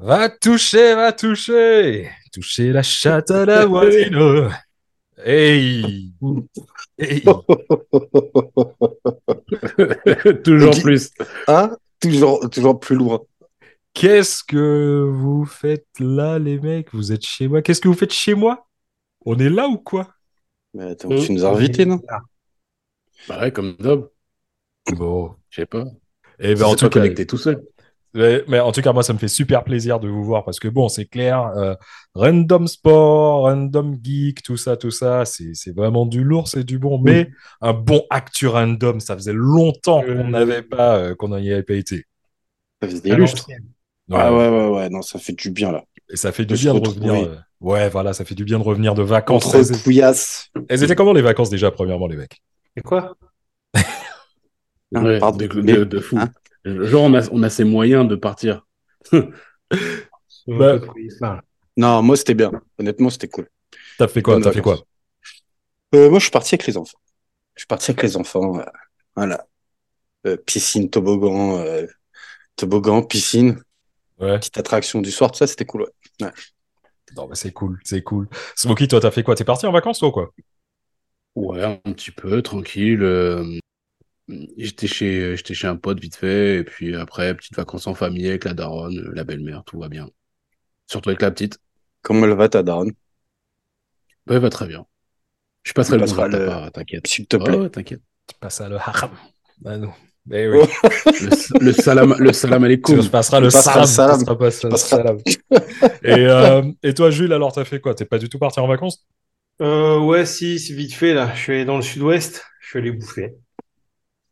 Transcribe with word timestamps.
Va 0.00 0.28
toucher, 0.28 0.94
va 0.94 1.12
toucher. 1.12 2.08
Toucher 2.32 2.72
la 2.72 2.84
chatte 2.84 3.32
à 3.32 3.44
la 3.44 3.66
voisine. 3.66 4.48
Hey. 5.16 6.12
hey. 6.98 7.22
Toujours 10.44 10.80
plus. 10.80 11.10
Hein? 11.48 11.76
Toujours, 12.00 12.48
toujours 12.48 12.78
plus 12.78 12.94
loin. 12.94 13.20
Qu'est-ce 13.92 14.44
que 14.44 15.04
vous 15.12 15.44
faites 15.44 15.88
là, 15.98 16.38
les 16.38 16.60
mecs? 16.60 16.94
Vous 16.94 17.10
êtes 17.10 17.26
chez 17.26 17.48
moi 17.48 17.60
Qu'est-ce 17.60 17.80
que 17.80 17.88
vous 17.88 17.94
faites 17.94 18.12
chez 18.12 18.34
moi? 18.34 18.68
On 19.26 19.36
est 19.36 19.50
là 19.50 19.66
ou 19.66 19.78
quoi? 19.78 20.14
Mais 20.74 20.92
attends, 20.92 21.08
tu 21.08 21.32
nous 21.32 21.44
as 21.44 21.48
invités, 21.48 21.84
non? 21.84 22.00
Bah 23.28 23.40
ouais, 23.40 23.50
comme 23.50 23.74
d'hab. 23.80 24.08
Bon. 24.92 25.34
Je 25.50 25.62
sais 25.62 25.66
pas. 25.66 25.86
Eh 26.38 26.54
ben, 26.54 26.66
en 26.66 26.76
tout 26.76 26.88
cas, 26.88 27.00
connecté 27.00 27.26
tout 27.26 27.38
seul. 27.38 27.64
Mais, 28.14 28.42
mais 28.48 28.60
en 28.60 28.72
tout 28.72 28.80
cas, 28.82 28.92
moi, 28.92 29.02
ça 29.02 29.12
me 29.12 29.18
fait 29.18 29.28
super 29.28 29.64
plaisir 29.64 30.00
de 30.00 30.08
vous 30.08 30.24
voir 30.24 30.44
parce 30.44 30.58
que 30.60 30.68
bon, 30.68 30.88
c'est 30.88 31.06
clair, 31.06 31.40
euh, 31.56 31.74
random 32.14 32.66
sport, 32.66 33.42
random 33.42 33.98
geek, 34.02 34.42
tout 34.42 34.56
ça, 34.56 34.76
tout 34.76 34.90
ça, 34.90 35.24
c'est 35.24 35.54
c'est 35.54 35.74
vraiment 35.74 36.06
du 36.06 36.24
lourd, 36.24 36.48
c'est 36.48 36.64
du 36.64 36.78
bon. 36.78 36.98
Mais 36.98 37.30
un 37.60 37.72
bon 37.72 38.02
actu 38.10 38.46
random, 38.46 39.00
ça 39.00 39.14
faisait 39.16 39.32
longtemps 39.34 40.02
Euh, 40.02 40.16
qu'on 40.22 40.28
n'avait 40.30 40.62
pas, 40.62 40.96
euh, 40.98 41.14
qu'on 41.14 41.28
n'y 41.38 41.52
avait 41.52 41.62
pas 41.62 41.74
été. 41.74 42.04
Ça 42.82 42.88
faisait 42.88 43.00
des 43.00 43.14
lustres. 43.16 43.42
l'ancienne. 43.48 43.66
Ah 44.10 44.32
ouais, 44.32 44.48
ouais, 44.48 44.68
ouais, 44.68 44.88
non, 44.88 45.02
ça 45.02 45.18
fait 45.18 45.34
du 45.34 45.50
bien, 45.50 45.70
là. 45.72 45.84
Et 46.10 46.16
ça 46.16 46.32
fait 46.32 46.44
du 46.46 46.54
De 46.54 46.58
bien 46.58 46.74
de 46.74 46.78
revenir. 46.80 47.14
euh, 47.14 47.36
Ouais, 47.60 47.88
voilà, 47.90 48.12
ça 48.12 48.24
fait 48.24 48.34
du 48.34 48.44
bien 48.44 48.58
de 48.58 48.64
revenir 48.64 48.94
de 48.94 49.02
vacances. 49.02 49.46
Entre 49.46 49.56
Elles, 49.56 50.64
elles 50.68 50.82
étaient 50.84 50.94
comment 50.94 51.12
les 51.12 51.22
vacances 51.22 51.50
déjà, 51.50 51.70
premièrement, 51.70 52.06
les 52.06 52.16
mecs? 52.16 52.40
Et 52.76 52.80
quoi? 52.80 53.16
Hein, 54.94 55.04
Ouais, 55.04 55.18
pardon. 55.18 55.38
de, 55.38 55.84
de 55.84 56.00
fou. 56.00 56.16
hein? 56.16 56.32
Genre, 56.84 57.02
on 57.04 57.14
a, 57.14 57.28
on 57.30 57.42
a 57.42 57.50
ces 57.50 57.64
moyens 57.64 58.06
de 58.08 58.16
partir. 58.16 58.66
Je 59.12 59.20
Bah- 60.46 60.78
parle. 61.20 61.42
Non, 61.76 62.02
moi, 62.02 62.16
c'était 62.16 62.34
bien. 62.34 62.50
Honnêtement, 62.78 63.10
c'était 63.10 63.28
cool. 63.28 63.48
T'as 63.98 64.08
fait 64.08 64.22
quoi? 64.22 64.40
Fait 64.40 64.60
quoi? 64.60 64.82
Euh, 65.94 66.10
moi, 66.10 66.18
je 66.18 66.24
suis 66.24 66.30
parti 66.30 66.54
avec 66.54 66.66
les 66.66 66.76
enfants. 66.76 66.98
Je 67.54 67.60
suis 67.62 67.66
parti 67.66 67.90
avec 67.90 68.02
les 68.02 68.16
enfants. 68.16 68.58
euh, 68.58 68.64
voilà. 69.16 69.46
Euh, 70.26 70.36
piscine, 70.36 70.90
toboggan, 70.90 71.58
euh, 71.58 71.86
toboggan, 72.56 73.02
piscine, 73.02 73.62
Ouais. 74.18 74.38
petite 74.38 74.58
attraction 74.58 75.00
du 75.00 75.10
soir, 75.12 75.30
tout 75.30 75.38
ça, 75.38 75.46
c'était 75.46 75.64
cool. 75.64 75.86
Ouais. 76.20 76.30
Non, 77.16 77.26
bah, 77.26 77.34
c'est 77.34 77.52
cool, 77.52 77.78
c'est 77.84 78.02
cool. 78.02 78.28
Smokey, 78.56 78.88
toi, 78.88 79.00
t'as 79.00 79.10
fait 79.12 79.22
quoi? 79.22 79.34
T'es 79.34 79.44
parti 79.44 79.66
en 79.66 79.72
vacances, 79.72 80.00
toi, 80.00 80.08
ou 80.08 80.12
quoi? 80.12 80.30
Ouais, 81.36 81.62
un 81.62 81.76
petit 81.92 82.10
peu, 82.10 82.42
tranquille. 82.42 83.00
J'étais 84.56 84.86
chez, 84.86 85.36
j'étais 85.36 85.54
chez 85.54 85.66
un 85.68 85.76
pote 85.76 86.00
vite 86.00 86.16
fait. 86.16 86.58
Et 86.58 86.64
puis 86.64 86.94
après, 86.94 87.34
petites 87.34 87.56
vacances 87.56 87.86
en 87.86 87.94
famille 87.94 88.28
avec 88.28 88.44
la 88.44 88.54
daronne, 88.54 89.10
la 89.14 89.24
belle-mère, 89.24 89.64
tout 89.64 89.78
va 89.78 89.88
bien. 89.88 90.08
Surtout 90.86 91.10
avec 91.10 91.22
la 91.22 91.30
petite. 91.30 91.58
Comment 92.02 92.26
elle 92.26 92.34
va, 92.34 92.48
ta 92.48 92.62
daronne? 92.62 92.92
Ouais, 94.26 94.36
elle 94.36 94.42
va 94.42 94.50
très 94.50 94.66
bien. 94.66 94.86
Je 95.64 95.72
passerai 95.72 95.96
le 95.96 96.02
passera 96.02 96.28
bonjour, 96.28 96.40
le- 96.40 96.46
t'as 96.46 96.60
pas- 96.60 96.70
t'inquiète. 96.70 97.06
S'il 97.06 97.26
te 97.26 97.36
plaît. 97.36 97.70
T'inquiète. 97.70 98.02
Tu 98.26 98.34
passes 98.40 98.60
à 98.60 98.68
le 98.68 98.76
haram. 98.76 99.10
Ah 99.64 99.76
non. 99.78 99.92
Eh 100.30 100.46
oui. 100.46 100.58
Le, 101.22 101.64
le 101.64 101.72
salam, 101.72 102.14
le 102.18 102.32
salam 102.34 102.62
alaikum. 102.64 103.00
Tu 103.02 103.08
passeras 103.08 103.40
le 103.40 103.48
Tu 103.48 103.56
salam. 103.56 103.80
le 103.80 103.86
tu 103.86 103.92
salam. 103.94 104.18
passeras 104.26 104.36
pas 104.36 104.50
Tu 104.50 104.68
passeras- 104.68 105.12
le 105.14 105.18
salam. 105.18 105.18
et, 106.02 106.26
euh, 106.26 106.62
et 106.82 106.92
toi, 106.92 107.10
Jules, 107.10 107.32
alors, 107.32 107.52
t'as 107.52 107.64
fait 107.64 107.80
quoi? 107.80 107.94
T'es 107.94 108.04
pas 108.04 108.18
du 108.18 108.28
tout 108.28 108.38
parti 108.38 108.60
en 108.60 108.66
vacances? 108.68 109.06
Euh, 109.62 109.98
ouais, 109.98 110.26
si, 110.26 110.58
c'est 110.58 110.74
vite 110.74 110.92
fait 110.92 111.14
là. 111.14 111.32
Je 111.34 111.40
suis 111.40 111.52
allé 111.54 111.64
dans 111.64 111.76
le 111.76 111.82
sud-ouest. 111.82 112.44
Je 112.60 112.68
suis 112.68 112.78
allé 112.78 112.92
bouffer. 112.92 113.34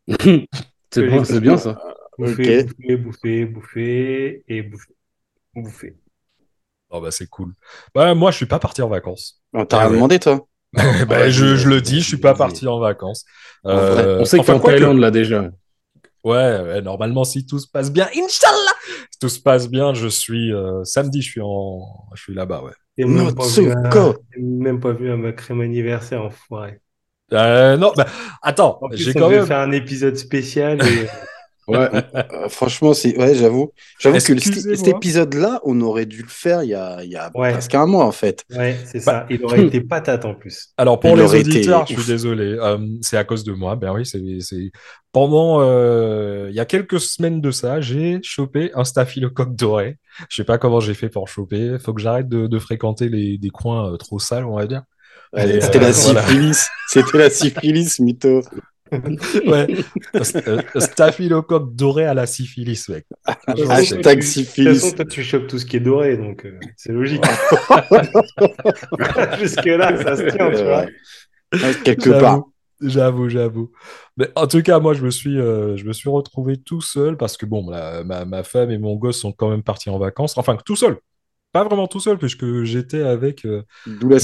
C'est 0.91 1.09
bon, 1.09 1.25
c'est 1.25 1.41
bien 1.41 1.57
ça. 1.59 1.79
Bouffer, 2.19 2.63
Ok. 2.63 2.67
bouffer, 2.67 2.97
bouffer, 2.97 3.45
bouffer 3.47 4.45
et 4.49 4.63
bouffer. 4.63 4.95
Bouffer. 5.55 5.97
Oh, 6.91 7.01
bah, 7.01 7.11
c'est 7.11 7.29
cool. 7.29 7.53
Bah, 7.95 8.15
moi, 8.15 8.31
je 8.31 8.37
suis 8.37 8.47
pas 8.47 8.59
parti 8.59 8.81
en 8.81 8.89
vacances. 8.89 9.43
Oh, 9.53 9.65
T'as 9.65 9.77
Ah 9.77 9.81
rien 9.81 9.89
ouais. 9.91 9.97
demandé, 9.97 10.19
toi? 10.19 10.47
Bah, 11.09 11.29
je, 11.31 11.57
je 11.57 11.69
le 11.69 11.81
dis, 11.81 12.01
je 12.01 12.07
suis 12.09 12.17
pas 12.19 12.35
parti 12.35 12.67
en 12.67 12.79
vacances. 12.79 13.25
En 13.65 13.75
vrai, 13.77 14.03
Euh, 14.03 14.21
On 14.21 14.25
sait 14.25 14.39
enfin, 14.39 14.55
en 14.55 14.61
quoique- 14.61 14.79
Thaïlande 14.79 14.99
là 15.01 15.11
déjà. 15.11 15.51
Ouais, 16.25 16.61
ouais, 16.61 16.83
normalement, 16.83 17.25
si 17.25 17.47
tout 17.47 17.59
se 17.59 17.69
passe 17.69 17.93
bien, 17.93 18.07
Inch'Allah, 18.09 18.73
si 19.13 19.19
tout 19.21 19.29
se 19.29 19.39
passe 19.41 19.69
bien, 19.69 19.95
je 19.95 20.09
suis 20.09 20.53
euh, 20.53 20.83
samedi, 20.85 21.23
je 21.23 21.31
suis 21.31 21.41
en, 21.43 21.81
je 22.15 22.23
suis 22.23 22.35
là-bas, 22.35 22.63
ouais. 22.65 22.73
T'es 22.97 23.05
même 23.05 23.35
pas 23.35 23.47
vu 23.47 23.71
un, 23.71 23.75
Natsuko. 23.83 24.15
t'es 24.33 24.41
même 24.41 24.81
pas 24.81 24.93
vu 24.93 25.11
un 25.11 25.17
ma 25.17 25.33
crème 25.33 25.61
anniversaire, 25.61 26.23
enfoiré. 26.25 26.81
Euh, 27.33 27.77
non, 27.77 27.93
bah, 27.97 28.07
attends, 28.43 28.79
j'ai 28.93 29.11
on 29.17 29.21
quand 29.21 29.31
même. 29.31 29.47
faire 29.47 29.59
un 29.59 29.73
épisode 29.73 30.17
spécial 30.17 30.81
et 30.83 31.07
Ouais. 31.69 31.89
Euh, 32.15 32.49
Franchement, 32.49 32.95
c'est... 32.95 33.19
ouais, 33.19 33.35
j'avoue. 33.35 33.73
J'avoue 33.99 34.19
que 34.19 34.21
cet 34.39 34.87
épisode-là, 34.87 35.61
on 35.65 35.81
aurait 35.81 36.07
dû 36.07 36.23
le 36.23 36.29
faire 36.29 36.63
il 36.63 36.69
y 36.69 36.75
a, 36.75 37.03
il 37.03 37.11
y 37.11 37.17
a 37.17 37.29
Ouais. 37.35 37.51
presque 37.51 37.75
un 37.75 37.87
mois, 37.87 38.05
en 38.05 38.13
fait. 38.13 38.45
ouais, 38.57 38.77
c'est 38.85 39.01
ça. 39.01 39.27
Il 39.31 39.45
aurait 39.45 39.63
été 39.65 39.81
patate 39.89 40.25
en 40.25 40.35
plus. 40.37 40.69
Alors 40.77 41.01
pour 41.01 41.11
Il 41.11 41.17
les 41.17 41.35
été 41.35 41.49
auditeurs, 41.51 41.81
je 41.89 41.95
suis 41.95 42.01
ouf. 42.03 42.07
désolé, 42.07 42.57
euh, 42.61 42.79
c'est 43.03 43.17
à 43.17 43.25
cause 43.25 43.43
de 43.43 43.53
moi. 43.53 43.75
Ben 43.75 43.93
oui, 43.93 44.07
c'est 44.07 44.23
c'est 44.39 44.71
pendant 45.11 45.61
euh, 45.61 46.47
il 46.51 46.55
y 46.55 46.61
a 46.61 46.67
quelques 46.67 47.01
semaines 47.01 47.41
de 47.41 47.51
ça, 47.51 47.81
j'ai 47.81 48.21
chopé 48.23 48.71
un 48.75 48.85
staphylocoque 48.85 49.57
doré. 49.57 49.99
Je 50.29 50.37
sais 50.37 50.45
pas 50.45 50.59
comment 50.59 50.79
j'ai 50.79 50.95
fait 50.95 51.09
pour 51.09 51.27
choper. 51.27 51.79
Faut 51.81 51.93
que 51.95 52.01
j'arrête 52.01 52.29
de, 52.29 52.47
de 52.47 52.59
fréquenter 52.61 53.09
les 53.09 53.39
des 53.39 53.51
coins 53.51 53.93
euh, 53.93 53.97
trop 53.97 54.21
sales, 54.21 54.45
on 54.45 54.55
va 54.55 54.67
dire. 54.69 54.83
C'était 55.35 55.79
euh, 55.79 55.81
la 55.81 55.91
voilà. 55.91 56.23
syphilis. 56.23 56.67
C'était 56.89 57.19
la 57.19 57.31
syphilis, 57.31 57.99
mytho. 58.01 58.43
Ouais, 59.47 59.67
Euh, 60.47 60.63
staphylocoque 60.79 61.75
doré 61.75 62.05
à 62.05 62.15
la 62.15 62.25
syphilis, 62.27 62.89
mec. 62.89 63.05
Hashtag 63.25 63.57
c'est- 63.57 63.71
Hashtag 63.73 64.19
De 64.19 64.23
toute 64.23 64.31
syphilis. 64.31 64.81
façon, 64.81 64.95
toi, 64.97 65.05
tu 65.07 65.25
chopes 65.25 65.47
tout 65.49 65.59
ce 65.59 65.67
qui 65.67 65.77
est 65.79 65.81
doré, 65.81 66.17
donc 66.17 66.47
euh, 66.47 66.57
c'est 66.77 66.93
logique. 66.93 67.25
Jusque-là, 69.41 69.97
ça 70.03 70.17
se 70.17 70.23
tient, 70.31 70.51
tu 70.51 70.63
vois. 70.65 70.87
Ouais. 71.53 71.75
Quelque 71.85 72.05
J'avoue, 72.11 72.21
part. 72.21 72.43
J'avoue, 72.81 73.29
j'avoue. 73.29 73.73
Mais 74.17 74.29
en 74.37 74.47
tout 74.47 74.63
cas, 74.63 74.79
moi, 74.79 74.95
je 74.95 75.05
me 75.05 75.11
suis, 75.11 75.39
euh, 75.39 75.77
je 75.77 75.85
me 75.85 75.93
suis 75.93 76.09
retrouvé 76.11 76.57
tout 76.57 76.81
seul 76.81 77.17
parce 77.17 77.37
que 77.37 77.47
bon, 77.47 77.69
la- 77.71 78.05
ma, 78.05 78.25
ma 78.25 78.43
femme 78.43 78.71
et 78.71 78.79
mon 78.79 78.97
gosse 78.97 79.21
sont 79.21 79.33
quand 79.33 79.51
même 79.51 79.63
partis 79.63 79.91
en 79.91 79.99
vacances. 79.99 80.37
Enfin, 80.37 80.57
tout 80.65 80.77
seul. 80.77 80.99
Pas 81.57 81.65
vraiment 81.65 81.87
tout 81.87 82.01
seul, 82.01 82.19
puisque 82.19 82.65
j'étais 82.65 83.03
avec 83.03 83.47
euh, 83.47 83.63
la. 83.87 84.19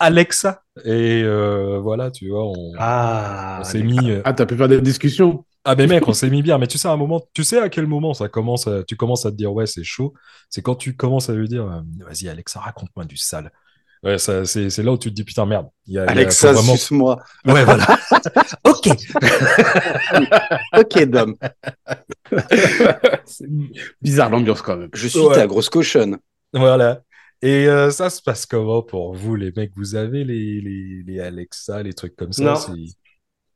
Alexa. 0.00 0.62
Et 0.84 1.22
euh, 1.24 1.80
voilà, 1.82 2.12
tu 2.12 2.28
vois, 2.28 2.44
on, 2.46 2.72
Ah, 2.78 3.58
on 3.60 3.64
s'est 3.64 3.82
mis. 3.82 4.10
euh, 4.10 4.22
Ah, 4.24 4.32
t'as 4.32 4.46
pu 4.46 4.56
faire 4.56 4.68
des 4.68 4.80
discussions. 4.80 5.44
Ah, 5.64 5.74
mais 5.74 5.88
mec, 5.88 6.06
on 6.06 6.12
s'est 6.12 6.30
mis 6.30 6.42
bien. 6.42 6.58
Mais 6.58 6.68
tu 6.68 6.78
sais, 6.78 6.86
à 6.86 6.92
un 6.92 6.96
moment, 6.96 7.20
tu 7.34 7.42
sais 7.42 7.58
à 7.58 7.68
quel 7.68 7.88
moment 7.88 8.14
ça 8.14 8.28
commence 8.28 8.68
à- 8.68 8.84
tu 8.84 8.94
commences 8.94 9.26
à 9.26 9.32
te 9.32 9.36
dire, 9.36 9.52
ouais, 9.52 9.66
c'est 9.66 9.82
chaud. 9.82 10.14
C'est 10.48 10.62
quand 10.62 10.76
tu 10.76 10.94
commences 10.94 11.28
à 11.28 11.34
lui 11.34 11.48
dire, 11.48 11.66
vas-y, 12.06 12.28
Alexa, 12.28 12.60
raconte-moi 12.60 13.04
du 13.04 13.16
sale. 13.16 13.50
Ouais, 14.04 14.18
ça, 14.18 14.44
c'est 14.44 14.70
c'est 14.70 14.84
là 14.84 14.92
où 14.92 14.98
tu 14.98 15.08
te 15.10 15.14
dis, 15.14 15.24
putain, 15.24 15.44
merde. 15.46 15.66
Il 15.86 15.94
y 15.94 15.98
a, 15.98 16.02
il 16.02 16.06
y 16.06 16.08
a- 16.08 16.10
Alexa, 16.12 16.52
vraiment... 16.52 16.74
suce-moi. 16.76 17.18
Ouais, 17.46 17.64
voilà. 17.64 17.84
ok. 18.64 18.88
Ok, 20.78 21.02
Dom. 21.06 21.34
Bizarre 24.02 24.30
l'ambiance 24.30 24.62
quand 24.62 24.76
même. 24.76 24.90
Je 24.94 25.08
suis 25.08 25.18
Ouais. 25.18 25.34
ta 25.34 25.46
grosse 25.46 25.68
cochonne. 25.70 26.18
Voilà. 26.56 27.02
Et 27.42 27.68
euh, 27.68 27.90
ça 27.90 28.08
se 28.10 28.22
passe 28.22 28.46
comment 28.46 28.82
pour 28.82 29.14
vous, 29.14 29.36
les 29.36 29.52
mecs? 29.52 29.72
Vous 29.76 29.94
avez 29.94 30.24
les, 30.24 30.60
les, 30.60 31.02
les 31.04 31.20
Alexa, 31.20 31.82
les 31.82 31.92
trucs 31.92 32.16
comme 32.16 32.32
ça? 32.32 32.54
Non. 32.54 32.54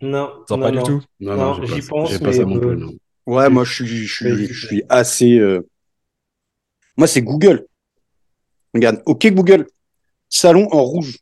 Non, 0.03 0.45
pas 0.47 0.57
non. 0.71 0.83
du 0.83 0.83
tout? 0.83 1.03
Non, 1.21 1.37
Non, 1.37 1.37
non, 1.37 1.67
j'ai 1.67 1.81
j'y 1.81 1.89
pense, 1.89 2.11
j'ai 2.11 2.19
pas 2.19 2.27
mais, 2.27 2.33
ça 2.33 2.45
non 2.45 2.57
euh, 2.57 2.75
non. 2.77 2.93
Ouais, 3.27 3.49
moi, 3.51 3.65
je 3.65 3.73
suis, 3.73 3.87
je 3.87 4.25
Oui, 4.25 4.37
suis, 4.37 4.47
c'est 4.47 4.53
je 4.55 4.67
suis 4.67 4.83
assez. 4.89 5.39
euh, 5.39 5.67
Moi, 6.97 7.07
c'est 7.07 7.23
Google. 7.23 7.67
Regarde, 8.75 9.03
OK 9.07 9.27
Google. 9.29 9.67
Salon 10.29 10.69
en 10.73 10.83
rouge. 10.83 11.19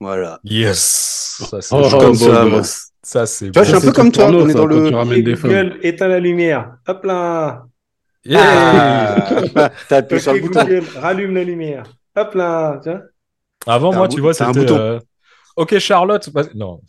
Voilà. 0.00 0.40
Yes 0.44 1.42
Ça, 1.50 1.60
c'est 1.62 1.74
Oh, 1.74 1.88
bon. 1.90 1.98
comme 1.98 2.14
ça. 2.14 2.62
Ça, 3.02 3.26
c'est 3.26 3.46
Tu 3.46 3.52
vois, 3.52 3.62
je 3.62 3.68
suis 3.68 3.76
un 3.76 3.80
peu 3.80 3.92
comme 3.92 4.12
toi, 4.12 4.24
porno, 4.24 4.42
on 4.42 4.48
est 4.48 4.52
ça, 4.52 4.58
dans 4.58 4.66
le-. 4.66 4.90
Google, 4.90 5.78
éteins 5.82 6.08
la 6.08 6.20
lumière. 6.20 6.76
Hop 6.86 7.04
là. 7.04 7.66
Yeah 8.26 9.48
Ah 9.54 9.70
T'as 9.88 9.96
appuyé 9.98 10.16
Ok, 10.18 10.22
sur 10.22 10.32
le 10.34 10.40
bouton. 10.40 10.60
Google, 10.62 10.84
rallume 10.96 11.34
la 11.34 11.44
lumière. 11.44 11.84
Hop 12.16 12.34
là. 12.34 12.80
Avant, 13.66 13.92
moi, 13.92 14.06
un 14.06 14.08
tu 14.08 14.20
vois, 14.20 14.34
c'était... 14.34 14.70
euh, 14.70 15.00
Ok, 15.56 15.78
Charlotte... 15.78 16.28
Non, 16.54 16.80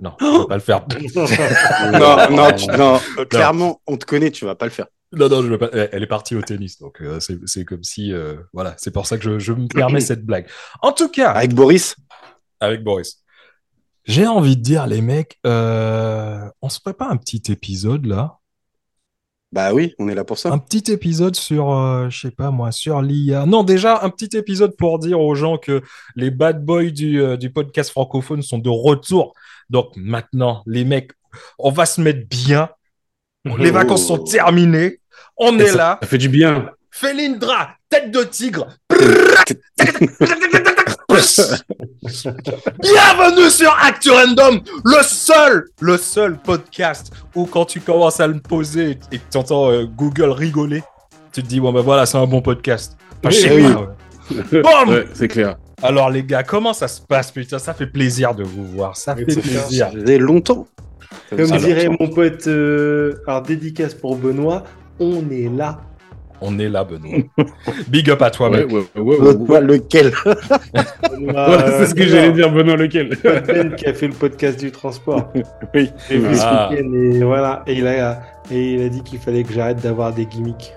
non, 0.00 0.14
je 0.20 0.38
vais 0.38 0.46
pas 0.46 0.54
le 0.54 0.60
faire. 0.60 0.86
Non, 1.92 2.36
non, 2.36 2.52
tu- 2.52 2.66
non, 2.66 3.00
clairement, 3.28 3.80
on 3.86 3.96
te 3.96 4.04
connaît, 4.04 4.30
tu 4.30 4.44
vas 4.44 4.54
pas 4.54 4.66
le 4.66 4.70
faire. 4.70 4.86
Non, 5.12 5.28
non, 5.28 5.42
je 5.42 5.48
veux 5.48 5.58
pas. 5.58 5.70
Elle 5.72 6.02
est 6.02 6.06
partie 6.06 6.36
au 6.36 6.42
tennis, 6.42 6.78
donc 6.78 7.00
euh, 7.00 7.18
c'est 7.20 7.38
c'est 7.46 7.64
comme 7.64 7.82
si... 7.82 8.12
euh, 8.12 8.36
Voilà, 8.52 8.74
c'est 8.78 8.92
pour 8.92 9.06
ça 9.06 9.16
que 9.18 9.24
je, 9.24 9.38
je 9.38 9.52
me 9.52 9.66
permets 9.66 10.00
cette 10.00 10.24
blague. 10.24 10.46
En 10.82 10.92
tout 10.92 11.08
cas... 11.08 11.30
Avec 11.30 11.54
Boris 11.54 11.96
avec 12.62 12.84
Boris. 12.84 13.22
J'ai 14.04 14.26
envie 14.26 14.54
de 14.56 14.62
dire, 14.62 14.86
les 14.86 15.00
mecs, 15.00 15.38
euh, 15.46 16.46
on 16.60 16.68
se 16.68 16.78
prépare 16.78 17.10
un 17.10 17.16
petit 17.16 17.42
épisode 17.50 18.04
là. 18.04 18.36
Bah 19.52 19.72
oui, 19.74 19.94
on 19.98 20.08
est 20.08 20.14
là 20.14 20.22
pour 20.22 20.38
ça. 20.38 20.50
Un 20.52 20.58
petit 20.58 20.92
épisode 20.92 21.34
sur, 21.34 21.72
euh, 21.72 22.08
je 22.08 22.20
sais 22.20 22.30
pas 22.30 22.50
moi, 22.52 22.70
sur 22.70 23.02
l'IA. 23.02 23.46
Non, 23.46 23.64
déjà, 23.64 24.00
un 24.04 24.10
petit 24.10 24.36
épisode 24.36 24.76
pour 24.76 25.00
dire 25.00 25.20
aux 25.20 25.34
gens 25.34 25.58
que 25.58 25.82
les 26.14 26.30
bad 26.30 26.64
boys 26.64 26.90
du, 26.90 27.20
euh, 27.20 27.36
du 27.36 27.50
podcast 27.50 27.90
francophone 27.90 28.42
sont 28.42 28.58
de 28.58 28.68
retour. 28.70 29.32
Donc 29.68 29.88
maintenant, 29.96 30.62
les 30.66 30.84
mecs, 30.84 31.10
on 31.58 31.70
va 31.72 31.84
se 31.86 32.00
mettre 32.00 32.28
bien. 32.28 32.68
Les 33.44 33.70
Oh. 33.70 33.74
vacances 33.74 34.06
sont 34.06 34.18
terminées. 34.22 35.00
On 35.36 35.58
Et 35.58 35.62
est 35.62 35.66
ça- 35.68 35.76
là. 35.76 35.98
Ça 36.02 36.06
fait 36.08 36.18
du 36.18 36.28
bien. 36.28 36.70
Felindra, 36.92 37.70
tête 37.88 38.10
de 38.12 38.22
tigre. 38.22 38.68
Bienvenue 42.80 43.50
sur 43.50 43.76
Actu 43.82 44.10
Random, 44.10 44.60
le 44.84 45.02
seul, 45.02 45.68
le 45.80 45.96
seul 45.96 46.38
podcast 46.38 47.12
où 47.34 47.46
quand 47.46 47.64
tu 47.64 47.80
commences 47.80 48.20
à 48.20 48.26
le 48.26 48.40
poser 48.40 48.98
et 49.12 49.18
que 49.18 49.24
tu 49.30 49.38
entends 49.38 49.84
Google 49.84 50.30
rigoler, 50.30 50.82
tu 51.32 51.42
te 51.42 51.46
dis, 51.46 51.60
bon 51.60 51.72
ben 51.72 51.82
voilà, 51.82 52.06
c'est 52.06 52.18
un 52.18 52.26
bon 52.26 52.42
podcast. 52.42 52.96
Enfin, 53.24 53.36
Oui, 53.50 53.62
ouais. 53.62 54.62
Ouais, 54.88 55.06
c'est 55.12 55.28
clair. 55.28 55.56
Alors 55.82 56.10
les 56.10 56.22
gars, 56.22 56.42
comment 56.42 56.72
ça 56.72 56.88
se 56.88 57.00
passe 57.00 57.30
Putain, 57.32 57.58
ça 57.58 57.74
fait 57.74 57.86
plaisir 57.86 58.34
de 58.34 58.44
vous 58.44 58.66
voir, 58.66 58.96
ça 58.96 59.16
fait 59.16 59.24
plaisir. 59.24 59.86
Ça 59.86 59.90
faisait 59.90 60.18
longtemps. 60.18 60.66
Comme 61.30 61.58
dirait 61.58 61.88
mon 61.88 62.08
pote, 62.08 62.46
euh, 62.46 63.22
alors 63.26 63.42
dédicace 63.42 63.94
pour 63.94 64.16
Benoît, 64.16 64.64
on 64.98 65.28
est 65.30 65.48
là. 65.48 65.80
On 66.42 66.58
est 66.58 66.68
là, 66.68 66.84
Benoît. 66.84 67.18
Big 67.88 68.10
up 68.10 68.22
à 68.22 68.30
toi, 68.30 68.48
Ouais, 68.50 68.64
mec. 68.66 68.86
ouais, 68.96 69.60
lequel 69.60 70.12
c'est 70.24 71.86
ce 71.86 71.94
que 71.94 72.06
j'allais 72.06 72.32
dire, 72.32 72.50
Benoît, 72.50 72.76
lequel 72.76 73.16
Ben 73.46 73.74
qui 73.74 73.86
a 73.86 73.92
fait 73.94 74.08
le 74.08 74.14
podcast 74.14 74.58
du 74.58 74.70
transport. 74.70 75.30
Oui. 75.74 75.90
Ah. 76.40 76.70
et 76.74 77.22
voilà. 77.22 77.62
Et 77.66 77.74
il 77.74 77.86
a, 77.86 78.20
et 78.50 78.72
il 78.74 78.82
a 78.82 78.88
dit 78.88 79.02
qu'il 79.02 79.18
fallait 79.18 79.42
que 79.42 79.52
j'arrête 79.52 79.80
d'avoir 79.82 80.12
des 80.14 80.26
gimmicks. 80.26 80.74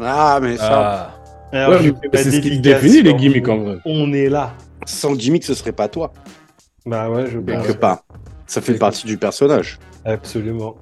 Ah, 0.00 0.38
mais 0.40 0.56
ça, 0.56 1.14
Ah. 1.52 1.78
C'est 2.14 2.30
ce 2.30 2.40
qui 2.40 2.58
définit 2.60 3.02
les 3.02 3.14
gimmicks, 3.14 3.48
en 3.48 3.58
vrai. 3.58 3.76
On 3.84 4.12
est 4.12 4.28
là. 4.28 4.54
sans 4.86 5.14
gimmick, 5.14 5.44
ce 5.44 5.54
serait 5.54 5.72
pas 5.72 5.88
toi. 5.88 6.12
Bah 6.86 7.10
ouais, 7.10 7.26
je 7.30 7.38
pense. 7.38 7.66
Quelque 7.66 7.78
part. 7.78 7.98
Ça 8.46 8.60
fait 8.62 8.74
partie 8.74 9.06
du 9.06 9.18
personnage. 9.18 9.78
Absolument. 10.06 10.76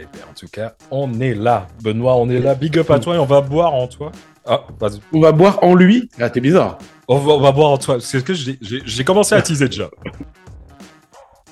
Eh 0.00 0.02
ben, 0.12 0.20
en 0.30 0.34
tout 0.34 0.48
cas, 0.48 0.74
on 0.90 1.20
est 1.20 1.34
là. 1.34 1.66
Benoît, 1.82 2.16
on 2.16 2.28
est 2.30 2.38
là. 2.40 2.54
Big 2.54 2.78
up 2.78 2.90
à 2.90 2.98
toi 2.98 3.14
et 3.16 3.18
on 3.18 3.24
va 3.26 3.40
boire 3.40 3.74
en 3.74 3.86
toi. 3.88 4.12
Ah, 4.46 4.64
vas-y. 4.80 5.00
On 5.12 5.20
va 5.20 5.32
boire 5.32 5.58
en 5.62 5.74
lui. 5.74 6.08
Ah, 6.20 6.30
t'es 6.30 6.40
bizarre. 6.40 6.78
On 7.08 7.18
va, 7.18 7.32
on 7.32 7.40
va 7.40 7.52
boire 7.52 7.70
en 7.70 7.78
toi. 7.78 7.98
C'est 8.00 8.20
ce 8.20 8.24
que 8.24 8.34
j'ai- 8.34 9.04
commencé 9.04 9.34
à 9.34 9.42
teaser 9.42 9.68
déjà. 9.68 9.88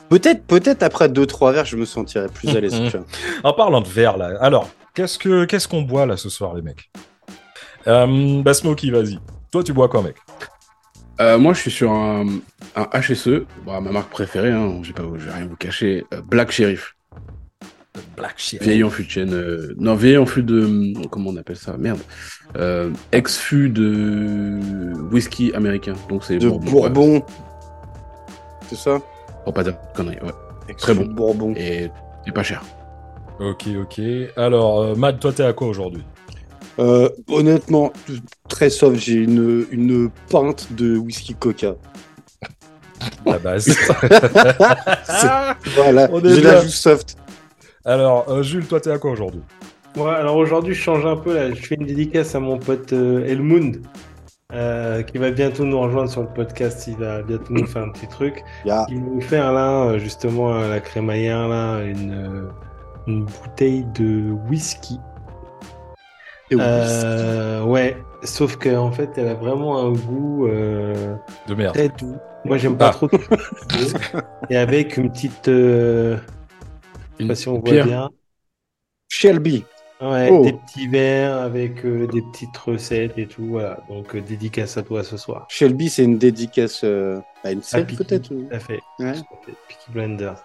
Peut-être, 0.09 0.45
peut-être 0.45 0.83
après 0.83 1.09
deux 1.09 1.27
trois 1.27 1.53
verres, 1.53 1.65
je 1.67 1.77
me 1.77 1.85
sentirais 1.85 2.29
plus 2.29 2.49
à 2.57 2.61
l'aise. 2.61 2.75
En 3.45 3.53
parlant 3.53 3.81
de 3.81 3.87
verre, 3.89 4.17
là. 4.17 4.33
Alors, 4.41 4.69
qu'est-ce 4.95 5.19
que 5.19 5.45
qu'est-ce 5.45 5.69
qu'on 5.69 5.83
boit 5.83 6.05
là 6.07 6.17
ce 6.17 6.29
soir, 6.29 6.55
les 6.55 6.63
mecs? 6.63 6.91
Euh, 7.87 8.43
Bah, 8.43 8.55
Smokey, 8.55 8.91
vas-y. 8.91 9.19
Toi, 9.53 9.63
tu 9.63 9.73
bois 9.73 9.89
quoi, 9.89 10.03
mec? 10.03 10.17
Euh, 11.21 11.39
moi, 11.39 11.53
je 11.53 11.61
suis 11.61 11.71
sur 11.71 11.93
un, 11.93 12.25
un 12.77 12.89
HSE, 13.01 13.45
bon, 13.65 13.81
ma 13.81 13.91
marque 13.93 14.11
préférée, 14.11 14.51
hein, 14.53 14.81
je 14.83 14.89
vais 14.89 14.95
pas, 14.95 15.03
je 15.19 15.27
vais 15.27 15.33
rien 15.33 15.47
vous 15.47 15.57
cacher, 15.57 16.05
euh, 16.15 16.23
Black 16.23 16.51
Sheriff. 16.51 16.97
Black 18.17 18.35
shit. 18.37 18.63
Vieilli 18.63 18.83
en 18.85 18.91
fût 18.91 19.05
de 19.05 19.33
euh, 19.35 19.75
non, 19.79 19.95
vieilli 19.95 20.19
en 20.19 20.27
fût 20.27 20.43
de. 20.43 20.65
hum, 20.65 21.07
Comment 21.11 21.31
on 21.31 21.37
appelle 21.37 21.57
ça 21.57 21.77
Merde. 21.79 22.01
Euh, 22.57 22.91
Ex-fût 23.13 23.69
de 23.71 24.59
whisky 25.13 25.53
américain. 25.55 25.95
Donc 26.09 26.25
c'est 26.25 26.39
De 26.39 26.49
Bourbon. 26.51 27.23
C'est 28.69 28.77
ça? 28.77 28.99
Pour 29.45 29.55
pas 29.55 29.63
dire 29.65 29.73
de 29.73 29.97
conneries, 29.97 30.19
ouais. 30.23 30.75
Très 30.77 30.95
bon. 30.95 31.05
Bourbon. 31.07 31.55
Et 31.57 31.91
c'est 32.25 32.33
pas 32.33 32.43
cher. 32.43 32.63
Ok, 33.41 33.65
ok. 33.81 34.01
Alors, 34.37 34.81
euh, 34.83 34.95
Matt, 34.95 35.19
toi, 35.19 35.33
t'es 35.33 35.43
à 35.43 35.53
quoi 35.53 35.69
aujourd'hui? 35.69 36.03
Euh, 36.79 37.09
honnêtement, 37.29 37.93
très 38.49 38.71
soft, 38.71 38.99
j'ai 39.01 39.15
une, 39.15 39.67
une 39.71 40.11
pinte 40.29 40.69
de 40.73 40.97
whisky 40.97 41.35
coca. 41.35 41.75
La 43.25 43.39
base. 43.39 43.67
Voilà, 45.75 46.09
On 46.13 46.23
est 46.23 46.35
j'ai 46.35 46.41
la 46.43 46.61
joue 46.63 46.69
soft. 46.69 47.17
Alors, 47.85 48.29
euh, 48.29 48.43
Jules, 48.43 48.67
toi, 48.67 48.81
t'es 48.81 48.91
à 48.91 48.99
quoi 48.99 49.13
aujourd'hui? 49.13 49.43
Ouais, 49.97 50.11
alors 50.11 50.37
aujourd'hui, 50.37 50.75
je 50.75 50.81
change 50.81 51.05
un 51.07 51.17
peu 51.17 51.35
là. 51.35 51.51
Je 51.51 51.61
fais 51.67 51.75
une 51.75 51.87
dédicace 51.87 52.35
à 52.35 52.41
mon 52.41 52.59
pote 52.59 52.93
euh, 52.93 53.25
Elmund, 53.27 53.79
euh, 54.53 55.03
qui 55.03 55.19
va 55.19 55.31
bientôt 55.31 55.65
nous 55.65 55.81
rejoindre 55.81 56.11
sur 56.11 56.21
le 56.23 56.29
podcast. 56.29 56.87
Il 56.87 56.97
va 56.97 57.23
bientôt 57.23 57.53
nous 57.53 57.67
faire 57.67 57.83
un 57.83 57.91
petit 57.91 58.07
truc. 58.07 58.43
Il 58.65 59.01
nous 59.03 59.21
faire 59.21 59.53
là, 59.53 59.85
euh, 59.85 59.99
justement, 59.99 60.55
à 60.55 60.69
la 60.69 60.81
crémaillère, 60.81 61.49
là, 61.49 61.81
une, 61.83 62.49
une 63.07 63.25
bouteille 63.25 63.85
de 63.99 64.31
whisky. 64.49 64.99
et 66.51 66.55
whisky. 66.55 66.61
Euh, 66.69 67.65
ouais, 67.65 67.97
sauf 68.23 68.57
qu'en 68.57 68.93
fait, 68.93 69.11
elle 69.17 69.29
a 69.29 69.35
vraiment 69.35 69.79
un 69.85 69.93
goût 69.93 70.47
euh, 70.47 71.15
De 71.49 71.55
merde. 71.55 71.75
très 71.75 71.89
doux. 71.89 72.17
Moi, 72.45 72.59
j'aime 72.59 72.77
pas 72.77 72.89
Ah. 72.89 72.93
trop. 72.93 73.09
Et 74.51 74.57
avec 74.57 74.97
une 74.97 75.11
petite. 75.11 75.49
Je 77.21 77.25
sais 77.25 77.29
pas 77.29 77.35
si 77.35 77.49
on 77.49 77.53
voit 77.55 77.63
pierre. 77.63 77.87
bien. 77.87 78.11
Shelby. 79.09 79.65
Ouais, 80.01 80.29
Oh. 80.33 80.45
des 80.45 80.55
petits 80.55 80.89
verres 80.89 81.37
avec 81.39 81.85
euh, 81.85 82.07
des 82.07 82.23
petites 82.23 82.57
recettes 82.57 83.19
et 83.19 83.27
tout. 83.27 83.45
Voilà. 83.45 83.81
Donc, 83.91 84.15
euh, 84.17 84.21
dédicace 84.23 84.79
à 84.79 84.83
toi 84.83 85.05
ce 85.05 85.19
soir. 85.19 85.47
Shelby, 85.51 85.91
c'est 85.91 86.05
une 86.05 86.17
dédicace 86.17 86.81
euh, 86.85 87.21
à 87.45 87.53
une 87.53 87.61
Peaky, 87.61 87.97
peut-être 87.97 88.29
Tout 88.29 88.47
à 88.51 88.59
fait. 88.59 88.81
Ouais. 88.99 89.13
Peaky 89.69 89.91
Blinders. 89.91 90.43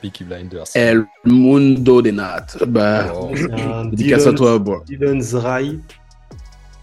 Peaky 0.00 0.22
Blinders. 0.24 0.64
El 0.74 1.04
Mundo 1.24 2.00
de 2.00 2.12
Nat. 2.12 2.46
Bah, 2.66 3.12
Oh. 3.16 3.30
Dédicace 3.90 4.26
à 4.28 4.32
toi, 4.32 4.56
bro. 4.60 4.80
Dylan's 4.86 5.34
Rye. 5.34 5.80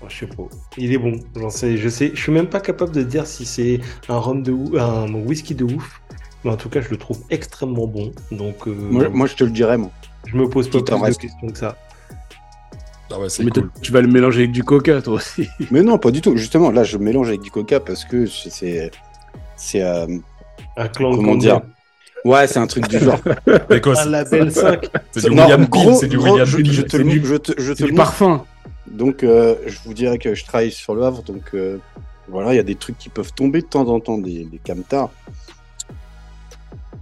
Oh, 0.02 0.06
je 0.10 0.18
sais 0.18 0.28
pas. 0.28 0.44
Il 0.78 0.92
est 0.92 0.98
bon. 0.98 1.20
J'en 1.38 1.50
sais. 1.50 1.78
Je 1.78 1.88
sais. 1.88 2.12
Je 2.14 2.22
suis 2.22 2.32
même 2.34 2.48
pas 2.50 2.60
capable 2.60 2.92
de 2.92 3.04
dire 3.04 3.26
si 3.26 3.46
c'est 3.46 3.80
un 4.10 4.18
rhum 4.18 4.44
de 4.44 4.52
ouf, 4.52 4.76
un 4.78 5.14
whisky 5.14 5.56
de 5.56 5.64
ouf. 5.64 6.02
Mais 6.44 6.52
en 6.52 6.58
tout 6.58 6.70
cas, 6.70 6.82
je 6.82 6.90
le 6.90 6.98
trouve 6.98 7.20
extrêmement 7.30 7.86
bon. 7.88 8.12
Donc, 8.32 8.68
euh, 8.68 8.72
moi, 8.74 9.10
moi, 9.10 9.28
je 9.28 9.36
te 9.36 9.44
le 9.44 9.50
dirais, 9.52 9.78
moi. 9.78 9.92
je 10.26 10.36
me 10.38 10.48
pose 10.50 10.70
pas 10.70 10.80
plus 10.82 11.16
de 11.16 11.18
questions 11.18 11.48
que 11.50 11.58
ça. 11.58 11.76
Ah 13.12 13.20
ouais, 13.20 13.28
c'est 13.30 13.44
Mais 13.44 13.52
cool. 13.52 13.72
tu 13.82 13.92
vas 13.92 14.02
le 14.02 14.08
mélanger 14.08 14.42
avec 14.42 14.52
du 14.52 14.64
coca, 14.64 15.02
toi 15.02 15.16
aussi. 15.16 15.48
Mais 15.72 15.82
non, 15.82 15.98
pas 15.98 16.12
du 16.12 16.22
tout. 16.22 16.38
Justement, 16.38 16.70
là, 16.72 16.84
je 16.84 16.98
mélange 16.98 17.30
avec 17.30 17.42
du 17.42 17.50
coca 17.52 17.80
parce 17.80 18.06
que 18.06 18.26
c'est. 18.28 18.92
C'est. 19.58 19.82
euh, 19.82 20.06
Un 20.78 20.88
clan 20.88 21.16
Comment 21.16 21.36
dire? 21.36 21.62
Ouais, 22.26 22.48
c'est 22.48 22.60
un 22.60 22.68
truc 22.68 22.88
du 22.88 23.00
genre. 23.00 23.20
Écosse. 23.72 24.00
Un 24.00 24.10
label 24.10 24.52
5. 24.54 24.90
C'est 25.12 25.22
du 25.24 25.30
William. 25.32 25.68
C'est 26.00 26.08
du 26.08 26.18
gros, 26.18 26.30
William 26.32 26.46
je, 26.46 26.58
Peel. 26.58 26.72
je 26.72 26.82
te 26.84 26.92
C'est 26.92 26.98
le, 27.00 27.04
du- 27.06 27.26
je 27.26 27.36
te, 27.36 27.52
je 27.60 27.72
te 27.74 27.78
C'est 27.80 27.84
le 27.86 27.90
du 27.92 27.96
montre. 27.98 28.04
parfum. 28.04 28.46
Donc, 28.88 29.24
euh, 29.24 29.56
je 29.68 29.78
vous 29.86 29.94
dirais 29.94 30.18
que 30.20 30.36
je 30.36 30.46
travaille 30.46 30.72
sur 30.72 30.94
le 30.96 31.04
Havre, 31.04 31.22
donc 31.24 31.44
euh, 31.54 31.78
voilà, 32.28 32.54
il 32.54 32.58
y 32.58 32.60
a 32.60 32.64
des 32.64 32.76
trucs 32.76 32.98
qui 32.98 33.10
peuvent 33.10 33.34
tomber 33.34 33.62
de 33.62 33.68
temps 33.68 33.88
en 33.88 34.00
temps, 34.00 34.18
des, 34.18 34.46
des 34.46 34.60
camtars. 34.66 35.10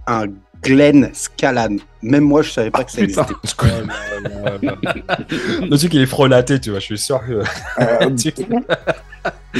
Un 0.08 0.24
Glen 0.62 1.10
Scalan. 1.12 1.76
Même 2.02 2.24
moi, 2.24 2.42
je 2.42 2.50
savais 2.50 2.70
pas 2.70 2.82
que 2.84 2.90
ça 2.90 3.02
putain. 3.02 3.22
existait. 3.22 3.34
Je 3.44 3.54
connais. 3.54 3.82
Le 5.70 5.76
truc, 5.76 5.94
il 5.94 6.00
est 6.02 6.06
frelaté, 6.06 6.58
tu 6.60 6.70
vois. 6.70 6.78
Je 6.80 6.84
suis 6.86 6.98
sûr 6.98 7.20
que. 7.24 7.42
Euh, 7.80 8.10
Tu- 8.16 8.32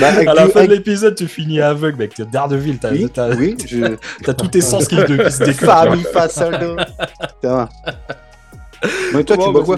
bah, 0.00 0.08
À 0.26 0.34
la 0.34 0.48
fin 0.48 0.64
de 0.64 0.70
l'épisode, 0.70 1.14
tu 1.14 1.26
finis 1.26 1.60
aveugle, 1.60 1.98
mec. 1.98 2.14
T'es 2.14 2.24
Daredevil. 2.24 2.78
T'as 2.78 2.90
oui, 2.92 3.08
t'as- 3.12 3.30
oui, 3.30 3.56
je... 3.66 4.32
tous 4.32 4.48
tes 4.48 4.60
sens 4.60 4.86
qui 4.88 4.96
se, 4.96 5.44
vois. 5.64 5.86
Fabi 5.86 6.02
Fasoldo. 6.12 6.76
Putain. 7.42 7.68
Mais 9.12 9.24
toi, 9.24 9.36
Bon, 9.36 9.46
tu 9.46 9.52
bois 9.52 9.64
quoi. 9.64 9.76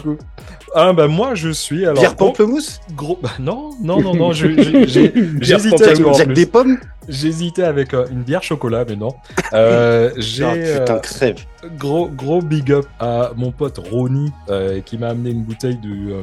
Ah, 0.74 0.92
bah, 0.92 1.08
moi, 1.08 1.34
je 1.34 1.48
suis. 1.50 1.84
Alors, 1.84 1.98
Pierre 1.98 2.16
Pamplemousse 2.16 2.80
gros- 2.94 3.18
bah, 3.20 3.30
non, 3.38 3.70
non, 3.82 4.00
non, 4.00 4.14
non. 4.14 4.32
J'hésitais, 4.32 5.14
Jack 5.40 6.26
plus. 6.26 6.34
des 6.34 6.46
pommes 6.46 6.78
J'hésitais 7.08 7.64
avec 7.64 7.92
euh, 7.92 8.06
une 8.10 8.22
bière 8.22 8.42
chocolat, 8.42 8.84
mais 8.88 8.96
non. 8.96 9.14
Euh, 9.52 10.12
j'ai 10.16 10.44
Ah, 10.44 10.52
Putain, 10.54 10.94
euh, 10.94 10.98
crève. 11.00 11.36
gros, 11.76 12.06
gros 12.08 12.40
big 12.40 12.70
up 12.70 12.86
à 13.00 13.32
mon 13.36 13.50
pote 13.50 13.78
Ronnie 13.78 14.30
euh, 14.48 14.80
qui 14.80 14.96
m'a 14.96 15.08
amené 15.08 15.30
une 15.30 15.42
bouteille 15.42 15.74
du, 15.76 16.12
euh, 16.12 16.22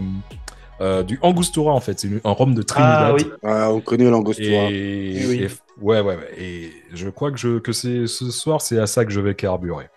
euh, 0.80 1.04
du 1.04 1.20
Angostura 1.22 1.74
en 1.74 1.82
fait. 1.82 2.00
C'est 2.00 2.10
un 2.24 2.32
rhum 2.32 2.56
de 2.56 2.62
Trinidad. 2.62 2.98
Ah 3.10 3.14
oui. 3.14 3.26
Ah, 3.44 3.70
on 3.72 3.82
connaît 3.82 4.10
l'angostura. 4.10 4.70
Et, 4.72 5.26
Oui. 5.28 5.42
et- 5.44 5.48
ouais, 5.84 6.00
ouais, 6.00 6.16
ouais. 6.16 6.30
Et 6.40 6.72
je 6.94 7.10
crois 7.10 7.32
que, 7.32 7.38
je, 7.38 7.60
que 7.60 7.74
c'est 7.74 8.08
ce 8.08 8.32
soir, 8.32 8.62
c'est 8.62 8.80
à 8.80 8.88
ça 8.88 9.04
que 9.04 9.12
je 9.12 9.20
vais 9.20 9.36
carburer. 9.36 9.90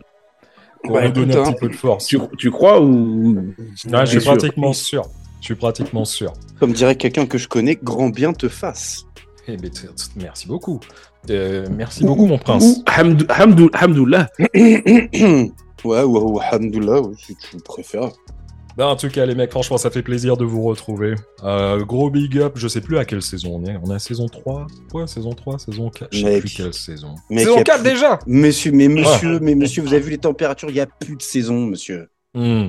Pour 0.84 0.96
me 1.08 1.08
donner 1.12 1.34
un 1.36 1.42
petit 1.52 1.60
peu 1.60 1.68
de 1.68 1.74
force. 1.76 2.06
Tu, 2.06 2.18
tu 2.38 2.50
crois 2.50 2.80
ou? 2.80 3.36
Je 3.58 3.76
suis 3.76 4.18
Bien 4.18 4.20
pratiquement 4.32 4.72
sûr. 4.72 5.02
Je 5.40 5.44
suis 5.46 5.54
pratiquement 5.54 6.04
sûr. 6.04 6.32
Comme 6.58 6.72
dirait 6.72 6.96
quelqu'un 6.96 7.26
que 7.26 7.38
je 7.38 7.48
connais, 7.48 7.78
grand 7.82 8.08
bien 8.10 8.32
te 8.32 8.48
fasse. 8.48 9.04
Eh 9.48 9.56
ben, 9.56 9.70
t- 9.70 9.88
merci 10.16 10.46
beaucoup. 10.46 10.80
Euh, 11.28 11.66
merci 11.76 12.04
beaucoup, 12.04 12.26
mon 12.26 12.38
prince. 12.38 12.78
Ou 12.78 12.82
Hamdou- 12.86 13.26
ouais, 14.54 15.50
ouais, 15.84 16.02
ouais, 16.04 16.44
alhamdoulilah, 16.50 17.00
ouais, 17.00 17.14
si 17.18 17.36
tu 17.36 17.56
préfères. 17.58 18.10
Bah, 18.76 18.86
en 18.88 18.96
tout 18.96 19.08
cas, 19.08 19.26
les 19.26 19.34
mecs, 19.34 19.50
franchement, 19.50 19.76
ça 19.78 19.90
fait 19.90 20.02
plaisir 20.02 20.36
de 20.36 20.44
vous 20.44 20.62
retrouver. 20.62 21.14
Euh, 21.44 21.84
gros 21.84 22.08
big 22.10 22.38
up, 22.38 22.52
je 22.56 22.68
sais 22.68 22.80
plus 22.80 22.98
à 22.98 23.04
quelle 23.04 23.22
saison 23.22 23.60
on 23.60 23.64
est. 23.66 23.76
On 23.82 23.90
est 23.90 23.94
à 23.94 23.98
saison 23.98 24.26
3 24.26 24.66
Ouais, 24.94 25.06
saison 25.06 25.32
3, 25.32 25.58
saison 25.58 25.90
4. 25.90 26.08
Je 26.12 26.18
sais 26.18 26.24
Mec. 26.24 26.40
plus 26.40 26.54
quelle 26.54 26.74
saison. 26.74 27.14
Mec, 27.28 27.40
saison 27.40 27.56
y 27.56 27.60
a 27.60 27.64
4 27.64 27.82
plus- 27.82 27.90
déjà? 27.90 28.18
Monsieur, 28.26 28.72
mais 28.72 28.88
monsieur, 28.88 29.38
mais 29.40 29.54
monsieur, 29.54 29.82
vous 29.82 29.92
avez 29.92 30.02
vu 30.02 30.10
les 30.10 30.18
températures, 30.18 30.70
il 30.70 30.74
n'y 30.74 30.80
a 30.80 30.86
plus 30.86 31.16
de 31.16 31.22
saison, 31.22 31.66
monsieur. 31.66 32.08
Hmm. 32.34 32.68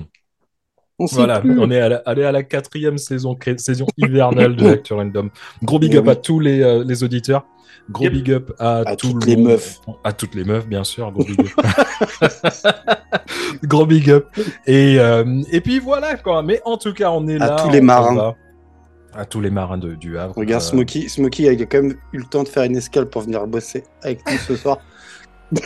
On 0.99 1.07
sait 1.07 1.15
Voilà, 1.15 1.41
plus. 1.41 1.59
on 1.59 1.69
est 1.71 1.81
à 1.81 1.89
la, 1.89 1.95
allé 2.05 2.23
à 2.23 2.31
la 2.31 2.43
quatrième 2.43 2.97
saison, 2.97 3.35
saison 3.57 3.87
hivernale 3.97 4.55
de 4.55 4.67
Actu 4.67 4.93
Random. 4.93 5.29
Gros 5.63 5.79
big 5.79 5.93
Eh 5.93 5.97
up 5.97 6.03
oui. 6.05 6.11
à 6.11 6.15
tous 6.15 6.39
les, 6.39 6.61
euh, 6.61 6.83
les 6.85 7.03
auditeurs. 7.03 7.45
Gros 7.89 8.03
Yep. 8.05 8.13
big 8.13 8.31
up 8.31 8.51
à, 8.59 8.77
À 8.85 8.95
tout 8.95 9.11
toutes 9.11 9.25
le 9.25 9.31
les 9.31 9.35
monde. 9.37 9.47
meufs. 9.47 9.79
À 10.03 10.13
toutes 10.13 10.35
les 10.35 10.43
meufs, 10.43 10.67
bien 10.67 10.83
sûr. 10.83 11.11
Gros 11.11 11.23
big 11.25 11.39
up. 11.41 11.47
gros 13.63 13.85
big 13.85 14.09
up. 14.11 14.27
Et, 14.67 14.99
euh, 14.99 15.41
et 15.51 15.61
puis 15.61 15.79
voilà, 15.79 16.15
quoi. 16.17 16.43
Mais 16.43 16.61
en 16.65 16.77
tout 16.77 16.93
cas, 16.93 17.09
on 17.11 17.27
est 17.27 17.41
À 17.41 17.47
là. 17.47 17.55
tous 17.63 17.69
les 17.71 17.81
marins. 17.81 18.15
va- 18.15 18.35
À 19.13 19.25
tous 19.25 19.41
les 19.41 19.49
marins 19.49 19.77
de, 19.79 19.95
du 19.95 20.17
Havre. 20.17 20.35
Regarde 20.37 20.61
Euh, 20.61 20.65
Smokey, 20.65 21.07
Smokey 21.09 21.49
a 21.49 21.53
quand 21.65 21.81
même 21.81 21.95
eu 22.13 22.19
le 22.19 22.25
temps 22.25 22.43
de 22.43 22.47
faire 22.49 22.63
une 22.63 22.75
escale 22.77 23.09
pour 23.09 23.23
venir 23.23 23.45
bosser 23.47 23.83
avec 24.03 24.19
nous 24.29 24.37
ce 24.37 24.55
soir. 24.55 24.77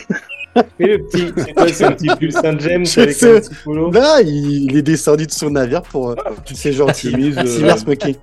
Mais 0.78 0.86
le 0.86 0.98
petit, 1.04 1.26
c'est 1.36 1.52
quoi, 1.54 1.68
c'est 1.68 1.84
un 1.84 1.92
petit 1.92 2.08
pull 2.18 2.32
Saint-James 2.32 2.84
avec 2.96 3.12
sais. 3.12 3.36
un 3.36 3.40
petit 3.40 3.54
polo 3.64 3.90
Là, 3.92 4.20
il, 4.22 4.70
il 4.70 4.76
est 4.76 4.82
descendu 4.82 5.26
de 5.26 5.30
son 5.32 5.50
navire 5.50 5.82
pour. 5.82 6.10
euh, 6.10 6.14
C'est 6.52 6.72
gentil. 6.72 7.10
Chemise, 7.10 7.36
Merci, 7.36 7.62
euh, 7.62 7.66
merci, 7.66 7.82
Smokey. 7.84 8.16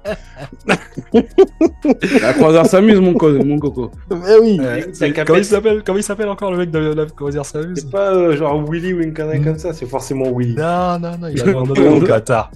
La 2.22 2.34
croisière 2.34 2.66
s'amuse, 2.66 3.00
mon, 3.00 3.14
co- 3.14 3.44
mon 3.44 3.60
coco. 3.60 3.92
Mais 4.10 4.38
oui. 4.42 4.60
euh, 4.62 4.82
comment 5.26 5.38
il 5.40 5.46
s'appelle 5.46 5.84
Comment 5.86 5.98
il 6.00 6.04
s'appelle 6.04 6.30
encore 6.30 6.52
le 6.52 6.58
mec 6.58 6.72
de 6.72 6.80
la 6.80 7.06
croisière 7.06 7.46
s'amuse 7.46 7.80
C'est 7.80 7.92
pas 7.92 8.14
euh, 8.14 8.36
genre 8.36 8.64
Willy 8.70 8.94
ou 8.94 9.02
une 9.02 9.14
connerie 9.14 9.40
Mm. 9.40 9.44
comme 9.46 9.58
ça, 9.60 9.74
c'est 9.74 9.86
forcément 9.88 10.32
Willy. 10.36 10.56
Non, 10.56 11.00
non, 11.00 11.12
non, 11.20 11.28
il 11.28 11.42
a 11.42 11.50
abandonné 11.50 11.88
au 11.88 12.02
Qatar. 12.02 12.52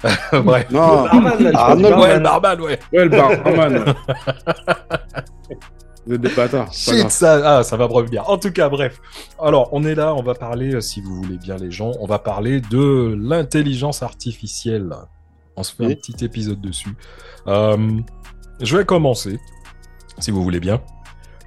Bref. 0.44 0.66
Non, 0.70 1.04
Barman, 1.04 1.42
là, 1.42 1.50
Arnold, 1.54 1.94
Ouais, 1.98 2.20
barman. 2.20 2.22
Barman, 2.22 2.60
ouais. 2.60 2.78
Ouais, 2.92 3.04
le 3.04 3.08
barman. 3.10 3.84
Vous 6.06 6.14
êtes 6.14 6.20
des 6.20 6.34
bâtards. 6.34 6.72
Shit, 6.72 7.10
ça, 7.10 7.58
ah, 7.58 7.62
ça 7.62 7.76
va 7.76 7.86
revenir. 7.86 8.28
En 8.28 8.38
tout 8.38 8.50
cas, 8.50 8.68
bref. 8.68 9.00
Alors, 9.40 9.68
on 9.72 9.84
est 9.84 9.94
là, 9.94 10.14
on 10.14 10.22
va 10.22 10.34
parler, 10.34 10.74
euh, 10.74 10.80
si 10.80 11.00
vous 11.00 11.14
voulez 11.22 11.36
bien 11.38 11.56
les 11.56 11.70
gens, 11.70 11.92
on 12.00 12.06
va 12.06 12.18
parler 12.18 12.60
de 12.60 13.14
l'intelligence 13.20 14.02
artificielle. 14.02 14.90
On 15.56 15.62
se 15.62 15.74
fait 15.74 15.84
un 15.86 15.94
petit 15.94 16.24
épisode 16.24 16.60
dessus. 16.60 16.96
Euh, 17.46 17.98
je 18.60 18.76
vais 18.76 18.84
commencer, 18.84 19.38
si 20.18 20.30
vous 20.30 20.42
voulez 20.42 20.60
bien. 20.60 20.80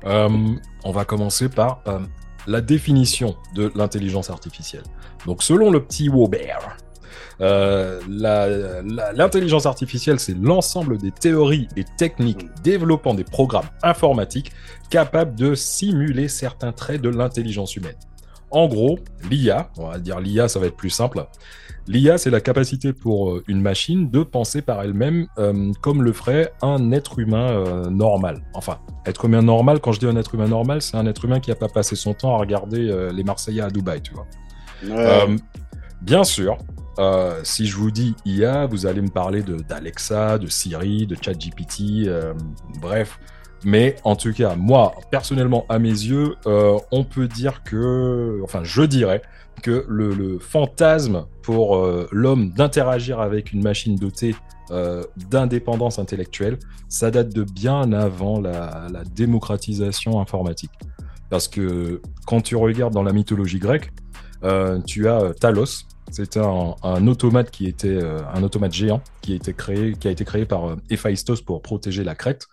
Euh, 0.05 0.29
on 0.84 0.91
va 0.91 1.05
commencer 1.05 1.48
par 1.50 1.81
euh, 1.88 2.00
la 2.48 2.62
définition 2.62 3.36
de 3.55 3.72
l'intelligence 3.75 4.29
artificielle. 4.29 4.84
Donc, 5.25 5.43
selon 5.43 5.72
le 5.72 5.84
petit 5.84 6.10
la- 6.10 6.75
l'intelligence 9.15 9.65
artificielle, 9.65 10.19
c'est 10.19 10.38
l'ensemble 10.38 10.98
des 10.98 11.12
théories 11.12 11.67
et 11.75 11.83
techniques 11.98 12.45
développant 12.63 13.13
des 13.13 13.24
programmes 13.24 13.69
informatiques 13.83 14.51
capables 14.89 15.36
de 15.36 15.55
simuler 15.55 16.27
certains 16.27 16.71
traits 16.71 17.01
de 17.01 17.10
l'intelligence 17.10 17.75
humaine. 17.75 17.95
En 18.51 18.67
gros, 18.67 19.00
l'IA, 19.29 19.69
on 19.77 19.88
va 19.88 19.98
dire 19.98 20.19
l'IA, 20.19 20.50
ça 20.50 20.60
va 20.60 20.67
être 20.67 20.75
plus 20.75 20.89
simple. 20.89 21.25
L'IA, 21.88 22.17
c'est 22.17 22.29
la 22.29 22.41
capacité 22.41 22.91
pour 22.93 23.31
euh, 23.31 23.43
une 23.48 23.62
machine 23.62 24.12
de 24.12 24.24
penser 24.24 24.62
par 24.62 24.81
elle-même 24.81 25.27
euh, 25.39 25.71
comme 25.81 26.03
le 26.03 26.12
ferait 26.12 26.51
un 26.62 26.91
être 26.91 27.17
humain 27.17 27.50
euh, 27.50 27.89
normal. 27.89 28.43
Enfin, 28.53 28.79
être 29.05 29.25
humain 29.25 29.41
normal, 29.41 29.79
quand 29.79 29.93
je 29.93 30.00
dis 30.00 30.05
un 30.05 30.15
être 30.17 30.36
humain 30.36 30.48
normal, 30.48 30.81
c'est 30.81 30.98
un 30.98 31.05
être 31.07 31.25
humain 31.25 31.39
qui 31.39 31.50
n'a 31.50 31.55
pas 31.55 31.69
passé 31.69 31.95
son 31.95 32.13
temps 32.13 32.36
à 32.36 32.38
regarder 32.38 32.89
euh, 32.89 33.12
les 33.12 33.24
Marseillais 33.24 33.62
à 33.62 33.69
Dubaï, 33.69 34.01
tu 34.01 34.13
vois. 34.13 34.27
Ouais. 34.83 34.91
Euh, 34.91 35.38
bien 36.01 36.24
sûr, 36.24 36.57
euh, 37.00 37.39
si 37.43 37.67
je 37.67 37.77
vous 37.77 37.91
dis 37.91 38.15
IA, 38.25 38.65
vous 38.65 38.86
allez 38.86 39.01
me 39.01 39.10
parler 39.10 39.43
de- 39.43 39.57
d'Alexa, 39.57 40.38
de, 40.38 40.48
Siri, 40.48 41.07
de 41.07 41.15
ChatGPT, 41.19 42.07
euh, 42.07 42.33
bref. 42.81 43.19
Mais 43.63 43.95
en 44.03 44.15
tout 44.15 44.33
cas, 44.33 44.55
moi, 44.55 44.93
personnellement, 45.12 45.65
à 45.69 45.77
mes 45.79 45.89
yeux, 45.89 46.36
euh, 46.48 46.77
on 46.91 47.03
peut 47.03 47.27
dire 47.27 47.63
que, 47.63 48.41
enfin, 48.43 48.62
je 48.63 48.81
dirais 48.81 49.21
que 49.62 49.86
le, 49.88 50.39
fantasme 50.39 51.25
pour 51.43 51.88
l'homme 52.12 52.51
d'interagir 52.51 53.19
avec 53.19 53.53
une 53.53 53.62
machine 53.62 53.95
dotée 53.95 54.36
d'indépendance 55.29 56.00
intellectuelle, 56.00 56.57
ça 56.89 57.12
date 57.12 57.29
de 57.29 57.43
bien 57.43 57.93
avant 57.93 58.39
la, 58.39 58.88
démocratisation 59.13 60.19
informatique. 60.19 60.71
Parce 61.29 61.48
que 61.48 62.01
quand 62.25 62.41
tu 62.41 62.55
regardes 62.55 62.93
dans 62.93 63.03
la 63.03 63.13
mythologie 63.13 63.60
grecque, 63.60 63.91
tu 64.88 65.07
as 65.07 65.33
Talos. 65.39 65.86
C'était 66.12 66.41
un, 66.41 67.08
automate 67.08 67.51
qui 67.51 67.68
était 67.68 67.88
euh, 67.88 68.20
un 68.34 68.44
automate 68.44 68.74
géant 68.74 69.01
qui 69.22 69.32
a 69.32 69.36
été 69.36 69.53
créé, 69.53 69.94
qui 69.94 70.10
a 70.10 70.12
été 70.12 70.25
créé 70.25 70.46
par 70.46 70.70
euh, 70.70 71.36
pour 71.46 71.62
protéger 71.62 72.03
la 72.03 72.15
Crète. 72.15 72.48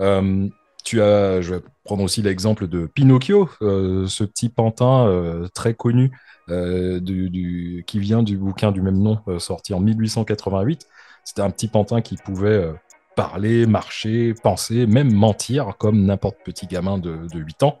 Euh, 0.00 0.48
tu 0.84 1.02
as, 1.02 1.40
je 1.40 1.54
vais 1.54 1.60
prendre 1.84 2.02
aussi 2.04 2.22
l'exemple 2.22 2.68
de 2.68 2.86
Pinocchio, 2.86 3.48
euh, 3.60 4.06
ce 4.06 4.24
petit 4.24 4.48
pantin 4.48 5.48
très 5.54 5.74
connu 5.74 6.10
qui 6.48 7.98
vient 7.98 8.22
du 8.22 8.36
bouquin 8.36 8.72
du 8.72 8.82
même 8.82 8.98
nom, 8.98 9.18
sorti 9.38 9.74
en 9.74 9.80
1888. 9.80 10.86
C'était 11.24 11.42
un 11.42 11.50
petit 11.50 11.68
pantin 11.68 12.00
qui 12.00 12.16
pouvait 12.16 12.72
parler, 13.14 13.66
marcher, 13.66 14.34
penser, 14.34 14.86
même 14.86 15.12
mentir, 15.12 15.76
comme 15.78 16.04
n'importe 16.04 16.38
petit 16.44 16.66
gamin 16.66 16.98
de, 16.98 17.26
de 17.32 17.38
8 17.38 17.62
ans. 17.62 17.80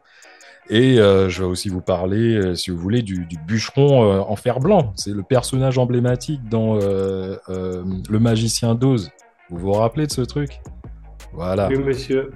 Et 0.70 0.98
euh, 1.00 1.28
je 1.28 1.42
vais 1.42 1.48
aussi 1.48 1.68
vous 1.68 1.80
parler, 1.80 2.36
euh, 2.36 2.54
si 2.54 2.70
vous 2.70 2.78
voulez, 2.78 3.02
du, 3.02 3.26
du 3.26 3.36
bûcheron 3.36 4.04
euh, 4.04 4.20
en 4.20 4.36
fer 4.36 4.60
blanc. 4.60 4.92
C'est 4.96 5.12
le 5.12 5.22
personnage 5.22 5.76
emblématique 5.78 6.48
dans 6.48 6.76
Le 6.76 8.18
Magicien 8.18 8.74
d'Oz. 8.74 9.10
Vous 9.50 9.58
vous 9.58 9.72
rappelez 9.72 10.06
de 10.06 10.12
ce 10.12 10.22
truc? 10.22 10.60
Voilà. 11.32 11.68
Oui, 11.68 11.78
monsieur. 11.78 12.30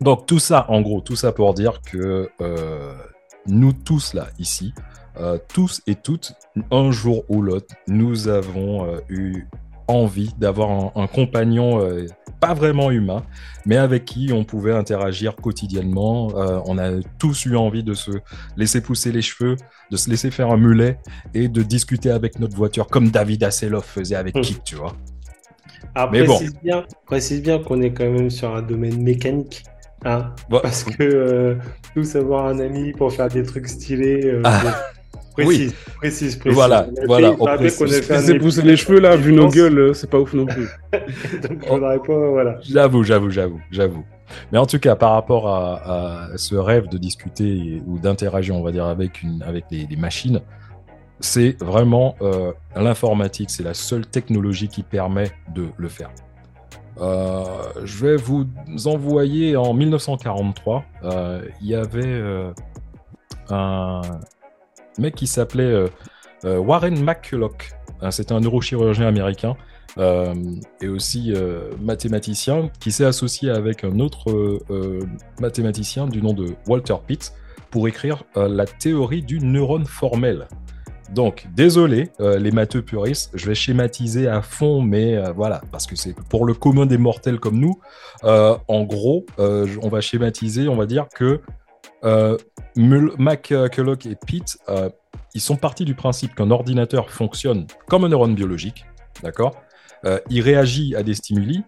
Donc 0.00 0.26
tout 0.26 0.38
ça, 0.38 0.64
en 0.68 0.80
gros, 0.80 1.00
tout 1.00 1.16
ça 1.16 1.32
pour 1.32 1.52
dire 1.54 1.80
que 1.82 2.30
nous 3.46 3.72
tous 3.72 4.14
là, 4.14 4.28
ici, 4.38 4.72
tous 5.52 5.82
et 5.86 5.94
toutes, 5.94 6.32
un 6.70 6.90
jour 6.90 7.24
ou 7.28 7.42
l'autre, 7.42 7.74
nous 7.86 8.28
avons 8.28 8.98
eu 9.08 9.46
envie 9.86 10.32
d'avoir 10.38 10.70
un, 10.70 10.92
un 10.94 11.06
compagnon 11.06 11.80
pas 12.40 12.54
vraiment 12.54 12.90
humain, 12.90 13.22
mais 13.66 13.76
avec 13.76 14.04
qui 14.06 14.32
on 14.32 14.44
pouvait 14.44 14.72
interagir 14.72 15.36
quotidiennement. 15.36 16.32
Euh, 16.36 16.60
on 16.66 16.78
a 16.78 17.00
tous 17.18 17.44
eu 17.46 17.56
envie 17.56 17.82
de 17.84 17.94
se 17.94 18.10
laisser 18.56 18.80
pousser 18.80 19.12
les 19.12 19.22
cheveux, 19.22 19.56
de 19.90 19.96
se 19.96 20.08
laisser 20.10 20.30
faire 20.30 20.50
un 20.50 20.56
mulet 20.56 20.98
et 21.34 21.48
de 21.48 21.62
discuter 21.62 22.10
avec 22.10 22.38
notre 22.40 22.56
voiture, 22.56 22.86
comme 22.88 23.10
David 23.10 23.44
Hasselhoff 23.44 23.84
faisait 23.86 24.16
avec 24.16 24.34
Hmm. 24.36 24.40
Kik, 24.40 24.64
tu 24.64 24.76
vois. 24.76 24.94
Alors, 25.94 26.12
Mais 26.12 26.22
bon. 26.24 26.36
précise, 26.36 26.54
bien, 26.62 26.84
précise 27.06 27.42
bien 27.42 27.58
qu'on 27.58 27.82
est 27.82 27.92
quand 27.92 28.08
même 28.10 28.30
sur 28.30 28.54
un 28.54 28.62
domaine 28.62 29.02
mécanique. 29.02 29.64
Hein, 30.04 30.32
Bon. 30.48 30.60
Parce 30.62 30.84
que 30.84 31.02
euh, 31.02 31.56
tous 31.94 32.16
avoir 32.16 32.46
un 32.46 32.58
ami 32.60 32.92
pour 32.92 33.12
faire 33.12 33.28
des 33.28 33.42
trucs 33.42 33.68
stylés. 33.68 34.24
euh, 34.24 34.42
Ah. 34.44 34.62
Précise, 35.32 35.74
précise, 35.96 36.36
précise. 36.36 36.54
Voilà, 36.54 36.86
On 37.02 37.06
voilà, 37.06 37.34
on 37.38 37.46
pousser 37.56 37.98
épisode 37.98 38.64
les 38.64 38.76
cheveux 38.76 39.00
là, 39.00 39.16
vu 39.16 39.32
nos 39.32 39.48
gueules, 39.48 39.94
c'est 39.94 40.10
pas 40.10 40.18
ouf 40.18 40.32
non 40.34 40.46
plus. 40.46 40.68
Donc, 41.42 41.64
faudrait 41.66 41.98
pas, 41.98 42.28
voilà. 42.30 42.58
J'avoue, 42.62 43.02
j'avoue, 43.04 43.30
j'avoue, 43.30 43.60
j'avoue. 43.70 44.04
Mais 44.52 44.58
en 44.58 44.66
tout 44.66 44.78
cas, 44.78 44.96
par 44.96 45.12
rapport 45.12 45.48
à, 45.48 46.30
à 46.32 46.38
ce 46.38 46.54
rêve 46.54 46.88
de 46.88 46.98
discuter 46.98 47.82
ou 47.86 47.98
d'interagir, 47.98 48.56
on 48.56 48.62
va 48.62 48.72
dire, 48.72 48.86
avec, 48.86 49.22
une, 49.22 49.42
avec 49.42 49.64
des, 49.70 49.86
des 49.86 49.96
machines, 49.96 50.40
c'est 51.20 51.56
vraiment 51.62 52.16
euh, 52.22 52.52
l'informatique, 52.74 53.50
c'est 53.50 53.62
la 53.62 53.74
seule 53.74 54.06
technologie 54.06 54.68
qui 54.68 54.82
permet 54.82 55.30
de 55.54 55.66
le 55.76 55.88
faire. 55.88 56.10
Euh, 57.00 57.44
je 57.84 58.04
vais 58.04 58.16
vous 58.16 58.46
envoyer 58.86 59.56
en 59.56 59.72
1943, 59.72 60.84
euh, 61.04 61.42
il 61.60 61.68
y 61.68 61.74
avait 61.74 62.04
euh, 62.04 62.52
un 63.48 64.02
mec 64.98 65.14
qui 65.14 65.26
s'appelait 65.26 65.64
euh, 65.64 65.88
euh, 66.44 66.58
Warren 66.58 67.02
McCulloch. 67.02 67.72
Hein, 68.00 68.10
C'était 68.10 68.32
un 68.32 68.40
neurochirurgien 68.40 69.06
américain 69.06 69.56
euh, 69.98 70.34
et 70.80 70.88
aussi 70.88 71.34
mathématicien 71.80 72.70
qui 72.80 72.92
s'est 72.92 73.04
associé 73.04 73.50
avec 73.50 73.84
un 73.84 73.98
autre 73.98 74.60
mathématicien 75.40 76.06
du 76.06 76.22
nom 76.22 76.32
de 76.32 76.54
Walter 76.66 76.94
Pitt 77.06 77.32
pour 77.70 77.88
écrire 77.88 78.24
la 78.36 78.66
théorie 78.66 79.22
du 79.22 79.40
neurone 79.40 79.84
formel. 79.84 80.48
Donc, 81.12 81.48
désolé, 81.56 82.10
les 82.20 82.52
matheux 82.52 82.82
puristes, 82.82 83.32
je 83.34 83.46
vais 83.46 83.54
schématiser 83.54 84.28
à 84.28 84.42
fond, 84.42 84.80
mais 84.80 85.20
voilà, 85.32 85.60
parce 85.72 85.86
que 85.86 85.96
c'est 85.96 86.14
pour 86.14 86.46
le 86.46 86.54
commun 86.54 86.86
des 86.86 86.98
mortels 86.98 87.40
comme 87.40 87.58
nous. 87.58 87.80
en 88.22 88.84
gros, 88.84 89.26
on 89.38 89.88
va 89.88 90.00
schématiser, 90.00 90.68
on 90.68 90.76
va 90.76 90.86
dire 90.86 91.08
que 91.14 91.40
euh, 92.04 92.36
McCulloch 92.76 94.06
et 94.06 94.16
Pitt, 94.26 94.58
euh, 94.68 94.88
ils 95.34 95.40
sont 95.40 95.56
partis 95.56 95.84
du 95.84 95.94
principe 95.94 96.34
qu'un 96.34 96.50
ordinateur 96.50 97.10
fonctionne 97.10 97.66
comme 97.88 98.04
un 98.04 98.08
neurone 98.08 98.34
biologique, 98.34 98.86
d'accord 99.22 99.54
Euh, 100.06 100.18
Il 100.30 100.40
réagit 100.40 100.96
à 100.96 101.02
des 101.02 101.14
stimuli 101.14 101.62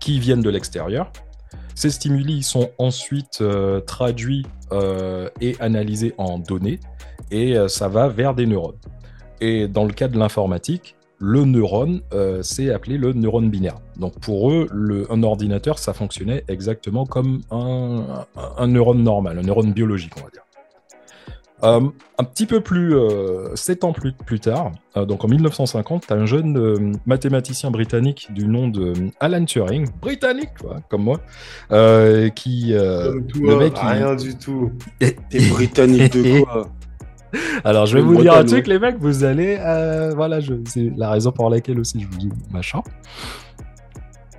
qui 0.00 0.18
viennent 0.18 0.40
de 0.40 0.48
l'extérieur. 0.48 1.12
Ces 1.74 1.90
stimuli 1.90 2.42
sont 2.42 2.70
ensuite 2.78 3.40
euh, 3.42 3.80
traduits 3.80 4.46
euh, 4.72 5.28
et 5.40 5.56
analysés 5.60 6.14
en 6.18 6.38
données, 6.38 6.80
et 7.30 7.56
euh, 7.56 7.68
ça 7.68 7.88
va 7.88 8.08
vers 8.08 8.34
des 8.34 8.46
neurones. 8.46 8.80
Et 9.40 9.68
dans 9.68 9.84
le 9.84 9.92
cas 9.92 10.08
de 10.08 10.18
l'informatique, 10.18 10.96
le 11.22 11.44
neurone, 11.44 12.00
euh, 12.14 12.40
c'est 12.42 12.72
appelé 12.72 12.96
le 12.96 13.12
neurone 13.12 13.50
binaire. 13.50 13.76
Donc 13.98 14.18
pour 14.20 14.50
eux, 14.50 14.66
le, 14.72 15.06
un 15.12 15.22
ordinateur, 15.22 15.78
ça 15.78 15.92
fonctionnait 15.92 16.44
exactement 16.48 17.04
comme 17.04 17.42
un, 17.50 18.04
un, 18.36 18.52
un 18.56 18.66
neurone 18.66 19.02
normal, 19.02 19.38
un 19.38 19.42
neurone 19.42 19.72
biologique, 19.72 20.14
on 20.18 20.24
va 20.24 20.30
dire. 20.30 20.42
Euh, 21.62 21.86
un 22.18 22.24
petit 22.24 22.46
peu 22.46 22.62
plus, 22.62 22.94
euh, 22.96 23.54
sept 23.54 23.84
ans 23.84 23.92
plus, 23.92 24.12
plus 24.14 24.40
tard, 24.40 24.72
euh, 24.96 25.04
donc 25.04 25.22
en 25.24 25.28
1950, 25.28 26.06
tu 26.06 26.12
as 26.14 26.16
un 26.16 26.24
jeune 26.24 26.56
euh, 26.56 26.92
mathématicien 27.04 27.70
britannique 27.70 28.28
du 28.32 28.46
nom 28.48 28.68
de 28.68 28.94
Alan 29.20 29.44
Turing, 29.44 29.86
britannique, 30.00 30.48
quoi, 30.58 30.78
comme 30.88 31.02
moi, 31.02 31.20
euh, 31.70 32.30
qui, 32.30 32.72
euh, 32.72 33.12
Comme 33.12 33.20
le 33.20 33.26
toi, 33.26 33.58
mec, 33.58 33.74
il- 33.82 33.88
rien 33.88 34.14
du 34.16 34.36
tout. 34.36 34.72
T'es 35.00 35.48
britannique 35.50 36.10
de 36.14 36.40
quoi? 36.44 36.70
Alors, 37.64 37.86
je 37.86 37.96
vais 37.96 38.02
vous 38.02 38.16
dire 38.20 38.34
un 38.34 38.44
truc, 38.44 38.66
les 38.66 38.78
mecs, 38.78 38.96
vous 38.98 39.24
allez. 39.24 39.56
euh, 39.60 40.12
voilà, 40.14 40.40
je... 40.40 40.54
c'est 40.66 40.92
la 40.96 41.10
raison 41.10 41.32
pour 41.32 41.50
laquelle 41.50 41.78
aussi 41.78 42.00
je 42.00 42.06
vous 42.06 42.16
dis 42.18 42.30
machin. 42.50 42.80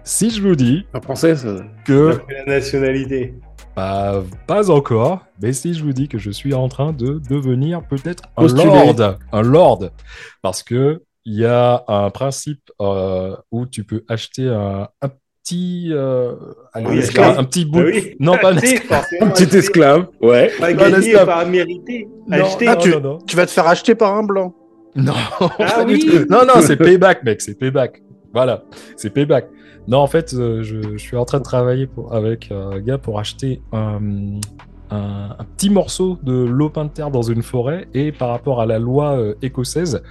Si 0.03 0.29
je 0.29 0.41
vous 0.41 0.55
dis 0.55 0.85
En 0.93 1.01
français, 1.01 1.35
ça. 1.35 1.55
que. 1.85 2.19
La 2.29 2.55
nationalité. 2.55 3.35
Bah, 3.75 4.21
pas 4.47 4.69
encore, 4.69 5.25
mais 5.41 5.53
si 5.53 5.73
je 5.73 5.83
vous 5.83 5.93
dis 5.93 6.07
que 6.09 6.17
je 6.17 6.29
suis 6.29 6.53
en 6.53 6.67
train 6.67 6.91
de 6.91 7.21
devenir 7.29 7.81
peut-être 7.87 8.23
un 8.35 8.45
lord. 8.47 9.15
Un 9.31 9.41
lord. 9.41 9.89
Parce 10.41 10.61
que 10.63 11.03
il 11.23 11.35
y 11.35 11.45
a 11.45 11.83
un 11.87 12.09
principe 12.09 12.71
euh, 12.81 13.37
où 13.51 13.65
tu 13.65 13.83
peux 13.83 14.03
acheter 14.09 14.47
un, 14.49 14.89
un 15.01 15.09
petit. 15.43 15.89
euh, 15.91 16.33
allez, 16.73 16.85
Oui, 16.87 16.95
un- 16.97 16.99
esclave. 16.99 17.39
un 17.39 17.43
petit 17.43 17.65
bout. 17.65 17.79
Ah 17.79 17.85
oui. 17.85 18.15
Non, 18.19 18.37
pas 18.37 18.51
un 18.53 18.57
esclave. 18.57 19.05
Un 19.21 19.27
petit 19.29 19.55
esclave. 19.57 20.07
Ouais. 20.21 20.51
Pas 20.59 20.71
Non, 20.73 20.77
gagné, 20.79 20.97
esclave. 21.09 21.25
pas 21.25 21.45
mérité. 21.45 22.07
Non, 22.27 22.37
Acheter. 22.45 22.65
non, 22.65 22.71
Ah, 22.71 22.75
tu- 22.77 22.89
non, 22.91 22.99
non. 23.01 23.17
Tu 23.27 23.35
vas 23.35 23.45
te 23.45 23.51
faire 23.51 23.67
acheter 23.67 23.95
par 23.95 24.15
un 24.15 24.23
blanc. 24.23 24.53
Non, 24.95 25.13
Ah 25.59 25.83
oui. 25.87 26.03
non, 26.29 26.39
non, 26.45 26.61
c'est 26.61 26.75
payback, 26.75 27.23
mec, 27.23 27.39
c'est 27.41 27.57
payback. 27.57 28.01
Voilà, 28.33 28.63
c'est 28.97 29.09
payback. 29.09 29.47
Non, 29.87 29.99
en 29.99 30.07
fait, 30.07 30.33
euh, 30.33 30.63
je, 30.63 30.81
je 30.93 30.97
suis 30.97 31.15
en 31.15 31.23
train 31.25 31.39
de 31.39 31.43
travailler 31.45 31.87
pour, 31.87 32.13
avec 32.13 32.51
un 32.51 32.77
gars 32.79 32.97
pour 32.97 33.17
acheter 33.17 33.61
un, 33.71 33.99
un- 34.91 35.29
un 35.39 35.43
petit 35.55 35.69
morceau 35.69 36.17
de 36.23 36.33
lopin 36.33 36.83
de 36.85 36.89
terre 36.89 37.09
dans 37.09 37.21
une 37.21 37.41
forêt 37.41 37.87
et 37.93 38.11
par 38.11 38.29
rapport 38.29 38.59
à 38.61 38.65
la 38.65 38.79
loi 38.79 39.17
euh, 39.17 39.33
écossaise, 39.41 40.03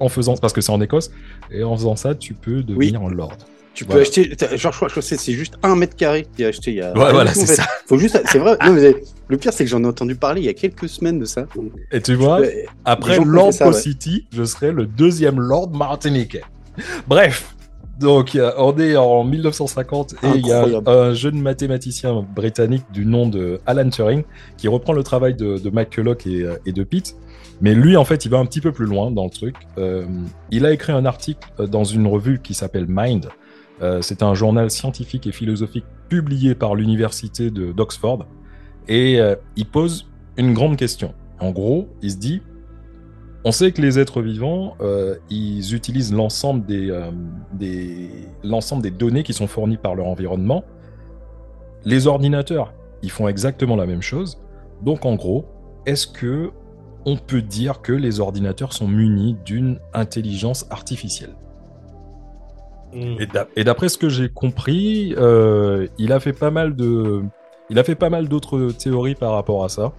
en 0.00 0.08
faisant, 0.08 0.36
parce 0.38 0.52
que 0.54 0.60
c'est 0.62 0.72
en 0.72 0.80
Écosse, 0.80 1.10
et 1.50 1.62
en 1.62 1.76
faisant 1.76 1.94
ça, 1.96 2.14
tu 2.14 2.32
peux 2.34 2.62
devenir 2.62 3.02
un 3.02 3.10
lord. 3.10 3.36
Tu 3.74 3.84
peux 3.84 3.92
Voilà. 3.94 4.02
acheter, 4.06 4.30
genre, 4.56 4.72
je 4.72 4.76
crois 4.78 4.88
que 4.88 5.00
c'est 5.00 5.32
juste 5.32 5.54
un 5.62 5.74
mètre 5.74 5.96
carré 5.96 6.26
qui 6.36 6.44
a 6.44 6.48
acheté 6.48 6.70
il 6.70 6.76
y 6.76 6.80
a. 6.80 6.92
Ouais, 6.96 7.12
voilà, 7.12 7.34
c'est 7.34 7.46
ça. 7.46 7.64
Faut 7.86 7.98
juste, 7.98 8.20
c'est 8.26 8.38
vrai. 8.38 8.56
Non, 8.64 8.72
mais 8.72 8.94
le 9.28 9.36
pire, 9.36 9.52
c'est 9.52 9.64
que 9.64 9.70
j'en 9.70 9.82
ai 9.82 9.86
entendu 9.86 10.14
parler 10.14 10.40
il 10.42 10.44
y 10.44 10.48
a 10.48 10.54
quelques 10.54 10.88
semaines 10.88 11.18
de 11.18 11.24
ça. 11.24 11.46
Et 11.90 12.00
tu 12.00 12.14
vois, 12.14 12.40
Après 12.84 13.18
ouais. 13.18 13.72
City, 13.72 14.26
je 14.32 14.44
serai 14.44 14.70
le 14.70 14.86
deuxième 14.86 15.40
Lord 15.40 15.70
martiniquais. 15.70 16.42
Bref, 17.08 17.54
donc 17.98 18.38
on 18.58 18.78
est 18.78 18.96
en 18.96 19.24
1950 19.24 20.14
et 20.22 20.26
il 20.36 20.46
y 20.46 20.52
a 20.52 20.66
un 20.86 21.14
jeune 21.14 21.40
mathématicien 21.40 22.24
britannique 22.34 22.84
du 22.92 23.06
nom 23.06 23.28
de 23.28 23.60
Alan 23.66 23.88
Turing 23.88 24.24
qui 24.56 24.68
reprend 24.68 24.92
le 24.92 25.02
travail 25.02 25.34
de, 25.34 25.58
de 25.58 25.70
McCulloch 25.70 26.26
et, 26.26 26.42
euh, 26.42 26.56
et 26.66 26.72
de 26.72 26.82
Pitt. 26.84 27.16
Mais 27.60 27.74
lui, 27.74 27.96
en 27.96 28.04
fait, 28.04 28.24
il 28.24 28.30
va 28.30 28.38
un 28.38 28.46
petit 28.46 28.60
peu 28.60 28.72
plus 28.72 28.86
loin 28.86 29.12
dans 29.12 29.24
le 29.24 29.30
truc. 29.30 29.54
Euh, 29.78 30.04
il 30.50 30.66
a 30.66 30.72
écrit 30.72 30.92
un 30.92 31.04
article 31.06 31.48
euh, 31.60 31.66
dans 31.68 31.84
une 31.84 32.06
revue 32.08 32.40
qui 32.42 32.52
s'appelle 32.52 32.86
Mind. 32.88 33.28
Euh, 33.82 34.02
C'est 34.02 34.22
un 34.22 34.34
journal 34.34 34.70
scientifique 34.70 35.26
et 35.26 35.32
philosophique 35.32 35.84
publié 36.08 36.54
par 36.54 36.74
l'université 36.74 37.50
d'Oxford. 37.50 38.26
Et 38.88 39.20
euh, 39.20 39.34
il 39.56 39.66
pose 39.66 40.08
une 40.36 40.52
grande 40.52 40.76
question. 40.76 41.14
En 41.40 41.50
gros, 41.50 41.88
il 42.02 42.10
se 42.10 42.16
dit, 42.16 42.42
on 43.44 43.52
sait 43.52 43.72
que 43.72 43.82
les 43.82 43.98
êtres 43.98 44.22
vivants, 44.22 44.76
euh, 44.80 45.16
ils 45.28 45.74
utilisent 45.74 46.12
l'ensemble 46.12 46.64
des, 46.64 47.10
des, 47.52 48.90
données 48.90 49.22
qui 49.22 49.32
sont 49.32 49.46
fournies 49.46 49.76
par 49.76 49.94
leur 49.94 50.06
environnement. 50.06 50.64
Les 51.84 52.06
ordinateurs, 52.06 52.72
ils 53.02 53.10
font 53.10 53.28
exactement 53.28 53.76
la 53.76 53.86
même 53.86 54.02
chose. 54.02 54.38
Donc 54.82 55.04
en 55.04 55.14
gros, 55.14 55.44
est-ce 55.84 56.06
que 56.06 56.50
on 57.04 57.16
peut 57.16 57.42
dire 57.42 57.82
que 57.82 57.92
les 57.92 58.20
ordinateurs 58.20 58.72
sont 58.72 58.88
munis 58.88 59.36
d'une 59.44 59.78
intelligence 59.92 60.66
artificielle? 60.70 61.34
Et 62.94 63.26
d'ap- 63.26 63.50
et 63.56 63.64
d'après 63.64 63.88
ce 63.88 63.98
que 63.98 64.08
j'ai 64.08 64.28
compris, 64.28 65.14
euh, 65.18 65.86
il 65.98 66.12
a 66.12 66.20
fait 66.20 66.32
pas 66.32 66.50
mal 66.50 66.76
de, 66.76 67.22
il 67.70 67.78
a 67.78 67.84
fait 67.84 67.94
pas 67.94 68.10
mal 68.10 68.28
d'autres 68.28 68.70
théories 68.70 69.14
par 69.14 69.32
rapport 69.32 69.64
à 69.64 69.68
ça. 69.68 69.92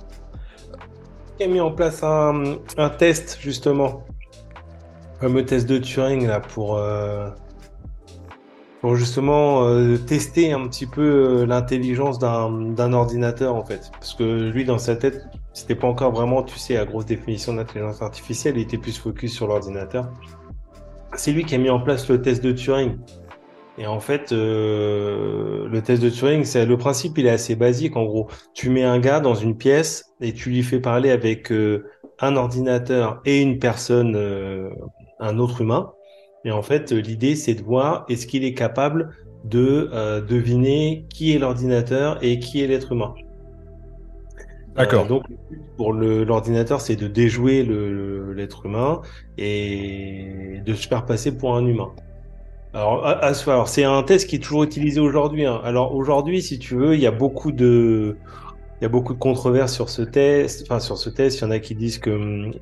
Qui 1.37 1.43
a 1.43 1.47
mis 1.47 1.59
en 1.59 1.71
place 1.71 2.03
un, 2.03 2.55
un 2.77 2.89
test, 2.89 3.37
justement. 3.41 4.03
Le 5.21 5.27
fameux 5.27 5.45
test 5.45 5.67
de 5.67 5.77
Turing, 5.77 6.27
là, 6.27 6.39
pour, 6.39 6.77
euh, 6.77 7.29
pour 8.81 8.95
justement 8.95 9.65
euh, 9.65 9.97
tester 9.97 10.53
un 10.53 10.67
petit 10.67 10.85
peu 10.85 11.43
l'intelligence 11.45 12.20
d'un 12.20 12.93
ordinateur, 12.93 13.55
en 13.55 13.63
fait. 13.63 13.91
Parce 13.93 14.13
que 14.13 14.50
lui, 14.50 14.63
dans 14.63 14.77
sa 14.77 14.96
tête, 14.96 15.25
c'était 15.53 15.75
pas 15.75 15.87
encore 15.87 16.11
vraiment, 16.11 16.43
tu 16.43 16.57
sais, 16.59 16.75
la 16.75 16.85
grosse 16.85 17.05
définition 17.05 17.53
d'intelligence 17.53 18.01
artificielle, 18.01 18.57
il 18.57 18.63
était 18.63 18.77
plus 18.77 18.98
focus 18.98 19.33
sur 19.33 19.48
l'ordinateur. 19.48 20.09
C'est 21.17 21.31
lui 21.31 21.45
qui 21.45 21.55
a 21.55 21.57
mis 21.57 21.69
en 21.69 21.79
place 21.79 22.09
le 22.09 22.21
test 22.21 22.43
de 22.43 22.51
Turing. 22.51 22.97
Et 23.77 23.87
en 23.87 23.99
fait, 23.99 24.31
euh, 24.31 25.67
le 25.67 25.81
test 25.81 26.01
de 26.01 26.09
Turing, 26.09 26.43
c'est 26.45 26.65
le 26.65 26.77
principe, 26.77 27.17
il 27.17 27.25
est 27.25 27.31
assez 27.31 27.55
basique. 27.55 27.97
En 27.97 28.05
gros, 28.05 28.27
tu 28.53 28.69
mets 28.69 28.83
un 28.83 28.99
gars 28.99 29.19
dans 29.19 29.35
une 29.35 29.57
pièce 29.57 30.05
et 30.21 30.33
tu 30.33 30.49
lui 30.49 30.63
fais 30.63 30.79
parler 30.79 31.11
avec 31.11 31.51
euh, 31.51 31.85
un 32.19 32.35
ordinateur 32.37 33.21
et 33.25 33.41
une 33.41 33.59
personne, 33.59 34.15
euh, 34.15 34.69
un 35.19 35.39
autre 35.39 35.61
humain. 35.61 35.91
Et 36.45 36.51
en 36.51 36.61
fait, 36.61 36.91
l'idée, 36.91 37.35
c'est 37.35 37.55
de 37.55 37.63
voir 37.63 38.05
est-ce 38.07 38.27
qu'il 38.27 38.43
est 38.43 38.53
capable 38.53 39.09
de 39.43 39.89
deviner 40.27 41.05
qui 41.09 41.33
est 41.33 41.39
l'ordinateur 41.39 42.17
et 42.23 42.39
qui 42.39 42.63
est 42.63 42.67
l'être 42.67 42.91
humain. 42.93 43.13
D'accord. 44.75 45.05
Euh, 45.05 45.07
donc, 45.07 45.24
le 45.29 45.38
but 45.50 45.64
pour 45.77 45.94
l'ordinateur, 45.94 46.81
c'est 46.81 46.96
de 46.96 47.07
déjouer 47.07 47.64
l'être 47.64 48.66
humain 48.66 49.01
et 49.38 50.61
de 50.66 50.74
se 50.74 50.88
faire 50.88 51.05
passer 51.05 51.38
pour 51.38 51.55
un 51.55 51.66
humain. 51.66 51.94
Alors, 52.74 53.05
à- 53.05 53.20
à 53.25 53.33
ce- 53.33 53.50
alors, 53.50 53.70
c'est 53.70 53.83
un 53.85 54.03
test 54.03 54.29
qui 54.29 54.38
est 54.38 54.40
toujours 54.40 54.64
utilisé 54.64 55.00
aujourd'hui. 55.00 55.46
hein. 55.46 55.61
Alors 55.64 55.96
aujourd'hui, 55.96 56.42
si 56.42 56.59
tu 56.59 56.75
veux, 56.75 56.96
il 56.96 57.01
y 57.01 57.07
a 57.07 57.11
beaucoup 57.11 57.51
de, 57.51 58.20
il 58.81 58.85
y 58.85 58.88
a 58.88 58.90
beaucoup 58.90 59.14
de 59.14 59.20
controverses 59.20 59.74
sur 59.74 59.90
ce 59.90 60.01
test. 60.03 60.64
Enfin, 60.64 60.79
sur 60.79 60.98
ce 60.98 61.09
test, 61.09 61.40
il 61.40 61.44
y 61.44 61.48
en 61.48 61.51
a 61.51 61.59
qui 61.59 61.75
disent 61.75 62.00
que 62.00 62.11
hum, 62.11 62.53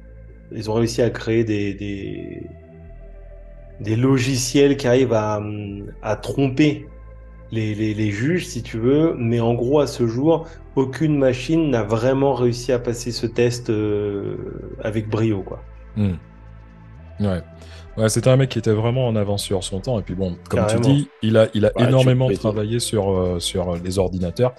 ils 0.52 0.69
ont 0.71 0.76
réussi 0.76 1.02
à 1.02 1.10
créer 1.12 1.43
des, 1.45 1.73
des, 1.76 2.52
des 3.80 3.95
logiciels 3.95 4.78
qui 4.78 4.88
arrivent 4.88 5.13
à, 5.13 5.41
à 6.02 6.15
tromper 6.15 6.92
les, 7.53 7.75
les, 7.75 7.93
les 7.93 8.11
juges, 8.11 8.47
si 8.47 8.63
tu 8.63 8.77
veux. 8.77 9.15
Mais 9.17 9.39
en 9.39 9.53
gros, 9.53 9.79
à 9.79 9.87
ce 9.87 10.07
jour, 10.07 10.47
aucune 10.75 11.17
machine 11.17 11.69
n'a 11.69 11.83
vraiment 11.83 12.33
réussi 12.33 12.71
à 12.71 12.79
passer 12.79 13.11
ce 13.11 13.27
test 13.27 13.69
euh, 13.69 14.35
avec 14.81 15.09
brio, 15.09 15.41
quoi. 15.41 15.61
Hmm. 15.95 16.13
Ouais. 17.19 17.41
Ouais, 17.95 18.09
c'était 18.09 18.29
un 18.29 18.37
mec 18.37 18.49
qui 18.49 18.57
était 18.57 18.71
vraiment 18.71 19.07
en 19.07 19.15
avance 19.15 19.43
sur 19.43 19.63
son 19.63 19.79
temps. 19.79 19.99
Et 19.99 20.01
puis 20.01 20.15
bon, 20.15 20.35
comme 20.49 20.61
Carrément. 20.61 20.81
tu 20.81 20.91
dis, 20.93 21.09
il 21.21 21.37
a, 21.37 21.47
il 21.53 21.65
a 21.65 21.69
Ouais, 21.69 21.83
tu 21.83 21.89
énormément 21.89 22.27
travaillé 22.29 22.79
sur, 22.79 23.11
euh, 23.11 23.39
sur 23.39 23.75
les 23.75 23.99
ordinateurs. 23.99 24.55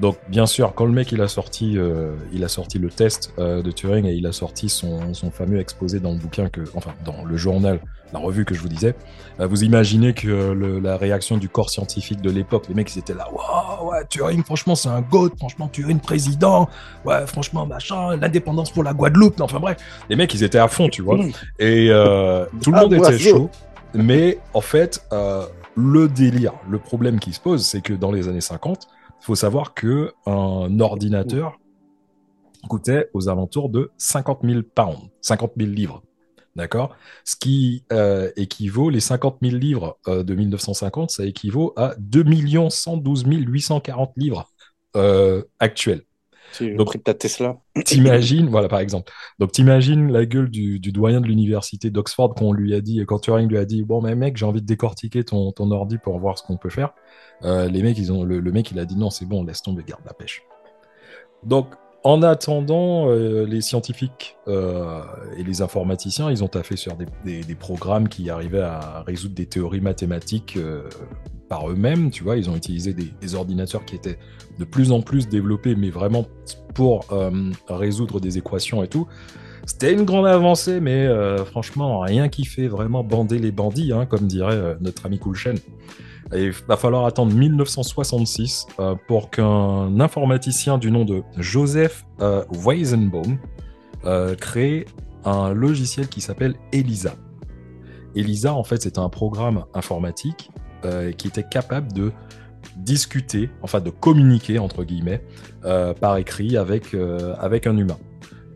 Donc, 0.00 0.16
bien 0.28 0.46
sûr, 0.46 0.74
quand 0.74 0.84
le 0.84 0.92
mec 0.92 1.10
il 1.10 1.20
a 1.20 1.26
sorti, 1.28 1.76
euh, 1.76 2.14
il 2.32 2.44
a 2.44 2.48
sorti 2.48 2.78
le 2.78 2.88
test 2.88 3.32
euh, 3.38 3.62
de 3.62 3.70
Turing 3.72 4.06
et 4.06 4.12
il 4.12 4.26
a 4.26 4.32
sorti 4.32 4.68
son, 4.68 5.12
son 5.12 5.30
fameux 5.32 5.58
exposé 5.58 5.98
dans 5.98 6.12
le 6.12 6.18
bouquin 6.18 6.48
que, 6.48 6.60
enfin, 6.74 6.92
dans 7.04 7.24
le 7.24 7.36
journal, 7.36 7.80
la 8.12 8.20
revue 8.20 8.44
que 8.44 8.54
je 8.54 8.60
vous 8.60 8.68
disais, 8.68 8.94
euh, 9.40 9.46
vous 9.48 9.64
imaginez 9.64 10.14
que 10.14 10.28
le- 10.52 10.78
la 10.78 10.96
réaction 10.96 11.36
du 11.36 11.48
corps 11.48 11.68
scientifique 11.68 12.20
de 12.22 12.30
l'époque, 12.30 12.66
les 12.68 12.74
mecs 12.74 12.94
ils 12.94 13.00
étaient 13.00 13.12
là, 13.12 13.28
waouh, 13.32 13.90
ouais, 13.90 14.04
Turing, 14.08 14.44
franchement, 14.44 14.76
c'est 14.76 14.88
un 14.88 15.00
goat, 15.02 15.30
franchement, 15.36 15.68
Turing 15.68 15.98
président, 15.98 16.68
ouais, 17.04 17.26
franchement, 17.26 17.66
machin, 17.66 18.16
l'indépendance 18.16 18.70
pour 18.70 18.84
la 18.84 18.94
Guadeloupe, 18.94 19.36
non, 19.38 19.46
enfin 19.46 19.58
bref, 19.58 19.78
les 20.08 20.14
mecs 20.16 20.32
ils 20.32 20.44
étaient 20.44 20.58
à 20.58 20.68
fond, 20.68 20.88
tu 20.88 21.02
vois. 21.02 21.18
Et 21.58 21.88
euh, 21.90 22.46
tout 22.62 22.70
le 22.70 22.78
Ah, 22.78 22.82
monde 22.82 22.94
était 22.94 23.18
chaud. 23.18 23.50
Mais 23.94 24.38
en 24.54 24.60
fait, 24.60 25.02
euh, 25.12 25.42
le 25.74 26.08
délire, 26.08 26.52
le 26.70 26.78
problème 26.78 27.18
qui 27.18 27.32
se 27.32 27.40
pose, 27.40 27.66
c'est 27.66 27.80
que 27.80 27.94
dans 27.94 28.12
les 28.12 28.28
années 28.28 28.40
50, 28.40 28.86
il 29.20 29.24
faut 29.24 29.34
savoir 29.34 29.74
que 29.74 30.12
un 30.26 30.80
ordinateur 30.80 31.58
coûtait 32.68 33.08
aux 33.14 33.28
alentours 33.28 33.68
de 33.68 33.90
50 33.98 34.40
000 34.44 34.60
pounds, 34.74 34.98
50 35.20 35.52
000 35.56 35.70
livres. 35.70 36.02
D'accord? 36.56 36.96
Ce 37.24 37.36
qui 37.36 37.84
euh, 37.92 38.32
équivaut, 38.36 38.90
les 38.90 39.00
50 39.00 39.38
000 39.42 39.56
livres 39.56 39.98
euh, 40.08 40.24
de 40.24 40.34
1950, 40.34 41.10
ça 41.10 41.24
équivaut 41.24 41.72
à 41.76 41.94
2 41.98 42.24
112 42.68 43.24
840 43.26 44.12
livres 44.16 44.50
euh, 44.96 45.44
actuels. 45.60 46.02
C'est 46.52 46.68
le 46.68 46.84
prix 46.84 46.98
de 46.98 47.04
ta 47.04 47.14
Tesla. 47.14 47.58
T'imagines, 47.84 48.48
voilà 48.48 48.68
par 48.68 48.80
exemple. 48.80 49.12
Donc 49.38 49.52
t'imagines 49.52 50.10
la 50.10 50.26
gueule 50.26 50.50
du, 50.50 50.80
du 50.80 50.92
doyen 50.92 51.20
de 51.20 51.26
l'université 51.26 51.90
d'Oxford 51.90 52.34
quand 52.34 52.46
on 52.46 52.52
lui 52.52 52.74
a 52.74 52.80
dit, 52.80 53.04
quand 53.06 53.18
Turing 53.18 53.48
lui 53.48 53.58
a 53.58 53.64
dit, 53.64 53.82
bon 53.82 54.00
mais 54.00 54.14
mec, 54.14 54.36
j'ai 54.36 54.46
envie 54.46 54.62
de 54.62 54.66
décortiquer 54.66 55.24
ton, 55.24 55.52
ton 55.52 55.70
ordi 55.70 55.98
pour 55.98 56.18
voir 56.18 56.38
ce 56.38 56.42
qu'on 56.42 56.56
peut 56.56 56.70
faire. 56.70 56.92
Euh, 57.44 57.68
les 57.68 57.82
mecs, 57.82 57.98
ils 57.98 58.12
ont, 58.12 58.24
le, 58.24 58.40
le 58.40 58.52
mec, 58.52 58.70
il 58.70 58.78
a 58.78 58.84
dit 58.84 58.96
non, 58.96 59.10
c'est 59.10 59.26
bon, 59.26 59.44
laisse 59.44 59.62
tomber, 59.62 59.84
garde 59.86 60.02
la 60.04 60.14
pêche. 60.14 60.42
Donc 61.44 61.74
en 62.04 62.22
attendant, 62.22 63.10
euh, 63.10 63.44
les 63.44 63.60
scientifiques 63.60 64.36
euh, 64.46 65.00
et 65.36 65.42
les 65.42 65.62
informaticiens, 65.62 66.30
ils 66.30 66.44
ont 66.44 66.48
taffé 66.48 66.76
sur 66.76 66.96
des, 66.96 67.54
programmes 67.58 68.08
qui 68.08 68.30
arrivaient 68.30 68.60
à 68.60 69.02
résoudre 69.06 69.34
des 69.34 69.46
théories 69.46 69.80
mathématiques 69.80 70.56
euh, 70.56 70.88
par 71.48 71.68
eux-mêmes, 71.68 72.10
tu 72.10 72.22
vois, 72.22 72.36
ils 72.36 72.48
ont 72.50 72.56
utilisé 72.56 72.94
des, 72.94 73.34
ordinateurs 73.34 73.84
qui 73.84 73.96
étaient 73.96 74.18
de 74.58 74.64
plus 74.64 74.92
en 74.92 75.00
plus 75.00 75.28
développés, 75.28 75.74
mais 75.74 75.90
vraiment 75.90 76.26
pour 76.74 77.06
résoudre 77.68 78.20
des 78.20 78.36
équations 78.36 78.82
et 78.82 78.88
tout. 78.88 79.08
C'était 79.66 79.92
une 79.92 80.04
grande 80.04 80.26
avancée, 80.26 80.80
mais 80.80 81.08
franchement, 81.46 82.00
rien 82.00 82.28
qui 82.28 82.44
fait 82.44 82.68
vraiment 82.68 83.02
bander 83.02 83.38
les 83.38 83.50
bandits, 83.50 83.92
hein, 83.92 84.04
comme 84.04 84.26
dirait 84.26 84.76
notre 84.80 85.06
ami 85.06 85.18
Il 86.34 86.52
va 86.68 86.76
falloir 86.76 87.06
attendre 87.06 87.32
1966 87.34 88.66
euh, 88.78 88.94
pour 89.06 89.30
qu'un 89.30 89.98
informaticien 90.00 90.78
du 90.78 90.90
nom 90.90 91.04
de 91.04 91.22
Joseph 91.36 92.04
euh, 92.20 92.44
Weizenbaum 92.50 93.38
crée 94.40 94.86
un 95.24 95.52
logiciel 95.52 96.08
qui 96.08 96.20
s'appelle 96.20 96.54
ELISA. 96.72 97.14
ELISA, 98.14 98.54
en 98.54 98.64
fait, 98.64 98.82
c'est 98.82 98.96
un 98.96 99.08
programme 99.08 99.64
informatique 99.74 100.50
qui 101.18 101.26
était 101.26 101.42
capable 101.42 101.92
de 101.92 102.12
discuter, 102.76 103.50
enfin 103.60 103.80
de 103.80 103.90
communiquer, 103.90 104.58
entre 104.60 104.84
guillemets, 104.84 105.22
par 106.00 106.16
écrit 106.16 106.56
avec, 106.56 106.96
avec 107.38 107.66
un 107.66 107.76
humain. 107.76 107.98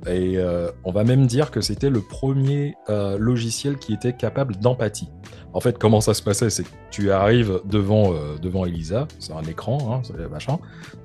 Et 0.06 0.36
euh, 0.36 0.70
on 0.84 0.90
va 0.90 1.04
même 1.04 1.26
dire 1.26 1.50
que 1.50 1.60
c'était 1.60 1.90
le 1.90 2.00
premier 2.00 2.74
euh, 2.88 3.16
logiciel 3.18 3.76
qui 3.76 3.92
était 3.92 4.14
capable 4.14 4.56
d'empathie. 4.56 5.08
En 5.54 5.60
fait, 5.60 5.78
comment 5.78 6.00
ça 6.00 6.14
se 6.14 6.22
passait 6.22 6.48
C'est 6.50 6.62
que 6.64 6.68
tu 6.90 7.10
arrives 7.10 7.60
devant, 7.64 8.12
euh, 8.12 8.38
devant 8.40 8.64
Elisa, 8.64 9.06
c'est 9.18 9.32
un 9.32 9.42
écran, 9.42 9.78
hein, 9.92 10.00
c'est 10.02 10.30
machin. 10.30 10.58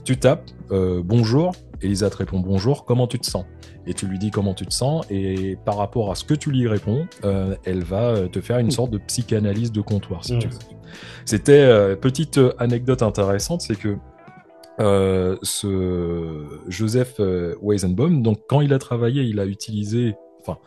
Tu 0.05 0.17
tapes 0.17 0.49
euh, 0.71 1.01
bonjour, 1.03 1.51
Elisa 1.81 2.09
te 2.09 2.17
répond 2.17 2.39
bonjour, 2.39 2.85
comment 2.85 3.07
tu 3.07 3.19
te 3.19 3.25
sens? 3.25 3.45
Et 3.85 3.93
tu 3.93 4.05
lui 4.07 4.19
dis 4.19 4.31
comment 4.31 4.53
tu 4.53 4.65
te 4.65 4.73
sens, 4.73 5.05
et 5.09 5.57
par 5.65 5.77
rapport 5.77 6.11
à 6.11 6.15
ce 6.15 6.23
que 6.23 6.33
tu 6.33 6.51
lui 6.51 6.67
réponds, 6.67 7.07
euh, 7.23 7.55
elle 7.65 7.83
va 7.83 8.27
te 8.27 8.41
faire 8.41 8.59
une 8.59 8.71
sorte 8.71 8.91
de 8.91 8.97
psychanalyse 8.97 9.71
de 9.71 9.81
comptoir, 9.81 10.23
si 10.25 10.35
Mmh. 10.35 10.39
tu 10.39 10.47
veux. 10.47 10.57
C'était 11.25 11.95
petite 11.97 12.39
anecdote 12.57 13.01
intéressante, 13.03 13.61
c'est 13.61 13.77
que 13.77 13.97
euh, 14.79 15.37
ce 15.41 16.45
Joseph 16.67 17.19
Weizenbaum, 17.61 18.21
donc 18.21 18.39
quand 18.47 18.61
il 18.61 18.73
a 18.73 18.79
travaillé, 18.79 19.23
il 19.23 19.39
a 19.39 19.45
utilisé, 19.45 20.15
enfin, 20.41 20.57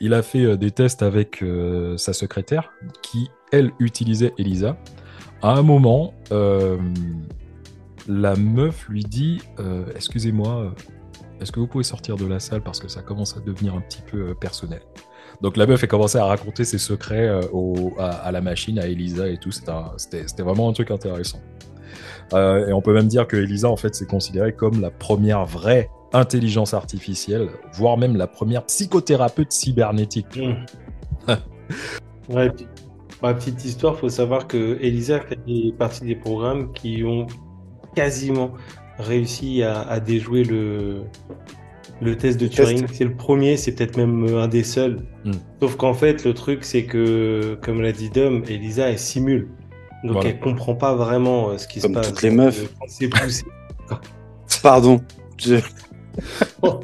il 0.00 0.14
a 0.14 0.22
fait 0.22 0.44
euh, 0.44 0.56
des 0.56 0.70
tests 0.70 1.02
avec 1.02 1.42
euh, 1.42 1.96
sa 1.96 2.12
secrétaire 2.12 2.72
qui, 3.02 3.30
elle, 3.52 3.72
utilisait 3.78 4.32
Elisa. 4.38 4.76
À 5.42 5.52
un 5.52 5.62
moment, 5.62 6.14
euh, 6.32 6.78
la 8.08 8.36
meuf 8.36 8.88
lui 8.88 9.04
dit 9.04 9.40
Excusez-moi, 9.94 10.74
est-ce 11.40 11.52
que 11.52 11.60
vous 11.60 11.66
pouvez 11.66 11.84
sortir 11.84 12.16
de 12.16 12.26
la 12.26 12.40
salle 12.40 12.62
parce 12.62 12.80
que 12.80 12.88
ça 12.88 13.02
commence 13.02 13.36
à 13.36 13.40
devenir 13.40 13.74
un 13.74 13.80
petit 13.80 14.02
peu 14.02 14.34
personnel? 14.34 14.80
Donc 15.40 15.56
la 15.56 15.66
meuf 15.66 15.84
a 15.84 15.86
commencé 15.86 16.18
à 16.18 16.24
raconter 16.24 16.64
ses 16.64 16.78
secrets 16.78 17.28
à, 17.98 18.32
la 18.32 18.40
machine, 18.40 18.78
à 18.80 18.88
Elisa 18.88 19.28
et 19.28 19.38
tout. 19.38 19.52
C'était 19.52 20.42
vraiment 20.42 20.68
un 20.68 20.72
truc 20.72 20.90
intéressant. 20.90 21.40
Et 22.32 22.72
on 22.72 22.82
peut 22.82 22.92
même 22.92 23.06
dire 23.06 23.28
que 23.28 23.36
Elisa, 23.36 23.68
en 23.68 23.76
fait, 23.76 23.94
c'est 23.94 24.08
considéré 24.08 24.52
comme 24.52 24.80
la 24.80 24.90
première 24.90 25.44
vraie 25.44 25.88
intelligence 26.12 26.74
artificielle, 26.74 27.48
voire 27.74 27.96
même 27.98 28.16
la 28.16 28.26
première 28.26 28.64
psychothérapeute 28.64 29.52
cybernétique. 29.52 30.36
Mmh. 30.36 31.32
ouais, 32.32 32.50
la 33.22 33.34
petite 33.34 33.64
histoire, 33.64 33.96
faut 33.98 34.08
savoir 34.08 34.46
que 34.46 34.78
Elisa 34.80 35.20
fait 35.20 35.38
partie 35.78 36.04
des 36.04 36.14
programmes 36.16 36.72
qui 36.72 37.04
ont 37.04 37.26
quasiment 37.94 38.52
réussi 38.98 39.62
à, 39.62 39.80
à 39.82 40.00
déjouer 40.00 40.44
le, 40.44 41.02
le 42.00 42.16
test 42.16 42.40
de 42.40 42.46
Turing. 42.46 42.86
C'est 42.92 43.04
le 43.04 43.14
premier, 43.14 43.56
c'est 43.56 43.72
peut-être 43.72 43.96
même 43.96 44.24
un 44.36 44.48
des 44.48 44.62
seuls. 44.64 45.00
Mm. 45.24 45.32
Sauf 45.60 45.76
qu'en 45.76 45.94
fait, 45.94 46.24
le 46.24 46.32
truc, 46.34 46.64
c'est 46.64 46.84
que, 46.84 47.58
comme 47.62 47.80
l'a 47.82 47.92
dit 47.92 48.10
Dom, 48.10 48.42
Elisa, 48.48 48.88
elle 48.90 48.98
simule. 48.98 49.48
Donc 50.04 50.12
Voilà. 50.14 50.30
elle 50.30 50.38
comprend 50.40 50.74
pas 50.76 50.94
vraiment 50.94 51.50
euh, 51.50 51.58
ce 51.58 51.66
qui 51.66 51.80
Comme 51.80 51.90
se 51.94 51.98
passe. 51.98 52.08
toutes 52.08 52.22
les 52.22 52.30
meufs. 52.30 52.72
Quand 52.78 52.86
c'est 52.88 53.08
poussé, 53.08 53.44
Pardon. 54.62 55.00
Je- 55.38 55.56
quand 56.62 56.80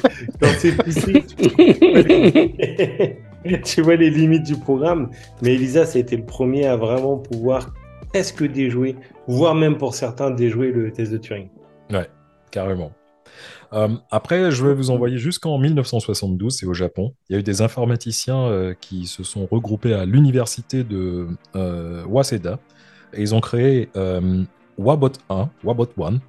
c'est 0.58 0.76
poussé, 0.76 1.22
tu- 3.64 3.82
vois 3.82 3.96
les 3.96 4.10
limites 4.10 4.44
du 4.44 4.56
programme. 4.56 5.10
Mais 5.42 5.54
Elisa, 5.54 5.84
ça 5.86 5.98
a 5.98 6.00
été 6.00 6.16
le 6.16 6.24
premier 6.24 6.66
à 6.66 6.76
vraiment 6.76 7.18
pouvoir 7.18 7.72
presque 8.08 8.44
déjouer, 8.44 8.96
voire 9.26 9.54
même 9.54 9.76
pour 9.76 9.94
certains 9.94 10.30
déjouer 10.30 10.70
le 10.70 10.92
test 10.92 11.12
de 11.12 11.18
Turing. 11.18 11.48
Carrément. 12.50 12.92
Euh, 13.72 13.88
après, 14.12 14.52
je 14.52 14.64
vais 14.64 14.74
vous 14.74 14.90
envoyer 14.90 15.18
jusqu'en 15.18 15.58
1972, 15.58 16.56
c'est 16.56 16.66
au 16.66 16.74
Japon. 16.74 17.14
Il 17.28 17.32
y 17.32 17.36
a 17.36 17.40
eu 17.40 17.42
des 17.42 17.62
informaticiens 17.62 18.46
euh, 18.46 18.74
qui 18.80 19.06
se 19.06 19.24
sont 19.24 19.48
regroupés 19.50 19.92
à 19.92 20.04
l'université 20.04 20.84
de 20.84 21.26
euh, 21.56 22.04
Waseda 22.06 22.60
et 23.12 23.22
ils 23.22 23.34
ont 23.34 23.40
créé 23.40 23.88
Wabot 24.78 25.10
1, 25.28 25.50
Wabot 25.64 25.88
1. 26.00 26.20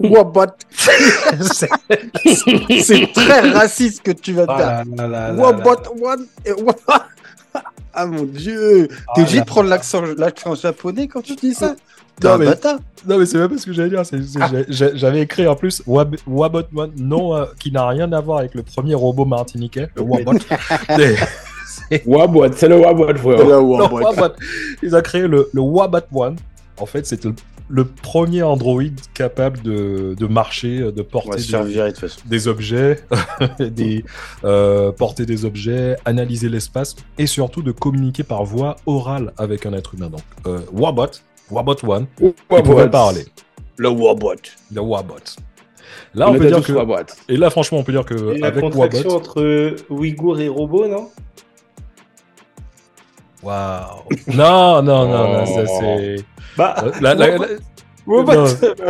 Wabot. 0.00 0.46
C'est 2.82 3.12
très 3.12 3.50
raciste 3.50 4.02
que 4.02 4.12
tu 4.12 4.32
vas 4.32 4.46
te 4.46 4.52
faire. 4.56 4.82
Ah 4.82 4.82
là 4.96 5.08
là 5.08 5.32
là 5.32 5.42
Wabot 5.42 5.70
là. 5.74 5.90
one 6.14 6.26
et 6.44 6.52
wa- 6.52 6.74
Ah 7.94 8.06
mon 8.06 8.22
dieu. 8.24 8.88
T'es 8.88 8.94
Ah 9.08 9.20
obligé 9.20 9.36
là 9.38 9.42
de 9.42 9.46
prendre 9.46 9.68
l'accent 9.68 10.02
l'accent 10.16 10.54
japonais 10.54 11.08
quand 11.08 11.20
tu 11.22 11.34
dis 11.36 11.52
ça? 11.54 11.74
T'es 12.20 12.26
Non, 12.28 12.34
un 12.34 12.38
mais- 12.38 12.46
bâtard. 12.46 12.78
Non, 13.06 13.18
mais 13.18 13.26
c'est 13.26 13.36
même 13.38 13.48
pas 13.48 13.58
ce 13.58 13.66
que 13.66 13.72
j'allais 13.72 13.90
dire. 13.90 14.02
J'avais 14.68 15.20
écrit 15.22 15.46
en 15.48 15.56
plus 15.56 15.82
Wab- 15.86 16.16
Wabot 16.26 16.60
1, 16.78 16.90
non, 16.96 17.34
euh, 17.34 17.46
qui 17.58 17.72
n'a 17.72 17.86
rien 17.88 18.10
à 18.12 18.20
voir 18.20 18.38
avec 18.38 18.54
le 18.54 18.62
premier 18.62 18.94
robot 18.94 19.24
martiniquais, 19.24 19.88
le 19.96 20.02
Wabot. 20.02 20.32
Mais- 20.96 21.16
Wabot, 22.06 22.46
c'est 22.54 22.68
le 22.68 22.78
Wabot, 22.78 23.12
frère. 23.16 23.44
Non, 23.44 23.60
Wabot. 23.62 23.98
Wabot. 24.00 24.34
Ils 24.82 24.94
ont 24.94 25.00
créé 25.02 25.26
le, 25.26 25.48
le 25.52 25.60
Wabot 25.60 25.98
One. 26.14 26.36
En 26.78 26.86
fait, 26.86 27.04
c'était 27.06 27.28
le, 27.28 27.34
le 27.72 27.86
premier 27.86 28.42
Android 28.42 28.82
capable 29.14 29.62
de, 29.62 30.14
de 30.18 30.26
marcher, 30.26 30.92
de 30.92 31.00
porter 31.00 31.38
des, 31.38 31.42
de 32.26 32.48
objets, 32.48 32.96
des, 33.58 34.04
euh, 34.44 34.92
porter 34.92 35.24
des 35.24 35.46
objets, 35.46 35.96
analyser 36.04 36.50
l'espace 36.50 36.94
et 37.16 37.26
surtout 37.26 37.62
de 37.62 37.72
communiquer 37.72 38.24
par 38.24 38.44
voie 38.44 38.76
orale 38.84 39.32
avec 39.38 39.64
un 39.64 39.72
être 39.72 39.94
humain. 39.94 40.10
Donc, 40.10 40.20
euh, 40.46 40.60
Wabot, 40.70 41.06
Wabot 41.50 41.76
One, 41.86 42.06
il 42.20 42.62
pouvait 42.62 42.90
parler. 42.90 43.24
Le 43.78 43.88
Wabot. 43.88 44.34
Le 44.70 44.80
Wabot. 44.82 45.14
Là, 46.14 46.28
on, 46.28 46.34
On 46.34 46.38
peut 46.38 46.46
dire 46.48 46.62
que. 46.62 46.72
Wabot. 46.72 47.06
Et 47.30 47.38
là, 47.38 47.48
franchement, 47.48 47.78
on 47.78 47.84
peut 47.84 47.92
dire 47.92 48.02
Et 48.02 48.04
que 48.04 48.38
la 48.38 48.48
avec 48.48 48.60
contraction 48.60 49.08
Wabot. 49.08 49.16
entre 49.16 49.76
Ouïghour 49.88 50.38
et 50.40 50.48
robot, 50.48 50.88
non? 50.88 51.08
Waouh! 53.42 54.02
Non, 54.34 54.82
non, 54.82 55.08
non, 55.08 55.32
non, 55.32 55.46
ça 55.46 55.64
Oh. 55.66 55.78
c'est. 55.80 56.16
Bah, 56.56 56.74
Euh, 56.84 56.90
la- 57.00 57.14
la- 57.14 57.38
la- 57.38 57.46
Wobot, 58.06 58.32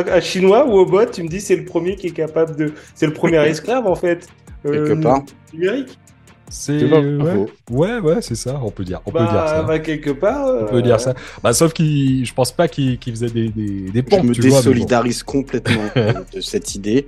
un 0.08 0.20
chinois, 0.20 0.66
Wobot, 0.66 1.06
tu 1.06 1.22
me 1.22 1.28
dis 1.28 1.40
c'est 1.40 1.56
le 1.56 1.64
premier 1.66 1.96
qui 1.96 2.06
est 2.08 2.10
capable 2.12 2.56
de. 2.56 2.72
C'est 2.94 3.06
le 3.06 3.12
premier 3.12 3.38
esclave 3.46 3.86
en 3.86 3.94
fait. 3.94 4.26
euh, 4.64 4.86
Quelque 4.86 5.02
part. 5.02 5.20
Numérique. 5.52 5.98
C'est 6.48 6.84
ouais, 6.84 7.34
faux. 7.34 7.48
ouais, 7.70 7.98
ouais, 7.98 8.20
c'est 8.20 8.34
ça. 8.34 8.60
On 8.62 8.70
peut 8.70 8.84
dire, 8.84 9.00
on 9.06 9.10
peut 9.10 9.18
bah, 9.20 9.30
dire 9.30 9.48
ça. 9.48 9.62
bah, 9.62 9.78
quelque 9.78 10.10
part. 10.10 10.46
On 10.62 10.66
peut 10.66 10.82
dire 10.82 11.00
ça. 11.00 11.14
Bah, 11.42 11.52
sauf 11.54 11.72
qu'il, 11.72 12.24
je 12.26 12.34
pense 12.34 12.52
pas 12.52 12.68
qu'il 12.68 12.98
qu'il 12.98 13.12
faisait 13.14 13.30
des, 13.30 13.48
des, 13.48 13.90
des 13.90 14.00
Je 14.00 14.00
pompes, 14.02 14.24
me 14.24 14.34
tu 14.34 14.40
vois, 14.42 14.50
mais 14.50 14.50
bon. 14.50 14.56
désolidarise 14.70 15.22
complètement 15.22 15.82
euh, 15.96 16.12
de 16.34 16.40
cette 16.40 16.74
idée. 16.74 17.06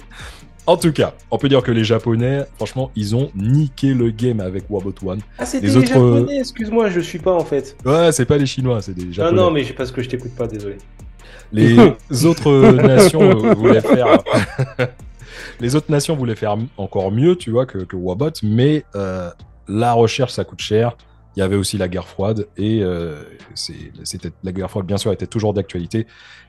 En 0.67 0.77
tout 0.79 0.93
cas, 0.93 1.13
on 1.31 1.37
peut 1.37 1.49
dire 1.51 1.63
que 1.63 1.71
les 1.71 1.85
Japonais, 1.85 2.45
franchement, 2.57 2.91
ils 2.97 3.15
ont 3.15 3.31
niqué 3.35 3.93
le 3.93 4.11
game 4.11 4.41
avec 4.41 4.65
Wabot 4.71 4.95
One. 5.05 5.21
Ah, 5.39 5.45
c'était 5.45 5.67
Les 5.67 5.73
les, 5.73 5.77
autres, 5.79 5.97
euh, 5.99 6.15
japonais, 6.21 6.39
excuse-moi, 6.39 6.89
je 6.89 7.01
suis 7.01 7.19
pas 7.19 7.33
en 7.35 7.45
fait. 7.45 7.77
Ouais, 7.85 8.13
c'est 8.13 8.25
pas 8.25 8.39
les 8.39 8.47
Chinois, 8.47 8.81
c'est 8.81 8.95
des 8.95 9.05
Non, 9.05 9.13
Japonais. 9.13 9.37
non, 9.43 9.51
mais 9.51 9.65
c'est 9.65 9.75
parce 9.75 9.91
que 9.93 10.01
je 10.03 10.09
t'écoute 10.09 10.35
pas, 10.35 10.47
désolé. 10.47 10.77
Les 11.53 11.77
autres 12.25 12.73
nations 12.83 13.21
euh, 13.45 13.53
voulaient 13.55 13.83
faire. 13.83 14.07
les 15.61 15.77
autres 15.77 15.91
nations 15.91 16.17
voulaient 16.17 16.35
faire 16.35 16.57
encore 16.77 17.11
mieux, 17.13 17.37
tu 17.37 17.51
vois, 17.51 17.67
que, 17.67 17.79
que 17.79 17.97
Wabot, 17.97 18.31
mais 18.43 18.85
euh, 18.97 19.31
la 19.69 19.93
recherche, 19.93 20.33
ça 20.33 20.45
coûte 20.45 20.61
cher. 20.61 20.97
Il 21.37 21.41
y 21.41 21.43
avait 21.43 21.57
aussi 21.57 21.77
la 21.79 21.89
guerre 21.89 22.07
froide 22.07 22.47
et 22.57 22.81
euh, 22.83 23.17
c'est- 23.57 23.75
c'était 24.05 24.31
la 24.45 24.53
guerre 24.53 24.71
froide, 24.71 24.87
bien 24.87 24.99
sûr, 24.99 25.11
était 25.13 25.27
toujours 25.27 25.53
d'actualité. 25.53 26.07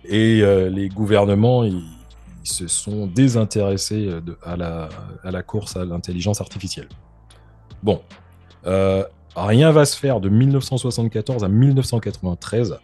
Et 0.08 0.42
euh, 0.44 0.70
les 0.70 0.90
gouvernements, 0.90 1.64
ils, 1.64 1.82
ils 2.46 2.48
se 2.52 2.68
sont 2.68 3.08
désintéressés 3.08 4.08
euh, 4.08 4.22
de- 4.22 4.38
à, 4.44 4.56
la, 4.56 4.88
à 5.24 5.32
la 5.32 5.42
course 5.44 5.76
à 5.76 5.84
l'intelligence 5.84 6.42
artificielle. 6.42 6.88
Bon, 7.82 8.02
euh, 8.68 9.04
rien 9.36 9.72
va 9.72 9.86
se 9.86 9.98
faire 9.98 10.20
de 10.22 10.30
1974 10.30 11.44
à 11.44 11.48
1993. 11.50 12.78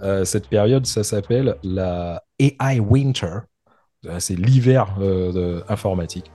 Euh, 0.00 0.24
cette 0.24 0.48
période, 0.48 0.86
ça 0.86 1.02
s'appelle 1.02 1.56
la 1.64 2.22
AI 2.38 2.78
Winter. 2.80 3.40
C'est 4.20 4.36
l'hiver 4.36 4.94
euh, 5.00 5.60
informatique. 5.68 6.30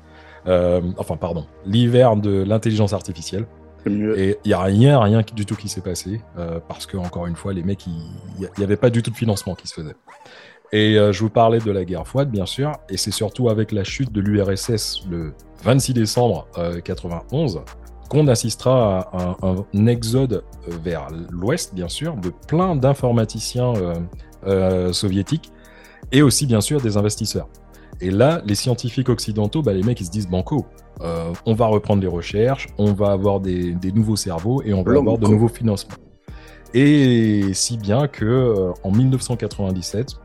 Enfin, 0.45 1.15
pardon, 1.15 1.45
l'hiver 1.65 2.17
de 2.17 2.43
l'intelligence 2.43 2.91
artificielle. 2.91 3.47
Et 4.17 4.37
il 4.43 4.47
n'y 4.49 4.53
a 4.53 4.61
rien, 4.61 4.99
rien 4.99 5.21
du 5.33 5.45
tout 5.45 5.55
qui 5.55 5.69
s'est 5.69 5.81
passé, 5.81 6.21
euh, 6.37 6.59
parce 6.67 6.85
que, 6.85 6.95
encore 6.97 7.27
une 7.27 7.35
fois, 7.35 7.53
les 7.53 7.63
mecs, 7.63 7.85
il 7.87 8.49
n'y 8.57 8.63
avait 8.63 8.77
pas 8.77 8.89
du 8.89 9.01
tout 9.01 9.11
de 9.11 9.15
financement 9.15 9.55
qui 9.55 9.67
se 9.67 9.73
faisait. 9.73 9.95
Et 10.73 10.97
euh, 10.97 11.13
je 11.13 11.21
vous 11.21 11.29
parlais 11.29 11.59
de 11.59 11.71
la 11.71 11.85
guerre 11.85 12.05
froide, 12.05 12.29
bien 12.29 12.47
sûr, 12.47 12.71
et 12.89 12.97
c'est 12.97 13.11
surtout 13.11 13.47
avec 13.47 13.71
la 13.71 13.83
chute 13.83 14.11
de 14.11 14.19
l'URSS 14.19 15.05
le 15.09 15.33
26 15.63 15.93
décembre 15.93 16.47
euh, 16.57 16.81
91 16.81 17.61
qu'on 18.09 18.27
assistera 18.27 19.07
à 19.13 19.37
un, 19.43 19.55
un 19.73 19.87
exode 19.87 20.43
vers 20.67 21.07
l'ouest, 21.31 21.73
bien 21.73 21.87
sûr, 21.87 22.15
de 22.15 22.31
plein 22.47 22.75
d'informaticiens 22.75 23.73
euh, 23.75 23.93
euh, 24.45 24.93
soviétiques 24.93 25.51
et 26.11 26.21
aussi, 26.21 26.45
bien 26.45 26.61
sûr, 26.61 26.81
des 26.81 26.97
investisseurs. 26.97 27.47
Et 28.01 28.11
là, 28.11 28.41
les 28.45 28.55
scientifiques 28.55 29.09
occidentaux, 29.09 29.61
bah, 29.61 29.73
les 29.73 29.83
mecs, 29.83 30.01
ils 30.01 30.05
se 30.05 30.11
disent 30.11 30.27
banco. 30.27 30.65
Euh, 31.01 31.31
on 31.45 31.53
va 31.53 31.67
reprendre 31.67 32.01
les 32.01 32.07
recherches, 32.07 32.67
on 32.77 32.93
va 32.93 33.11
avoir 33.11 33.39
des, 33.39 33.73
des 33.73 33.91
nouveaux 33.91 34.15
cerveaux 34.15 34.61
et 34.63 34.73
on 34.73 34.83
va 34.83 34.97
avoir 34.97 35.17
de 35.17 35.27
nouveaux 35.27 35.47
financements. 35.47 35.95
Et 36.73 37.53
si 37.53 37.77
bien 37.77 38.07
que 38.07 38.25
euh, 38.25 38.71
en 38.83 38.91
1997, 38.91 40.15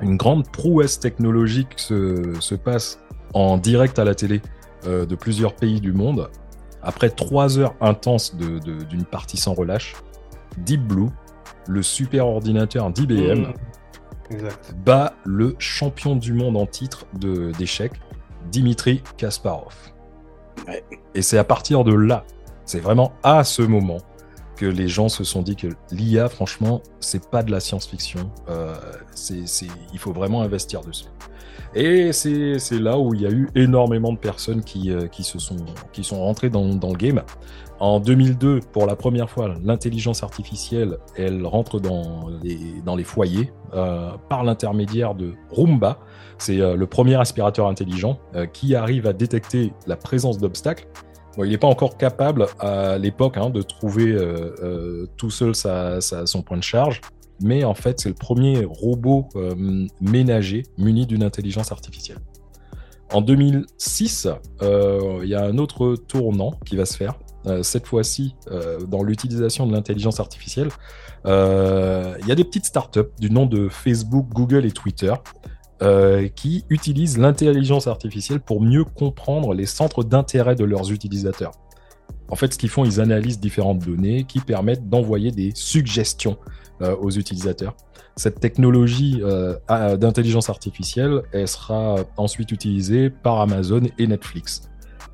une 0.00 0.16
grande 0.16 0.48
prouesse 0.50 1.00
technologique 1.00 1.74
se, 1.76 2.34
se 2.40 2.54
passe 2.54 3.00
en 3.34 3.56
direct 3.58 3.98
à 3.98 4.04
la 4.04 4.14
télé 4.14 4.40
euh, 4.86 5.06
de 5.06 5.14
plusieurs 5.14 5.54
pays 5.54 5.80
du 5.80 5.92
monde. 5.92 6.30
Après 6.82 7.10
trois 7.10 7.58
heures 7.58 7.74
intenses 7.80 8.36
de- 8.36 8.58
de- 8.60 8.84
d'une 8.84 9.04
partie 9.04 9.36
sans 9.36 9.54
relâche, 9.54 9.96
Deep 10.58 10.82
Blue, 10.86 11.08
le 11.68 11.82
super 11.82 12.26
ordinateur 12.26 12.90
d'IBM, 12.90 13.52
Mmh. 14.30 14.34
Bat 14.84 15.14
le 15.24 15.56
champion 15.58 16.14
du 16.14 16.34
monde 16.34 16.58
en 16.58 16.66
titre 16.66 17.06
de- 17.18 17.50
d'échecs, 17.58 17.94
Dimitri 18.50 19.02
Kasparov. 19.16 19.74
Ouais. 20.66 20.84
Et 21.14 21.22
c'est 21.22 21.38
à 21.38 21.44
partir 21.44 21.82
de 21.82 21.94
là, 21.94 22.24
c'est 22.66 22.80
vraiment 22.80 23.12
à 23.22 23.42
ce 23.42 23.62
moment 23.62 23.98
que 24.58 24.66
les 24.66 24.88
gens 24.88 25.08
se 25.08 25.22
sont 25.22 25.42
dit 25.42 25.54
que 25.54 25.68
l'IA, 25.92 26.28
franchement, 26.28 26.82
c'est 26.98 27.30
pas 27.30 27.42
de 27.44 27.52
la 27.52 27.60
science-fiction. 27.60 28.28
Euh, 28.48 28.74
il 29.92 29.98
faut 29.98 30.12
vraiment 30.12 30.42
investir 30.42 30.80
dessus. 30.80 31.06
Et 31.74 32.12
c'est, 32.12 32.58
là 32.72 32.98
où 32.98 33.14
il 33.14 33.20
y 33.20 33.26
a 33.26 33.30
eu 33.30 33.48
énormément 33.54 34.12
de 34.12 34.18
personnes 34.18 34.64
qui, 34.64 34.90
euh, 34.90 35.06
se 35.12 35.38
sont, 35.38 35.56
qui 35.92 36.02
sont 36.02 36.20
rentrées 36.20 36.50
dans, 36.50 36.64
le 36.64 36.96
game. 36.96 37.22
En 37.78 38.00
2002, 38.00 38.60
pour 38.72 38.86
la 38.86 38.96
première 38.96 39.30
fois, 39.30 39.54
l'intelligence 39.62 40.24
artificielle, 40.24 40.98
elle 41.16 41.46
rentre 41.46 41.78
dans 41.78 42.28
les, 42.42 42.82
dans 42.84 42.96
les 42.96 43.04
foyers 43.04 43.52
euh, 43.74 44.10
par 44.28 44.42
l'intermédiaire 44.42 45.14
de 45.14 45.34
Roomba. 45.50 46.00
C'est 46.38 46.56
le 46.56 46.86
premier 46.86 47.16
aspirateur 47.16 47.66
intelligent 47.66 48.20
qui 48.52 48.76
arrive 48.76 49.08
à 49.08 49.12
détecter 49.12 49.72
la 49.88 49.96
présence 49.96 50.38
d'obstacles. 50.38 50.86
Il 51.44 51.50
n'est 51.50 51.58
pas 51.58 51.68
encore 51.68 51.96
capable 51.96 52.46
à 52.58 52.98
l'époque 52.98 53.36
hein, 53.36 53.50
de 53.50 53.62
trouver 53.62 54.10
euh, 54.10 54.54
euh, 54.62 55.06
tout 55.16 55.30
seul 55.30 55.54
son 55.54 56.42
point 56.42 56.56
de 56.56 56.62
charge, 56.62 57.00
mais 57.40 57.64
en 57.64 57.74
fait 57.74 58.00
c'est 58.00 58.08
le 58.08 58.14
premier 58.14 58.64
robot 58.64 59.28
euh, 59.36 59.86
ménager 60.00 60.64
muni 60.78 61.06
d'une 61.06 61.22
intelligence 61.22 61.70
artificielle. 61.70 62.18
En 63.12 63.22
2006, 63.22 64.28
euh, 64.62 65.20
il 65.22 65.28
y 65.28 65.34
a 65.34 65.44
un 65.44 65.56
autre 65.58 65.96
tournant 65.96 66.58
qui 66.66 66.76
va 66.76 66.84
se 66.84 66.96
faire, 66.96 67.14
cette 67.62 67.86
fois-ci 67.86 68.34
dans 68.88 69.02
l'utilisation 69.02 69.66
de 69.66 69.72
l'intelligence 69.72 70.20
artificielle. 70.20 70.68
Il 71.24 72.26
y 72.26 72.32
a 72.32 72.34
des 72.34 72.44
petites 72.44 72.66
startups 72.66 73.10
du 73.18 73.30
nom 73.30 73.46
de 73.46 73.70
Facebook, 73.70 74.26
Google 74.28 74.66
et 74.66 74.70
Twitter 74.70 75.14
euh, 75.80 76.28
qui 76.28 76.64
utilisent 76.70 77.18
l'intelligence 77.18 77.86
artificielle 77.86 78.40
pour 78.40 78.60
mieux 78.60 78.84
comprendre 78.84 79.54
les 79.54 79.66
centres 79.66 80.02
d'intérêt 80.02 80.56
de 80.56 80.64
leurs 80.64 80.90
utilisateurs. 80.90 81.52
En 82.28 82.34
fait, 82.36 82.52
ce 82.52 82.58
qu'ils 82.58 82.68
font, 82.68 82.84
ils 82.84 83.00
analysent 83.00 83.38
différentes 83.38 83.78
données 83.78 84.24
qui 84.24 84.40
permettent 84.40 84.88
d'envoyer 84.88 85.30
des 85.30 85.52
suggestions 85.54 86.36
euh, 86.82 86.96
aux 86.96 87.10
utilisateurs. 87.10 87.76
Cette 88.16 88.40
technologie 88.40 89.20
euh, 89.22 89.56
d'intelligence 89.96 90.50
artificielle, 90.50 91.22
elle 91.32 91.46
sera 91.46 91.96
ensuite 92.16 92.50
utilisée 92.50 93.08
par 93.08 93.40
Amazon 93.40 93.82
et 93.98 94.06
Netflix. 94.08 94.62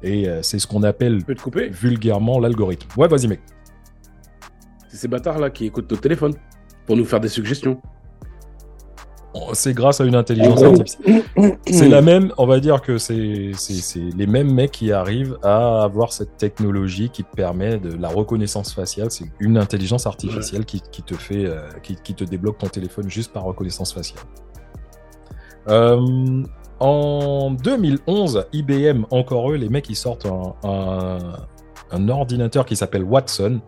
Et 0.03 0.27
c'est 0.43 0.59
ce 0.59 0.67
qu'on 0.67 0.83
appelle 0.83 1.21
Je 1.21 1.25
peux 1.25 1.35
te 1.35 1.43
couper? 1.43 1.69
vulgairement 1.69 2.39
l'algorithme. 2.39 2.89
Ouais, 2.99 3.09
vas-y, 3.09 3.27
mec. 3.27 3.41
C'est 4.89 4.97
ces 4.97 5.09
bâtards-là 5.09 5.51
qui 5.51 5.67
écoutent 5.67 5.91
notre 5.91 6.03
téléphone 6.03 6.35
pour 6.87 6.97
nous 6.97 7.05
faire 7.05 7.21
des 7.21 7.29
suggestions. 7.29 7.81
C'est 9.53 9.75
grâce 9.75 10.01
à 10.01 10.05
une 10.05 10.15
intelligence 10.15 10.63
artificielle. 10.63 11.23
C'est 11.67 11.89
la 11.89 12.03
même, 12.03 12.33
on 12.39 12.47
va 12.47 12.61
dire 12.61 12.81
que 12.83 12.99
c'est 12.99 13.15
les 13.17 14.27
mêmes 14.27 14.53
mecs 14.53 14.71
qui 14.71 14.93
arrivent 14.93 15.37
à 15.43 15.83
avoir 15.83 16.13
cette 16.13 16.37
technologie 16.37 17.11
qui 17.11 17.25
te 17.25 17.35
permet 17.35 17.79
de 17.79 17.93
la 17.97 18.09
reconnaissance 18.09 18.73
faciale. 18.73 19.11
C'est 19.11 19.27
une 19.41 19.59
intelligence 19.59 20.07
artificielle 20.07 20.65
qui, 20.65 20.81
qui 20.93 21.03
te 21.03 21.15
fait, 21.15 21.47
euh, 21.47 21.69
qui, 21.83 21.97
qui 21.97 22.15
te 22.15 22.23
débloque 22.25 22.59
ton 22.59 22.69
téléphone 22.69 23.11
juste 23.11 23.33
par 23.33 23.43
reconnaissance 23.45 23.93
faciale. 23.93 24.23
Euh, 25.69 26.43
en 26.81 27.51
2011, 27.53 28.47
IBM, 28.53 29.05
encore 29.11 29.51
eux, 29.53 29.57
les 29.57 29.69
mecs, 29.69 29.89
ils 29.89 29.97
sortent 29.97 30.27
un, 30.27 30.55
un, 30.69 31.19
un 31.91 32.09
ordinateur 32.09 32.67
qui 32.67 32.77
s'appelle 32.77 33.05
Watson. 33.05 33.61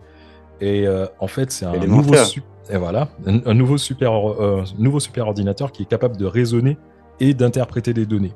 Et 0.61 0.87
euh, 0.87 1.05
en 1.19 1.27
fait, 1.27 1.51
c'est 1.51 1.65
un 1.65 1.71
nouveau, 1.87 2.13
su- 2.25 2.43
et 2.69 2.77
voilà, 2.77 3.09
un, 3.25 3.39
un 3.45 3.53
nouveau, 3.53 3.77
super, 3.77 4.13
euh, 4.41 4.63
nouveau 4.77 4.99
super 4.99 5.27
ordinateur 5.27 5.71
qui 5.71 5.83
est 5.83 5.87
capable 5.87 6.17
de 6.17 6.25
raisonner 6.25 6.77
et 7.19 7.33
d'interpréter 7.33 7.93
des 7.93 8.05
données. 8.05 8.33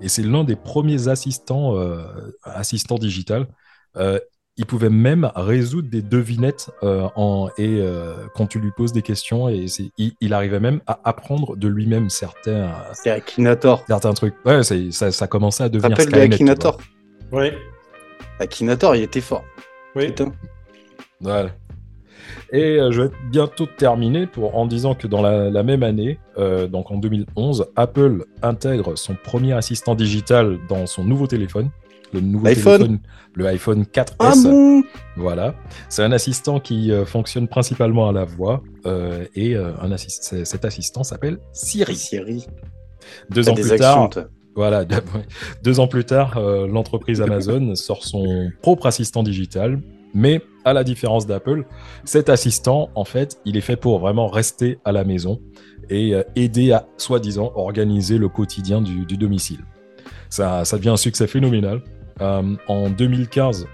Et 0.00 0.08
c'est 0.08 0.22
l'un 0.22 0.44
des 0.44 0.56
premiers 0.56 1.08
assistants, 1.08 1.76
euh, 1.76 2.02
assistants 2.44 2.98
digital. 2.98 3.46
Euh, 3.96 4.18
il 4.56 4.66
pouvait 4.66 4.90
même 4.90 5.30
résoudre 5.36 5.88
des 5.88 6.02
devinettes 6.02 6.70
euh, 6.82 7.08
en, 7.14 7.48
et 7.58 7.78
euh, 7.80 8.14
quand 8.34 8.46
tu 8.48 8.58
lui 8.58 8.72
poses 8.76 8.92
des 8.92 9.02
questions, 9.02 9.48
et 9.48 9.68
c'est- 9.68 9.90
il, 9.98 10.12
il 10.20 10.34
arrivait 10.34 10.58
même 10.58 10.80
à 10.88 10.98
apprendre 11.04 11.56
de 11.56 11.68
lui-même 11.68 12.10
certains, 12.10 12.72
C'est 12.92 13.10
Akinator. 13.10 13.84
certains 13.86 14.14
trucs. 14.14 14.34
Ouais, 14.44 14.64
c'est- 14.64 14.90
ça, 14.90 15.12
ça 15.12 15.26
commençait 15.28 15.62
à 15.64 15.68
devenir 15.68 15.96
Rappelle. 15.96 16.32
Akinator. 16.32 16.78
Oui. 17.30 17.50
Akinator, 18.40 18.96
il 18.96 19.02
était 19.04 19.20
fort. 19.20 19.44
Oui. 19.94 20.06
Putain. 20.08 20.32
Voilà. 21.20 21.50
Et 22.52 22.78
euh, 22.78 22.90
je 22.90 23.02
vais 23.02 23.10
bientôt 23.30 23.66
terminer 23.66 24.26
pour, 24.26 24.56
en 24.56 24.66
disant 24.66 24.94
que 24.94 25.06
dans 25.06 25.22
la, 25.22 25.50
la 25.50 25.62
même 25.62 25.82
année, 25.82 26.18
euh, 26.38 26.66
donc 26.66 26.90
en 26.90 26.98
2011, 26.98 27.66
Apple 27.76 28.24
intègre 28.42 28.96
son 28.96 29.14
premier 29.14 29.52
assistant 29.52 29.94
digital 29.94 30.58
dans 30.68 30.86
son 30.86 31.04
nouveau 31.04 31.26
téléphone. 31.26 31.70
Le 32.12 32.20
nouveau 32.20 32.46
téléphone, 32.46 33.00
le 33.34 33.46
iPhone 33.46 33.82
4S. 33.82 34.14
Ah 34.18 34.32
bon? 34.42 34.82
Voilà. 35.16 35.54
C'est 35.90 36.02
un 36.02 36.12
assistant 36.12 36.58
qui 36.58 36.90
euh, 36.90 37.04
fonctionne 37.04 37.48
principalement 37.48 38.08
à 38.08 38.12
la 38.12 38.24
voix. 38.24 38.62
euh, 38.86 39.26
et 39.34 39.56
un 39.56 39.96
cet 39.98 40.64
assistant 40.64 41.02
s'appelle 41.02 41.38
Siri. 41.52 41.96
Siri. 41.96 42.46
Deux 43.30 43.48
ans 43.48 43.52
des 43.52 43.62
plus 43.62 43.72
actions, 43.72 44.08
tard, 44.08 44.24
voilà, 44.54 44.84
deux, 45.62 45.80
ans 45.80 45.86
plus 45.86 46.04
tard, 46.04 46.40
l'entreprise 46.40 47.20
Amazon 47.22 47.74
sort 47.74 48.04
son 48.04 48.50
propre 48.62 48.86
assistant 48.86 49.22
digital. 49.22 49.80
Mais 50.14 50.40
à 50.68 50.72
la 50.72 50.84
différence 50.84 51.26
d'Apple, 51.26 51.64
cet 52.04 52.28
assistant, 52.28 52.90
en 52.94 53.04
fait, 53.04 53.40
il 53.44 53.56
est 53.56 53.60
fait 53.62 53.76
pour 53.76 53.98
vraiment 53.98 54.28
rester 54.28 54.78
à 54.84 54.92
la 54.92 55.04
maison 55.04 55.40
et 55.90 56.14
euh, 56.14 56.22
aider 56.36 56.72
à, 56.72 56.86
soi-disant, 56.96 57.52
organiser 57.54 58.18
le 58.18 58.28
quotidien 58.28 58.80
du, 58.82 59.04
domicile. 59.16 59.60
Ça, 60.30 60.62
devient 60.72 60.90
un 60.90 60.96
succès 60.96 61.26
phénoménal. 61.26 61.82
Euh, 62.20 62.56
en 62.68 62.90
2015, 62.90 63.66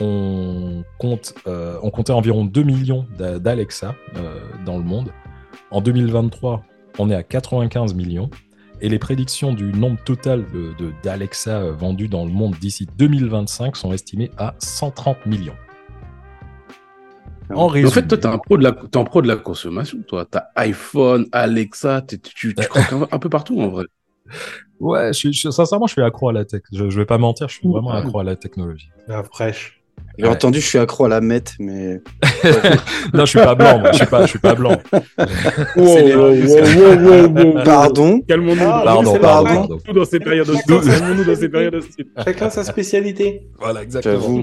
on, 0.00 0.82
compte, 0.98 1.34
euh, 1.46 1.78
comptait 1.90 2.12
environ 2.12 2.44
2 2.44 2.62
millions 2.62 3.06
d'a- 3.18 3.38
d'Alexa 3.38 3.94
dans 4.64 4.78
le 4.78 4.84
monde. 4.84 5.10
En 5.70 5.80
2023, 5.80 6.62
on 6.98 7.10
est 7.10 7.14
à 7.14 7.22
95 7.22 7.94
millions. 7.94 8.30
Et 8.82 8.88
les 8.88 8.98
prédictions 8.98 9.52
du 9.52 9.72
nombre 9.74 9.98
total 10.04 10.46
de- 10.54 10.72
de- 10.82 10.92
d'Alexa 11.02 11.58
euh, 11.58 11.72
vendus 11.72 12.08
dans 12.08 12.24
le 12.24 12.30
monde 12.32 12.54
d'ici 12.58 12.86
2025 12.96 13.76
sont 13.76 13.92
estimées 13.92 14.30
à 14.38 14.54
130 14.58 15.26
millions. 15.26 15.54
En 17.84 17.90
fait, 17.90 18.06
toi, 18.06 18.18
t'es 18.18 18.26
un 18.26 18.38
pro 18.38 18.56
de 18.56 18.62
la, 18.62 18.72
t'es 18.72 18.98
un 18.98 19.04
pro 19.04 19.22
de 19.22 19.28
la 19.28 19.36
consommation, 19.36 19.98
toi. 20.06 20.26
T'as 20.30 20.44
iPhone, 20.56 21.26
Alexa, 21.32 22.02
t'es- 22.02 22.18
tu, 22.18 22.54
tu, 22.54 22.62
un, 23.10 23.18
peu 23.18 23.28
partout, 23.28 23.60
en 23.60 23.68
vrai. 23.68 23.84
ouais, 24.80 25.08
je 25.08 25.18
suis- 25.18 25.32
je- 25.32 25.50
sincèrement, 25.50 25.86
je 25.86 25.92
suis 25.92 26.02
accro 26.02 26.28
à 26.28 26.32
la 26.32 26.44
tech. 26.44 26.62
Je, 26.72 26.88
je 26.90 26.98
vais 26.98 27.06
pas 27.06 27.18
mentir, 27.18 27.48
je 27.48 27.54
suis 27.56 27.68
vraiment 27.68 27.90
accro 27.92 28.20
à 28.20 28.24
la 28.24 28.36
technologie. 28.36 28.88
La 29.08 29.22
fraîche. 29.22 29.79
J'ai 30.22 30.28
entendu, 30.28 30.60
je 30.60 30.66
suis 30.66 30.78
accro 30.78 31.04
à 31.06 31.08
la 31.08 31.20
mette, 31.20 31.54
mais. 31.58 32.00
non, 33.14 33.24
je 33.24 33.30
suis 33.30 33.38
pas 33.38 33.54
blanc, 33.54 33.78
moi. 33.78 33.90
je 33.92 33.96
suis 33.98 34.06
pas, 34.06 34.22
je 34.22 34.30
suis 34.30 34.38
pas 34.38 34.54
blanc. 34.54 34.76
Les- 35.76 37.64
Pardon 37.64 38.20
Calmons-nous. 38.26 38.62
Ah, 38.62 38.82
Pardon. 38.84 39.18
Calmons-nous 39.18 39.92
dans 39.94 40.04
ces 40.04 40.18
périodes 40.20 40.48
hostiles. 40.48 40.74
Chacun- 40.84 40.98
Calmons-nous 40.98 41.24
dans 41.24 41.34
ces 41.36 41.48
périodes 41.48 41.74
hostiles. 41.74 42.06
Chacun 42.24 42.50
sa 42.50 42.64
spécialité. 42.64 43.42
Voilà, 43.58 43.82
exactement. 43.82 44.42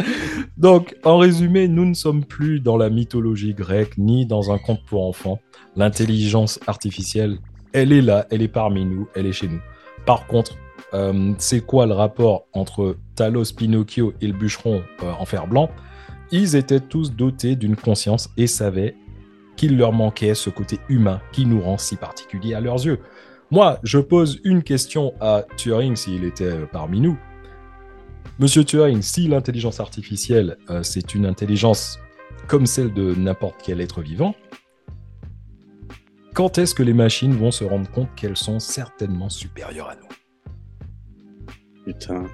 Donc, 0.56 0.94
en 1.04 1.18
résumé, 1.18 1.68
nous 1.68 1.84
ne 1.84 1.94
sommes 1.94 2.24
plus 2.24 2.60
dans 2.60 2.76
la 2.76 2.90
mythologie 2.90 3.54
grecque 3.54 3.96
ni 3.98 4.26
dans 4.26 4.52
un 4.52 4.58
conte 4.58 4.80
pour 4.86 5.06
enfants. 5.06 5.40
L'intelligence 5.76 6.58
artificielle, 6.66 7.38
elle 7.72 7.92
est 7.92 8.02
là, 8.02 8.26
elle 8.30 8.42
est 8.42 8.48
parmi 8.48 8.84
nous, 8.84 9.08
elle 9.14 9.26
est 9.26 9.32
chez 9.32 9.48
nous. 9.48 9.60
Par 10.06 10.26
contre, 10.26 10.56
euh, 10.94 11.32
c'est 11.38 11.60
quoi 11.60 11.86
le 11.86 11.94
rapport 11.94 12.46
entre 12.52 12.96
Talos, 13.14 13.52
Pinocchio 13.56 14.12
et 14.20 14.26
le 14.26 14.32
bûcheron 14.32 14.82
euh, 15.02 15.12
en 15.18 15.24
fer 15.24 15.46
blanc? 15.46 15.70
Ils 16.30 16.56
étaient 16.56 16.80
tous 16.80 17.12
dotés 17.12 17.56
d'une 17.56 17.76
conscience 17.76 18.30
et 18.36 18.46
savaient 18.46 18.94
qu'il 19.56 19.76
leur 19.76 19.92
manquait 19.92 20.34
ce 20.34 20.50
côté 20.50 20.78
humain 20.88 21.20
qui 21.32 21.46
nous 21.46 21.60
rend 21.60 21.78
si 21.78 21.96
particulier 21.96 22.54
à 22.54 22.60
leurs 22.60 22.84
yeux. 22.86 23.00
Moi, 23.50 23.78
je 23.82 23.98
pose 23.98 24.40
une 24.44 24.62
question 24.62 25.12
à 25.20 25.44
Turing 25.56 25.94
s'il 25.94 26.24
était 26.24 26.44
euh, 26.44 26.66
parmi 26.70 27.00
nous. 27.00 27.18
Monsieur 28.38 28.64
Turing, 28.64 29.02
si 29.02 29.28
l'intelligence 29.28 29.78
artificielle, 29.78 30.56
c'est 30.82 31.14
une 31.14 31.26
intelligence 31.26 31.98
comme 32.48 32.66
celle 32.66 32.92
de 32.92 33.14
n'importe 33.14 33.56
quel 33.62 33.80
être 33.80 34.00
vivant, 34.00 34.34
quand 36.34 36.56
est-ce 36.56 36.74
que 36.74 36.82
les 36.82 36.94
machines 36.94 37.34
vont 37.34 37.50
se 37.50 37.62
rendre 37.62 37.90
compte 37.90 38.08
qu'elles 38.16 38.38
sont 38.38 38.58
certainement 38.58 39.28
supérieures 39.28 39.90
à 39.90 39.96
nous? 39.96 40.08
Putain. 41.84 42.26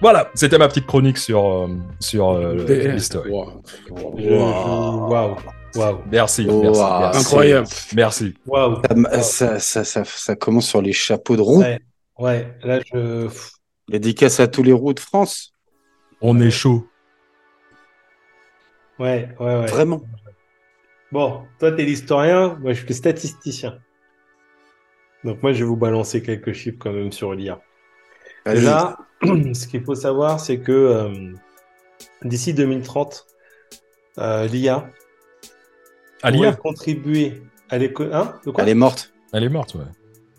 Voilà, 0.00 0.30
c'était 0.34 0.58
ma 0.58 0.68
petite 0.68 0.86
chronique 0.86 1.18
sur, 1.18 1.68
sur 2.00 2.30
euh, 2.30 2.92
l'histoire. 2.92 3.24
Wow. 3.26 3.62
Waouh. 3.90 5.36
Waouh. 5.74 5.98
Merci, 6.10 6.46
Wow. 6.46 6.84
Incroyable. 7.14 7.68
Merci. 7.94 8.34
Ça, 9.22 9.58
ça, 9.58 9.84
ça, 9.84 10.04
ça 10.04 10.36
commence 10.36 10.68
sur 10.68 10.82
les 10.82 10.92
chapeaux 10.92 11.36
de 11.36 11.40
roue. 11.40 11.60
Ouais. 11.60 11.80
Ouais, 12.18 12.54
là, 12.62 12.80
je. 12.92 13.28
Dédicace 13.88 14.38
à 14.40 14.46
tous 14.46 14.62
les 14.62 14.72
roues 14.72 14.94
de 14.94 15.00
France. 15.00 15.52
On 16.20 16.40
est 16.40 16.50
chaud. 16.50 16.86
Ouais, 18.98 19.28
ouais, 19.40 19.46
ouais. 19.60 19.66
Vraiment. 19.66 20.02
Bon, 21.10 21.42
toi, 21.58 21.72
t'es 21.72 21.84
l'historien, 21.84 22.56
moi, 22.60 22.72
je 22.72 22.78
suis 22.78 22.88
le 22.88 22.94
statisticien. 22.94 23.78
Donc, 25.24 25.42
moi, 25.42 25.52
je 25.52 25.58
vais 25.58 25.64
vous 25.64 25.76
balancer 25.76 26.22
quelques 26.22 26.52
chiffres 26.52 26.78
quand 26.78 26.92
même 26.92 27.12
sur 27.12 27.34
l'IA. 27.34 27.60
Déjà, 28.46 28.96
ce 29.22 29.66
qu'il 29.66 29.82
faut 29.84 29.94
savoir, 29.94 30.40
c'est 30.40 30.58
que 30.58 30.72
euh, 30.72 31.32
d'ici 32.24 32.54
2030, 32.54 33.26
euh, 34.18 34.46
l'IA 34.46 34.88
Alia, 36.22 36.52
pourrait 36.52 36.56
contribuer 36.56 37.42
à 37.70 37.78
l'économie. 37.78 38.14
Hein 38.14 38.34
De 38.44 38.50
quoi? 38.50 38.62
Elle 38.64 38.70
est 38.70 38.74
morte. 38.74 39.12
elle 39.32 39.44
est 39.44 39.48
morte, 39.48 39.74
ouais. 39.74 39.82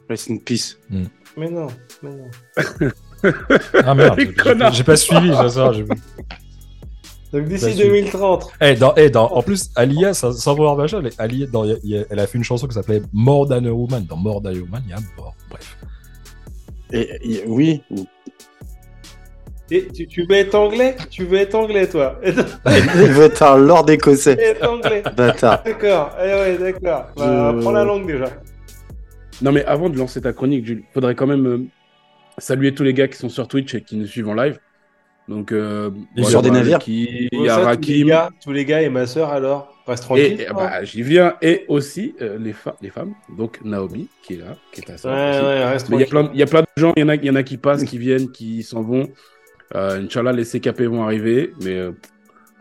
Rest 0.09 0.29
in 0.31 0.37
peace. 0.37 0.77
Mais 0.89 1.49
non, 1.49 1.67
mais 2.01 2.09
non. 2.11 2.29
Ah 3.85 3.95
merde, 3.95 4.19
j'ai- 4.19 4.71
j'ai 4.73 4.83
pas 4.83 4.97
suivi, 4.97 5.31
ça, 5.33 5.49
ça, 5.49 5.71
j'ai- 5.71 5.85
Donc, 5.85 7.45
d'ici 7.47 7.65
Bah, 7.65 7.71
je- 7.71 7.77
2030, 7.83 8.51
Eh, 8.61 8.75
dans, 8.75 8.93
eh, 8.95 9.09
dans, 9.09 9.25
en 9.31 9.41
plus, 9.41 9.71
Alia, 9.75 10.13
sans, 10.13 10.33
sans 10.33 10.53
vouloir 10.55 10.75
machin, 10.75 11.01
Alia, 11.17 11.47
dans, 11.47 11.63
il 11.63 11.79
y 11.83 11.97
a- 11.97 12.03
elle 12.09 12.19
a 12.19 12.27
fait 12.27 12.37
une 12.37 12.43
chanson 12.43 12.67
qui 12.67 12.75
s'appelait 12.75 13.01
More 13.13 13.47
Than 13.47 13.65
a 13.65 13.71
Woman. 13.71 14.05
Dans 14.05 14.17
More 14.17 14.41
Than 14.41 14.49
a 14.49 14.53
Woman, 14.59 14.83
il 14.85 14.91
y 14.91 14.93
a 14.93 14.99
mort. 15.17 15.35
Bref. 15.49 15.77
Et, 16.93 17.09
et- 17.23 17.43
oui. 17.47 17.81
Et 19.71 19.87
tu, 19.87 20.05
tu 20.07 20.25
veux 20.29 20.35
être 20.35 20.55
anglais? 20.55 20.95
Tu 21.09 21.23
veux 21.25 21.37
être 21.37 21.55
anglais, 21.55 21.87
toi? 21.87 22.19
Il 22.25 23.11
veut 23.11 23.23
être 23.25 23.41
un 23.43 23.57
lord 23.57 23.89
écossais. 23.89 24.37
Être 24.39 24.67
anglais. 24.69 25.01
Bâtard. 25.15 25.63
D'accord, 25.63 26.11
eh 26.21 26.27
ouais, 26.27 26.57
d'accord. 26.57 27.07
Bah, 27.17 27.53
Je- 27.55 27.61
Prends 27.61 27.71
la 27.71 27.83
langue 27.83 28.05
déjà. 28.05 28.25
Non, 29.41 29.51
mais 29.51 29.65
avant 29.65 29.89
de 29.89 29.97
lancer 29.97 30.21
ta 30.21 30.31
chronique, 30.33 30.65
Jules, 30.65 30.83
faudrait 30.93 31.15
quand 31.15 31.25
même 31.27 31.47
euh, 31.47 31.65
saluer 32.37 32.73
tous 32.73 32.83
les 32.83 32.93
gars 32.93 33.07
qui 33.07 33.17
sont 33.17 33.29
sur 33.29 33.47
Twitch 33.47 33.73
et 33.73 33.81
qui 33.81 33.95
nous 33.97 34.05
suivent 34.05 34.29
en 34.29 34.35
live. 34.35 34.59
Donc, 35.27 35.51
euh, 35.51 35.89
bon, 36.15 36.23
sur 36.23 36.41
il 36.41 36.47
y 36.47 36.49
des 36.51 36.57
a 36.57 36.59
navires. 36.61 36.79
Il 36.87 37.29
Bon, 37.31 37.43
y 37.45 37.49
a 37.49 37.55
ça, 37.55 37.55
tous 37.55 37.61
les, 37.61 37.65
Rakim. 37.65 38.07
gars, 38.07 38.29
tous 38.43 38.51
les 38.51 38.65
gars 38.65 38.81
et 38.81 38.89
ma 38.89 39.07
sœur, 39.07 39.29
alors, 39.31 39.72
reste 39.87 40.03
tranquille. 40.03 40.41
Et, 40.41 40.45
toi. 40.45 40.55
bah, 40.55 40.83
j'y 40.83 41.01
viens. 41.01 41.35
Et 41.41 41.65
aussi 41.67 42.15
euh, 42.21 42.37
les, 42.39 42.53
femmes. 42.53 43.13
Donc, 43.37 43.59
Naomi, 43.63 44.07
qui 44.21 44.33
est 44.33 44.37
là, 44.37 44.57
qui 44.71 44.81
est 44.81 44.83
ta 44.85 44.97
sœur. 44.97 45.13
ouais, 45.13 45.41
ouais, 45.41 45.65
reste 45.65 45.89
Mais 45.89 45.97
il 45.97 45.99
y, 45.99 46.03
a 46.03 46.05
tranquille. 46.07 46.29
plein, 46.29 46.33
il 46.33 46.39
y 46.39 46.43
a 46.43 46.45
plein 46.45 46.61
de 46.61 46.67
gens, 46.77 46.93
il 46.95 47.01
y 47.01 47.03
en 47.03 47.09
a, 47.09 47.15
il 47.15 47.25
y 47.25 47.29
en 47.29 47.35
a 47.35 47.43
qui 47.43 47.57
passent, 47.57 47.83
qui 47.83 47.97
viennent, 47.97 48.31
qui 48.31 48.63
s'en 48.63 48.81
vont. 48.81 49.09
Euh, 49.75 50.03
Inch'Allah, 50.03 50.33
les 50.33 50.45
CKP 50.45 50.83
vont 50.83 51.03
arriver, 51.03 51.53
mais 51.61 51.77
euh, 51.77 51.91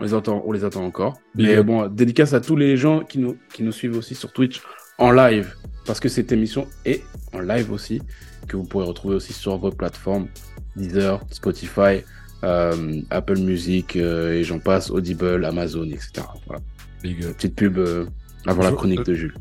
on, 0.01 0.05
les 0.05 0.15
attend, 0.15 0.43
on 0.47 0.53
les 0.53 0.65
attend 0.65 0.85
encore. 0.85 1.19
Mais 1.35 1.63
bon, 1.63 1.87
dédicace 1.87 2.33
à 2.33 2.41
tous 2.41 2.57
les 2.57 2.77
gens 2.77 3.01
qui 3.01 3.19
nous, 3.19 3.37
qui 3.53 3.63
nous 3.63 3.73
suivent 3.73 3.97
aussi 3.97 4.15
sur 4.15 4.33
Twitch 4.33 4.63
en 4.99 5.11
live, 5.11 5.55
parce 5.87 6.01
que 6.01 6.09
cette 6.09 6.33
émission 6.33 6.67
est 6.85 7.03
en 7.33 7.41
live 7.41 7.73
aussi, 7.73 8.01
que 8.49 8.57
vous 8.57 8.65
pourrez 8.65 8.87
retrouver 8.87 9.15
aussi 9.15 9.33
sur 9.33 9.57
vos 9.57 9.71
plateformes 9.71 10.29
Deezer, 10.77 11.21
Spotify, 11.31 12.03
euh, 12.45 13.01
Apple 13.11 13.39
Music, 13.39 13.97
euh, 13.97 14.33
et 14.33 14.45
j'en 14.45 14.59
passe, 14.59 14.91
Audible, 14.91 15.45
Amazon, 15.45 15.85
etc. 15.85 16.23
Voilà. 16.47 16.63
Big 17.03 17.25
up. 17.25 17.35
Petite 17.37 17.55
pub 17.57 17.79
euh, 17.79 18.07
avant 18.47 18.63
la 18.63 18.71
Je- 18.71 18.75
chronique 18.75 19.01
euh, 19.01 19.05
de 19.05 19.15
Jules. 19.15 19.35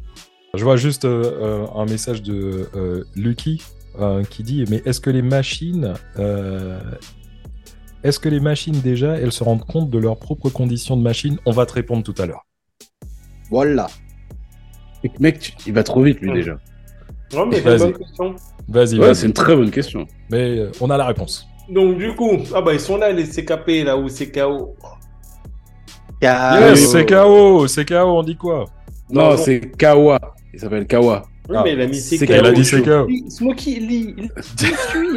Je 0.53 0.63
vois 0.63 0.75
juste 0.77 1.05
euh, 1.05 1.23
euh, 1.23 1.65
un 1.75 1.85
message 1.85 2.21
de 2.23 2.67
euh, 2.75 3.03
Lucky 3.15 3.61
euh, 3.99 4.23
qui 4.23 4.43
dit 4.43 4.65
Mais 4.69 4.81
est-ce 4.85 4.99
que 4.99 5.09
les 5.09 5.21
machines. 5.21 5.93
euh, 6.19 6.79
est-ce 8.03 8.19
que 8.19 8.29
les 8.29 8.39
machines, 8.39 8.79
déjà, 8.81 9.17
elles 9.19 9.31
se 9.31 9.43
rendent 9.43 9.63
compte 9.65 9.89
de 9.91 9.99
leurs 9.99 10.17
propres 10.17 10.49
conditions 10.49 10.97
de 10.97 11.03
machine? 11.03 11.37
On 11.45 11.51
va 11.51 11.65
te 11.67 11.73
répondre 11.73 12.03
tout 12.03 12.15
à 12.21 12.25
l'heure. 12.25 12.45
Voilà. 13.49 13.87
Mec, 15.19 15.39
tu- 15.39 15.51
il 15.67 15.73
va 15.73 15.83
trop 15.83 16.01
vite 16.01 16.19
lui 16.19 16.31
déjà. 16.33 16.57
Non, 17.33 17.45
mais 17.45 17.57
c'est 17.57 17.61
une 17.61 17.69
Vas-y. 17.69 17.79
bonne 17.79 17.97
question. 17.97 18.35
Vas-y, 18.67 18.93
Ouais, 18.99 19.05
vas-y. 19.07 19.15
c'est 19.15 19.27
une 19.27 19.33
très 19.33 19.55
bonne 19.55 19.71
question. 19.71 20.05
Mais 20.29 20.57
euh, 20.59 20.71
on 20.81 20.89
a 20.89 20.97
la 20.97 21.05
réponse. 21.05 21.47
Donc, 21.69 21.97
du 21.97 22.13
coup, 22.15 22.31
ah 22.55 22.61
bah, 22.61 22.73
ils 22.73 22.79
sont 22.79 22.97
là, 22.97 23.11
les 23.11 23.23
CKP, 23.25 23.83
là, 23.83 23.95
ou 23.97 24.07
CKO. 24.07 24.75
Ah, 26.23 26.69
yes, 26.69 26.91
c'est 26.91 27.05
KO, 27.05 27.67
c'est 27.67 27.85
KO, 27.85 27.95
on 27.95 28.23
dit 28.23 28.35
quoi? 28.35 28.65
Non, 29.09 29.31
Non, 29.31 29.37
c'est 29.37 29.59
Kawa. 29.77 30.19
Il 30.53 30.59
s'appelle 30.59 30.85
Kawa. 30.87 31.23
Oui, 31.49 31.55
Ah, 31.57 31.63
mais 31.65 31.73
il 31.73 31.81
a 31.81 31.87
mis 31.87 31.95
c'est 31.99 32.17
CKO. 32.17 32.55
c'est 32.63 33.29
Smokey, 33.29 33.79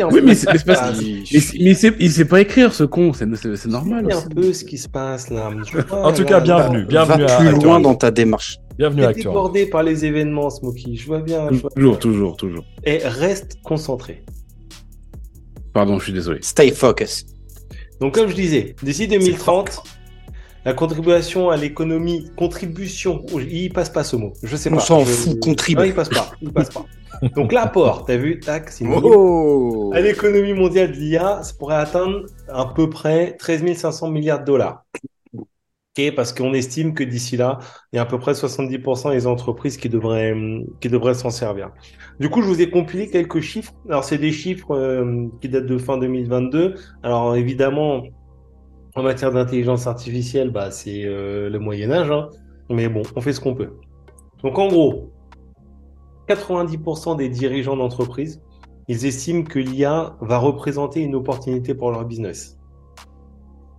un 0.01 0.09
Oui, 0.11 0.21
mais 0.25 0.35
ce 0.35 0.47
c'est 0.51 0.59
c'est 0.59 1.75
c'est- 1.75 1.95
il 2.01 2.11
sait, 2.11 2.25
pas 2.25 2.40
écrire 2.40 2.73
ce 2.73 2.83
con, 2.85 3.12
c'est 3.12 3.27
c'est- 3.37 3.55
c'est 3.57 3.69
normal. 3.69 4.07
Suis 4.11 4.25
un 4.25 4.29
peu 4.31 4.53
ce 4.53 4.64
qui 4.64 4.79
se 4.79 4.88
passe 4.88 5.31
là. 5.31 5.51
En 5.93 6.12
tout 6.12 6.25
cas, 6.25 6.40
bienvenue, 6.40 6.87
bienvenue 6.87 7.25
Va 7.25 7.37
à 7.37 7.38
plus 7.38 7.51
loin 7.62 7.79
dans 7.79 7.95
ta 7.95 8.11
démarche. 8.11 8.59
Bienvenue 8.79 9.05
à 9.05 9.09
Acteur. 9.09 9.33
débordé 9.33 9.67
par 9.67 9.83
les 9.85 10.05
événements, 10.05 10.51
Smokey. 10.51 10.95
Je 10.97 11.07
vois 11.07 11.21
bien. 11.21 11.49
Toujours, 11.77 11.99
toujours, 11.99 12.37
toujours. 12.37 12.64
Et 12.85 12.99
reste 13.05 13.59
concentré. 13.62 14.25
Pardon, 15.73 15.99
je 15.99 16.05
suis 16.05 16.12
désolé. 16.12 16.38
Stay 16.43 16.71
focus. 16.73 17.27
Donc, 18.01 18.14
comme 18.14 18.29
je 18.29 18.35
disais, 18.35 18.75
d'ici 18.83 19.07
2030, 19.07 19.83
la 20.64 20.72
contribution 20.74 21.50
à 21.50 21.57
l'économie, 21.57 22.31
contribution, 22.37 23.24
il 23.38 23.72
passe 23.72 23.90
pas 23.90 24.05
ce 24.05 24.16
mot. 24.16 24.33
Je 24.42 24.57
sais 24.57 24.70
On 24.72 24.77
pas. 24.77 24.81
s'en 24.81 25.00
Je- 25.05 25.11
fout, 25.11 25.40
contribue. 25.40 25.81
Non, 25.81 25.87
il 25.87 25.94
passe 25.94 26.09
pas. 26.09 26.31
Il 26.40 26.53
passe 26.53 26.70
pas. 26.70 26.85
Donc, 27.37 27.53
l'apport, 27.53 28.05
t'as 28.07 28.16
vu, 28.16 28.40
tac. 28.40 28.70
Oh 28.83 29.92
À 29.94 30.00
l'économie 30.00 30.53
mondiale 30.55 30.92
de 30.92 30.96
l'IA, 30.96 31.42
ça 31.42 31.53
pourrait 31.59 31.77
atteindre 31.77 32.22
à 32.48 32.66
peu 32.74 32.90
près 32.90 33.37
13 33.38 33.74
500 33.77 34.11
milliards 34.11 34.40
de 34.40 34.44
dollars. 34.46 34.85
Parce 36.16 36.33
qu'on 36.33 36.53
estime 36.55 36.92
que 36.92 37.05
d'ici 37.05 37.37
là, 37.37 37.61
il 37.92 37.96
y 37.96 37.98
a 38.00 38.03
à 38.03 38.05
peu 38.05 38.18
près 38.18 38.33
70% 38.35 39.12
des 39.12 39.29
entreprises 39.29 39.77
qui 39.77 39.88
devraient, 39.88 40.35
qui 40.81 40.88
devraient 40.88 41.14
s'en 41.14 41.31
servir. 41.31 41.70
Du 42.18 42.29
coup, 42.29 42.42
je 42.42 42.48
vous 42.48 42.61
ai 42.61 42.68
compilé 42.68 43.09
quelques 43.09 43.40
chiffres. 43.40 43.72
Alors, 43.88 44.03
c'est 44.03 44.18
des 44.18 44.33
chiffres 44.33 44.72
euh, 44.74 45.29
qui 45.40 45.48
datent 45.48 45.66
de 45.66 45.79
fin 45.79 45.96
2022. 45.96 46.74
Alors, 47.05 47.37
évidemment, 47.37 48.03
en 48.94 49.02
matière 49.02 49.33
d'intelligence 49.33 49.87
artificielle, 49.87 50.50
bah, 50.50 50.70
c'est 50.70 51.04
euh, 51.04 51.50
le 51.50 51.59
Moyen 51.59 51.90
Âge. 51.90 52.11
hein. 52.11 52.30
Mais 52.70 52.88
bon, 52.88 53.02
on 53.16 53.20
fait 53.20 53.33
ce 53.33 53.40
qu'on 53.40 53.54
peut. 53.54 53.72
Donc, 54.42 54.59
en 54.59 54.68
gros, 54.68 55.11
90% 56.28 57.16
des 57.16 57.28
dirigeants 57.28 57.76
d'entreprise 57.76 58.40
ils 58.88 59.07
estiment 59.07 59.44
que 59.44 59.59
l'IA 59.59 60.16
va 60.20 60.38
représenter 60.38 61.00
une 61.00 61.14
opportunité 61.14 61.74
pour 61.74 61.90
leur 61.90 62.04
business. 62.04 62.59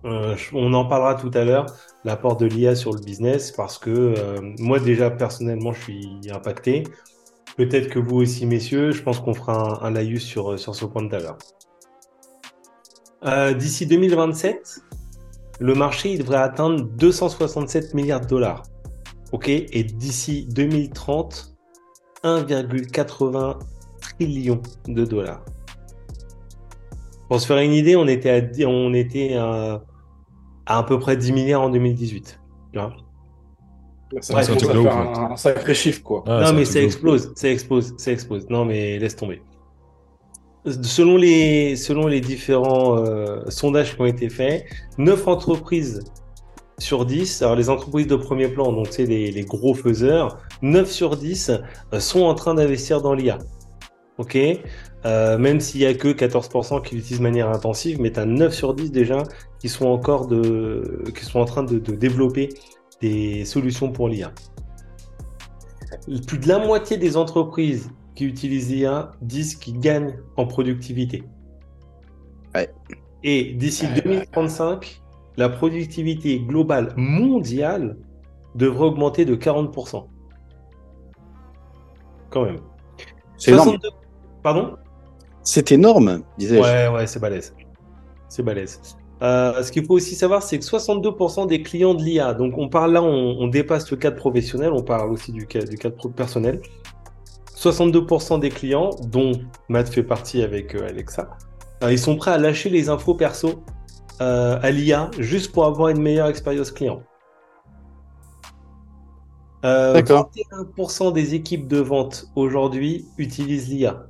Euh, 0.04 0.36
on 0.52 0.72
en 0.72 0.84
parlera 0.84 1.14
tout 1.14 1.30
à 1.34 1.44
l'heure, 1.44 1.66
l'apport 2.04 2.36
de 2.36 2.46
l'IA 2.46 2.74
sur 2.76 2.92
le 2.92 3.00
business, 3.00 3.50
parce 3.52 3.78
que 3.78 3.90
euh, 3.90 4.40
moi 4.58 4.78
déjà 4.78 5.10
personnellement 5.10 5.72
je 5.72 5.82
suis 5.82 6.20
impacté. 6.32 6.84
Peut-être 7.56 7.88
que 7.88 7.98
vous 7.98 8.16
aussi 8.16 8.46
messieurs, 8.46 8.90
je 8.90 9.02
pense 9.02 9.20
qu'on 9.20 9.34
fera 9.34 9.80
un, 9.82 9.86
un 9.86 9.90
laïus 9.90 10.24
sur, 10.24 10.58
sur 10.58 10.74
ce 10.74 10.84
point 10.84 11.06
tout 11.08 11.16
à 11.16 11.20
l'heure. 11.20 11.38
D'ici 13.56 13.86
2027, 13.86 14.80
le 15.60 15.74
marché 15.74 16.12
il 16.12 16.18
devrait 16.20 16.36
atteindre 16.38 16.82
267 16.84 17.94
milliards 17.94 18.20
de 18.20 18.26
dollars. 18.26 18.62
Ok 19.32 19.48
Et 19.48 19.82
d'ici 19.84 20.46
2030, 20.50 21.54
1,80 22.24 23.58
trillion 24.00 24.60
de 24.86 25.04
dollars. 25.04 25.44
Pour 27.28 27.40
se 27.40 27.46
faire 27.46 27.58
une 27.58 27.72
idée, 27.72 27.96
on 27.96 28.06
était 28.06 28.30
à, 28.30 28.40
dix- 28.40 28.66
on 28.66 28.94
était 28.94 29.34
à, 29.34 29.82
à, 30.66 30.78
à 30.78 30.82
peu 30.84 30.98
près 30.98 31.16
10 31.16 31.32
milliards 31.32 31.62
en 31.62 31.70
2018. 31.70 32.38
tu 32.72 32.78
vois. 32.78 32.94
Ça 34.20 34.34
un 35.32 35.36
sacré 35.36 35.74
chiffre, 35.74 36.02
quoi. 36.04 36.22
Ah, 36.26 36.44
non, 36.44 36.52
mais 36.52 36.64
ça 36.64 36.80
explose, 36.80 37.32
ça 37.34 37.50
explose, 37.50 37.94
ça 37.98 38.12
explose. 38.12 38.46
Non, 38.48 38.64
mais 38.64 38.98
laisse 39.00 39.16
tomber. 39.16 39.42
Selon 40.66 41.16
les, 41.16 41.76
selon 41.76 42.08
les 42.08 42.20
différents 42.20 42.98
euh, 42.98 43.48
sondages 43.48 43.94
qui 43.94 44.00
ont 44.00 44.06
été 44.06 44.28
faits, 44.28 44.64
9 44.98 45.28
entreprises 45.28 46.02
sur 46.78 47.06
10, 47.06 47.42
alors 47.42 47.54
les 47.54 47.70
entreprises 47.70 48.08
de 48.08 48.16
premier 48.16 48.48
plan, 48.48 48.72
donc 48.72 48.88
c'est 48.90 49.06
les, 49.06 49.44
gros 49.44 49.74
faiseurs, 49.74 50.38
9 50.62 50.90
sur 50.90 51.16
10 51.16 51.50
euh, 51.92 52.00
sont 52.00 52.22
en 52.22 52.34
train 52.34 52.54
d'investir 52.54 53.00
dans 53.00 53.14
l'IA. 53.14 53.38
Ok? 54.18 54.36
Euh, 55.04 55.38
Même 55.38 55.60
s'il 55.60 55.82
n'y 55.82 55.86
a 55.86 55.94
que 55.94 56.08
14% 56.08 56.82
qui 56.82 56.96
l'utilisent 56.96 57.18
de 57.18 57.22
manière 57.22 57.48
intensive, 57.48 58.00
mais 58.00 58.10
tu 58.10 58.18
as 58.18 58.26
9 58.26 58.52
sur 58.52 58.74
10 58.74 58.90
déjà 58.90 59.22
qui 59.60 59.68
sont 59.68 59.86
encore 59.86 60.26
de, 60.26 61.04
qui 61.16 61.24
sont 61.24 61.38
en 61.38 61.44
train 61.44 61.62
de 61.62 61.78
développer 61.78 62.48
des 63.00 63.44
solutions 63.44 63.92
pour 63.92 64.08
l'IA. 64.08 64.32
Plus 66.26 66.38
de 66.38 66.48
la 66.48 66.58
moitié 66.58 66.96
des 66.96 67.16
entreprises 67.16 67.88
qui 68.16 68.24
utilisent 68.24 68.70
l'IA 68.70 69.12
disent 69.22 69.54
qu'ils 69.54 69.78
gagnent 69.78 70.16
en 70.36 70.46
productivité. 70.46 71.22
Ouais. 72.54 72.68
Et 73.22 73.52
d'ici 73.54 73.86
2035, 74.04 75.02
la 75.36 75.48
productivité 75.48 76.40
globale 76.40 76.94
mondiale 76.96 77.96
devrait 78.54 78.86
augmenter 78.86 79.24
de 79.24 79.36
40%. 79.36 80.06
Quand 82.30 82.44
même. 82.44 82.58
C'est 83.36 83.52
énorme. 83.52 83.68
62 83.68 83.88
Pardon? 84.42 84.76
C'est 85.42 85.72
énorme, 85.72 86.22
disais-je. 86.38 86.62
Ouais, 86.62 86.88
ouais, 86.88 87.06
c'est 87.06 87.20
balèze. 87.20 87.54
C'est 88.28 88.42
balèze. 88.42 88.80
Euh, 89.22 89.62
ce 89.62 89.72
qu'il 89.72 89.84
faut 89.84 89.94
aussi 89.94 90.14
savoir, 90.14 90.42
c'est 90.42 90.58
que 90.58 90.64
62% 90.64 91.46
des 91.46 91.62
clients 91.62 91.94
de 91.94 92.02
l'IA, 92.02 92.34
donc 92.34 92.58
on 92.58 92.68
parle 92.68 92.92
là, 92.92 93.02
on, 93.02 93.36
on 93.40 93.48
dépasse 93.48 93.90
le 93.90 93.96
cadre 93.96 94.16
professionnel, 94.16 94.72
on 94.72 94.82
parle 94.82 95.10
aussi 95.10 95.32
du, 95.32 95.46
cas- 95.46 95.62
du 95.64 95.76
cadre 95.78 96.08
personnel. 96.08 96.60
62% 97.56 98.38
des 98.38 98.50
clients, 98.50 98.90
dont 99.08 99.32
Matt 99.68 99.88
fait 99.88 100.02
partie 100.02 100.42
avec 100.42 100.74
euh, 100.74 100.88
Alexa, 100.88 101.30
euh, 101.82 101.92
ils 101.92 101.98
sont 101.98 102.16
prêts 102.16 102.30
à 102.30 102.38
lâcher 102.38 102.70
les 102.70 102.88
infos 102.88 103.14
perso 103.14 103.62
euh, 104.20 104.58
à 104.62 104.70
l'IA 104.70 105.10
juste 105.18 105.52
pour 105.52 105.64
avoir 105.64 105.88
une 105.88 106.00
meilleure 106.00 106.28
expérience 106.28 106.70
client. 106.70 107.02
Euh, 109.64 109.94
D'accord. 109.94 110.30
21% 110.52 111.12
des 111.12 111.34
équipes 111.34 111.66
de 111.66 111.78
vente 111.78 112.26
aujourd'hui 112.36 113.06
utilisent 113.18 113.68
l'IA. 113.68 114.06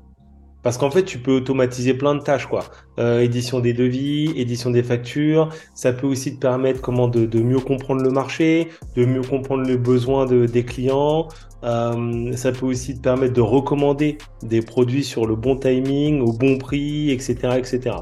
Parce 0.66 0.78
qu'en 0.78 0.90
fait, 0.90 1.04
tu 1.04 1.20
peux 1.20 1.30
automatiser 1.30 1.94
plein 1.94 2.16
de 2.16 2.20
tâches, 2.20 2.46
quoi. 2.46 2.64
Euh, 2.98 3.20
édition 3.20 3.60
des 3.60 3.72
devis, 3.72 4.32
édition 4.34 4.68
des 4.70 4.82
factures. 4.82 5.48
Ça 5.76 5.92
peut 5.92 6.08
aussi 6.08 6.34
te 6.34 6.40
permettre 6.40 6.80
comment 6.80 7.06
de, 7.06 7.40
mieux 7.40 7.60
comprendre 7.60 8.02
le 8.02 8.10
marché, 8.10 8.72
de 8.96 9.04
mieux 9.04 9.20
comprendre 9.22 9.62
les 9.62 9.76
besoins 9.76 10.26
de- 10.26 10.46
des 10.46 10.64
clients. 10.64 11.28
Euh, 11.62 12.32
ça 12.32 12.50
peut 12.50 12.66
aussi 12.66 12.96
te 12.96 13.00
permettre 13.00 13.34
de 13.34 13.40
recommander 13.40 14.18
des 14.42 14.60
produits 14.60 15.04
sur 15.04 15.24
le 15.24 15.36
bon 15.36 15.54
timing, 15.54 16.20
au 16.20 16.32
bon 16.32 16.58
prix, 16.58 17.12
etc., 17.12 17.36
etc. 17.58 17.98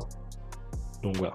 Donc 1.03 1.19
voilà. 1.19 1.35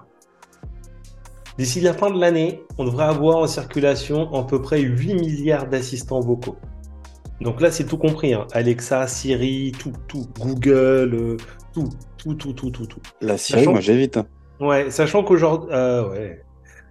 D'ici 1.58 1.80
la 1.80 1.92
fin 1.92 2.10
de 2.10 2.18
l'année, 2.18 2.60
on 2.76 2.84
devrait 2.84 3.04
avoir 3.04 3.36
en 3.36 3.46
circulation 3.46 4.34
à 4.34 4.42
peu 4.42 4.60
près 4.60 4.80
8 4.80 5.14
milliards 5.14 5.68
d'assistants 5.68 6.18
vocaux. 6.18 6.56
Donc 7.40 7.60
là, 7.60 7.70
c'est 7.70 7.84
tout 7.86 7.96
compris. 7.98 8.34
hein. 8.34 8.46
Alexa, 8.52 9.06
Siri, 9.06 9.72
tout, 9.78 9.92
tout. 10.08 10.26
Google, 10.38 11.14
euh, 11.14 11.36
tout, 11.72 11.88
tout, 12.18 12.34
tout, 12.34 12.52
tout, 12.52 12.70
tout, 12.70 12.86
tout. 12.86 13.00
La 13.20 13.36
Syrie, 13.38 13.60
Sachant- 13.60 13.72
moi 13.72 13.80
j'évite. 13.80 14.16
hein. 14.16 14.26
Ouais, 14.60 14.90
sachant 14.90 15.24
qu'aujourd'hui... 15.24 15.70
euh, 15.72 16.10
ouais. 16.10 16.42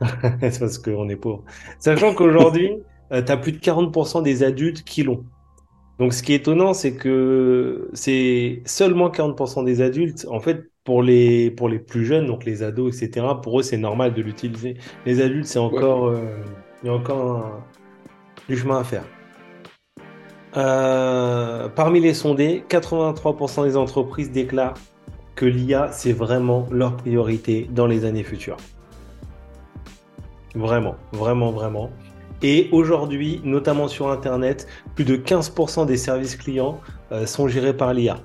c'est 0.49 0.59
parce 0.59 0.77
qu'on 0.79 1.07
est 1.09 1.15
pauvre. 1.15 1.43
Sachant 1.77 2.15
qu'aujourd'hui, 2.15 2.71
tu 3.11 3.15
as 3.31 3.37
plus 3.37 3.51
de 3.51 3.59
40% 3.59 4.23
des 4.23 4.43
adultes 4.43 4.83
qui 4.83 5.03
l'ont. 5.03 5.23
Donc 5.99 6.13
ce 6.13 6.23
qui 6.23 6.31
est 6.31 6.37
étonnant, 6.37 6.73
c'est 6.73 6.93
que 6.95 7.89
c'est 7.93 8.61
seulement 8.65 9.09
40% 9.09 9.65
des 9.65 9.81
adultes. 9.81 10.25
En 10.31 10.39
fait, 10.39 10.63
pour 10.85 11.03
les, 11.03 11.51
pour 11.51 11.67
les 11.69 11.77
plus 11.77 12.05
jeunes, 12.05 12.25
donc 12.25 12.45
les 12.45 12.63
ados, 12.63 12.99
etc., 13.01 13.27
pour 13.43 13.59
eux, 13.59 13.63
c'est 13.63 13.77
normal 13.77 14.13
de 14.13 14.21
l'utiliser. 14.21 14.77
Les 15.05 15.21
adultes, 15.21 15.45
c'est 15.45 15.59
encore... 15.59 16.07
euh, 16.07 16.21
il 16.81 16.87
y 16.87 16.89
a 16.89 16.93
encore 16.93 17.35
un- 17.37 17.65
du 18.47 18.57
chemin 18.57 18.79
à 18.79 18.83
faire. 18.85 19.03
Euh, 20.57 21.67
parmi 21.69 21.99
les 21.99 22.13
sondés, 22.13 22.63
83% 22.69 23.63
des 23.65 23.77
entreprises 23.77 24.31
déclarent 24.31 24.73
que 25.35 25.45
l'IA, 25.45 25.89
c'est 25.91 26.11
vraiment 26.11 26.67
leur 26.71 26.97
priorité 26.97 27.67
dans 27.71 27.85
les 27.87 28.03
années 28.05 28.23
futures. 28.23 28.57
Vraiment, 30.55 30.95
vraiment, 31.11 31.51
vraiment. 31.51 31.91
Et 32.41 32.69
aujourd'hui, 32.71 33.41
notamment 33.43 33.87
sur 33.87 34.09
Internet, 34.09 34.67
plus 34.95 35.05
de 35.05 35.15
15% 35.17 35.85
des 35.85 35.97
services 35.97 36.35
clients 36.35 36.79
euh, 37.11 37.25
sont 37.25 37.47
gérés 37.47 37.75
par 37.75 37.93
l'IA. 37.93 38.17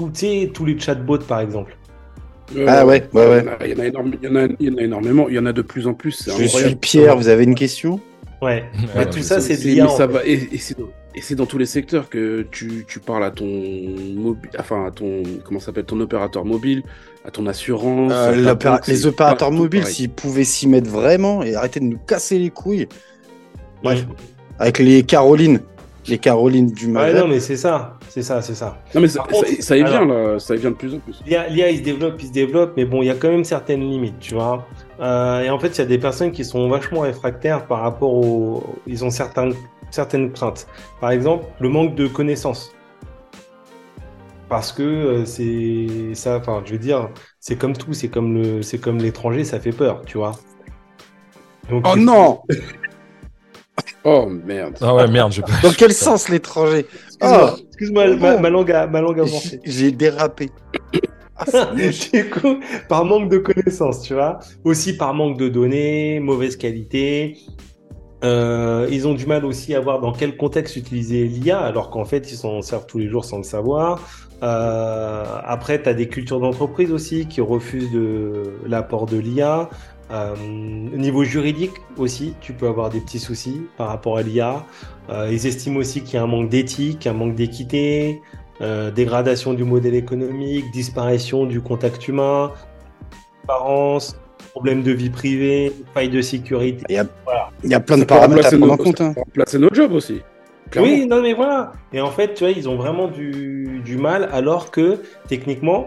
Ou, 0.00 0.10
tous 0.52 0.64
les 0.64 0.78
chatbots, 0.78 1.18
par 1.18 1.40
exemple. 1.40 1.76
Euh, 2.56 2.66
Ah 2.68 2.84
ouais, 2.84 3.08
ouais, 3.12 3.26
ouais. 3.26 3.44
Il 3.64 3.70
y 3.70 3.74
en 3.74 3.78
a 3.78 3.86
énorme- 3.86 4.12
il 4.20 4.28
y 4.28 4.32
en 4.32 4.36
a- 4.36 4.48
il 4.58 4.68
y 4.68 4.74
en 4.74 4.78
a 4.78 4.82
énormément, 4.82 5.28
il 5.28 5.34
y 5.34 5.38
en 5.38 5.46
a 5.46 5.52
de 5.52 5.62
plus 5.62 5.86
en 5.86 5.94
plus. 5.94 6.24
Je 6.26 6.30
incroyable. 6.30 6.48
suis 6.70 6.76
Pierre, 6.76 7.16
vous 7.16 7.28
avez 7.28 7.44
une 7.44 7.54
question? 7.54 8.00
Ouais. 8.40 8.64
Ouais, 8.64 8.64
Bah, 8.96 9.06
tout 9.06 9.22
ça, 9.22 9.40
c'est 9.40 9.56
de 9.56 9.62
l'IA. 9.62 9.86
et, 10.24 10.54
et 10.54 10.58
c'est 10.58 10.76
et 11.14 11.20
c'est 11.20 11.34
dans 11.34 11.46
tous 11.46 11.58
les 11.58 11.66
secteurs 11.66 12.08
que 12.08 12.46
tu, 12.50 12.84
tu 12.88 12.98
parles 13.00 13.24
à 13.24 13.30
ton 13.30 13.46
mobile, 13.46 14.50
enfin 14.58 14.86
à 14.86 14.90
ton 14.90 15.22
comment 15.44 15.60
s'appelle 15.60 15.84
ton 15.84 16.00
opérateur 16.00 16.44
mobile, 16.44 16.82
à 17.24 17.30
ton 17.30 17.46
assurance. 17.46 18.10
Euh, 18.12 18.30
à 18.30 18.32
ta 18.32 18.36
l'opéra- 18.40 18.76
banque, 18.76 18.86
Les 18.86 19.06
opérateurs 19.06 19.50
mobiles, 19.52 19.84
s'ils 19.86 20.10
pouvaient 20.10 20.44
s'y 20.44 20.66
mettre 20.68 20.90
vraiment 20.90 21.42
et 21.42 21.54
arrêter 21.54 21.80
de 21.80 21.84
nous 21.84 21.98
casser 21.98 22.38
les 22.38 22.50
couilles. 22.50 22.88
Bref, 23.82 24.04
Mm. 24.06 24.12
avec 24.58 24.78
les 24.78 25.02
Carolines, 25.02 25.60
les 26.08 26.18
Carolines 26.18 26.70
du 26.70 26.86
Ouais, 26.86 26.92
Maghreb. 26.92 27.16
non, 27.22 27.28
mais 27.28 27.40
c'est 27.40 27.56
ça. 27.56 27.98
C'est 28.08 28.22
ça, 28.22 28.42
c'est 28.42 28.54
ça. 28.54 28.78
Non 28.94 29.00
mais 29.00 29.08
ça, 29.08 29.20
contre, 29.22 29.46
ça, 29.48 29.62
ça 29.62 29.76
y 29.76 29.82
vient 29.84 30.02
alors- 30.02 30.32
là, 30.32 30.38
ça 30.38 30.54
y 30.54 30.58
vient 30.58 30.70
de 30.70 30.74
plus 30.76 30.94
en 30.94 30.98
plus. 30.98 31.22
L'IA, 31.26 31.70
il 31.70 31.78
se 31.78 31.82
développe, 31.82 32.16
il 32.20 32.26
se 32.28 32.32
développe, 32.32 32.74
mais 32.76 32.84
bon, 32.84 33.00
il 33.02 33.06
y 33.06 33.10
a 33.10 33.14
quand 33.14 33.30
même 33.30 33.44
certaines 33.44 33.80
limites, 33.80 34.18
tu 34.20 34.34
vois. 34.34 34.66
Euh, 35.00 35.40
et 35.40 35.48
en 35.50 35.58
fait, 35.58 35.68
il 35.68 35.78
y 35.78 35.80
a 35.80 35.86
des 35.86 35.96
personnes 35.98 36.30
qui 36.30 36.44
sont 36.44 36.68
vachement 36.68 37.00
réfractaires 37.00 37.66
par 37.66 37.80
rapport 37.80 38.12
au. 38.12 38.62
Ils 38.86 39.02
ont 39.04 39.10
certaines, 39.10 39.54
certaines 39.92 40.32
craintes. 40.32 40.66
Par 41.00 41.10
exemple, 41.12 41.46
le 41.60 41.68
manque 41.68 41.94
de 41.94 42.08
connaissances. 42.08 42.72
Parce 44.48 44.72
que 44.72 44.82
euh, 44.82 45.24
c'est 45.24 46.14
ça, 46.14 46.36
enfin, 46.38 46.62
je 46.66 46.72
veux 46.72 46.78
dire, 46.78 47.10
c'est 47.40 47.56
comme 47.56 47.74
tout, 47.76 47.94
c'est 47.94 48.08
comme 48.08 48.34
le, 48.34 48.62
c'est 48.62 48.78
comme 48.78 48.98
l'étranger, 48.98 49.44
ça 49.44 49.60
fait 49.60 49.72
peur, 49.72 50.02
tu 50.06 50.18
vois. 50.18 50.32
Donc, 51.68 51.86
Oh 51.88 51.96
non 51.96 52.40
Oh 54.04 54.26
merde. 54.28 54.78
Ah 54.80 54.94
ouais, 54.94 55.08
merde, 55.08 55.32
pas. 55.42 55.52
Dans 55.62 55.72
quel 55.72 55.92
sens 55.94 56.28
l'étranger 56.28 56.86
Excuse-moi, 57.06 57.54
Oh, 57.54 57.56
excuse-moi, 57.68 58.04
oh 58.10 58.16
ma, 58.16 58.36
ma 58.36 58.50
langue 58.50 58.72
a, 58.72 58.86
ma 58.86 59.00
langue 59.00 59.20
a 59.20 59.22
avancé. 59.22 59.60
J'ai 59.64 59.92
dérapé. 59.92 60.50
Ah, 61.36 61.72
du 62.12 62.30
coup, 62.30 62.60
par 62.88 63.04
manque 63.04 63.30
de 63.30 63.38
connaissances, 63.38 64.02
tu 64.02 64.14
vois. 64.14 64.38
Aussi 64.64 64.96
par 64.96 65.14
manque 65.14 65.38
de 65.38 65.48
données, 65.48 66.20
mauvaise 66.20 66.56
qualité. 66.56 67.38
Euh, 68.24 68.86
ils 68.90 69.08
ont 69.08 69.14
du 69.14 69.26
mal 69.26 69.44
aussi 69.44 69.74
à 69.74 69.80
voir 69.80 70.00
dans 70.00 70.12
quel 70.12 70.36
contexte 70.36 70.76
utiliser 70.76 71.24
l'IA, 71.24 71.60
alors 71.60 71.90
qu'en 71.90 72.04
fait, 72.04 72.30
ils 72.30 72.36
s'en 72.36 72.62
servent 72.62 72.86
tous 72.86 72.98
les 72.98 73.08
jours 73.08 73.24
sans 73.24 73.38
le 73.38 73.42
savoir. 73.42 74.00
Euh, 74.42 75.24
après, 75.44 75.82
tu 75.82 75.88
as 75.88 75.94
des 75.94 76.08
cultures 76.08 76.40
d'entreprise 76.40 76.92
aussi 76.92 77.26
qui 77.26 77.40
refusent 77.40 77.90
l'apport 78.66 79.06
de 79.06 79.16
l'IA. 79.16 79.68
Euh, 80.10 80.34
au 80.36 80.96
niveau 80.96 81.24
juridique 81.24 81.72
aussi, 81.96 82.34
tu 82.40 82.52
peux 82.52 82.66
avoir 82.66 82.90
des 82.90 83.00
petits 83.00 83.20
soucis 83.20 83.62
par 83.76 83.88
rapport 83.88 84.18
à 84.18 84.22
l'IA. 84.22 84.66
Euh, 85.10 85.28
ils 85.30 85.46
estiment 85.46 85.78
aussi 85.78 86.02
qu'il 86.02 86.14
y 86.14 86.16
a 86.16 86.22
un 86.22 86.26
manque 86.26 86.48
d'éthique, 86.48 87.06
un 87.06 87.12
manque 87.12 87.34
d'équité, 87.34 88.20
dégradation 88.94 89.54
du 89.54 89.64
modèle 89.64 89.96
économique, 89.96 90.70
disparition 90.72 91.46
du 91.46 91.60
contact 91.60 92.06
humain, 92.06 92.52
transparence, 93.42 94.16
problème 94.52 94.82
de 94.82 94.92
vie 94.92 95.10
privée, 95.10 95.72
faille 95.94 96.08
de 96.10 96.20
sécurité. 96.20 96.84
Il 96.88 96.94
y 96.94 96.98
a, 96.98 97.06
Voilà. 97.24 97.48
il 97.64 97.70
y 97.70 97.74
a 97.74 97.80
plein 97.80 97.98
de 97.98 98.04
paramètres 98.04 98.46
à 98.46 98.56
prendre 98.56 98.72
en 98.72 98.76
compte. 98.76 99.00
hein. 99.00 99.14
remplacer 99.16 99.58
notre 99.58 99.74
job 99.74 99.92
aussi. 99.92 100.20
clairement. 100.70 100.90
Oui, 100.90 101.06
non 101.06 101.20
mais 101.22 101.32
voilà. 101.34 101.72
Et 101.92 102.00
en 102.00 102.10
fait, 102.10 102.34
tu 102.34 102.44
vois, 102.44 102.52
ils 102.52 102.68
ont 102.68 102.76
vraiment 102.76 103.08
du, 103.08 103.80
du 103.84 103.96
mal, 103.96 104.28
alors 104.32 104.70
que 104.70 104.98
techniquement, 105.28 105.86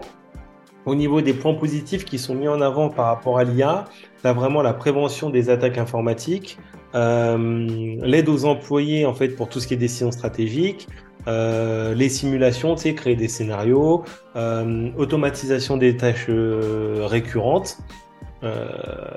au 0.84 0.94
niveau 0.94 1.20
des 1.20 1.32
points 1.34 1.54
positifs 1.54 2.04
qui 2.04 2.18
sont 2.18 2.34
mis 2.34 2.48
en 2.48 2.60
avant 2.60 2.88
par 2.90 3.06
rapport 3.06 3.38
à 3.38 3.44
l'IA, 3.44 3.84
tu 4.20 4.26
as 4.26 4.32
vraiment 4.32 4.62
la 4.62 4.72
prévention 4.72 5.30
des 5.30 5.48
attaques 5.50 5.78
informatiques, 5.78 6.58
euh, 6.94 7.96
l'aide 8.02 8.28
aux 8.28 8.44
employés 8.44 9.04
en 9.06 9.14
fait 9.14 9.28
pour 9.30 9.48
tout 9.48 9.60
ce 9.60 9.66
qui 9.66 9.74
est 9.74 9.76
décision 9.76 10.10
stratégique, 10.12 10.86
euh, 11.28 11.92
les 11.94 12.08
simulations, 12.08 12.76
tu 12.76 12.82
sais, 12.82 12.94
créer 12.94 13.16
des 13.16 13.26
scénarios, 13.26 14.04
euh, 14.36 14.88
automatisation 14.96 15.76
des 15.76 15.96
tâches 15.96 16.26
euh, 16.28 17.00
récurrentes, 17.06 17.78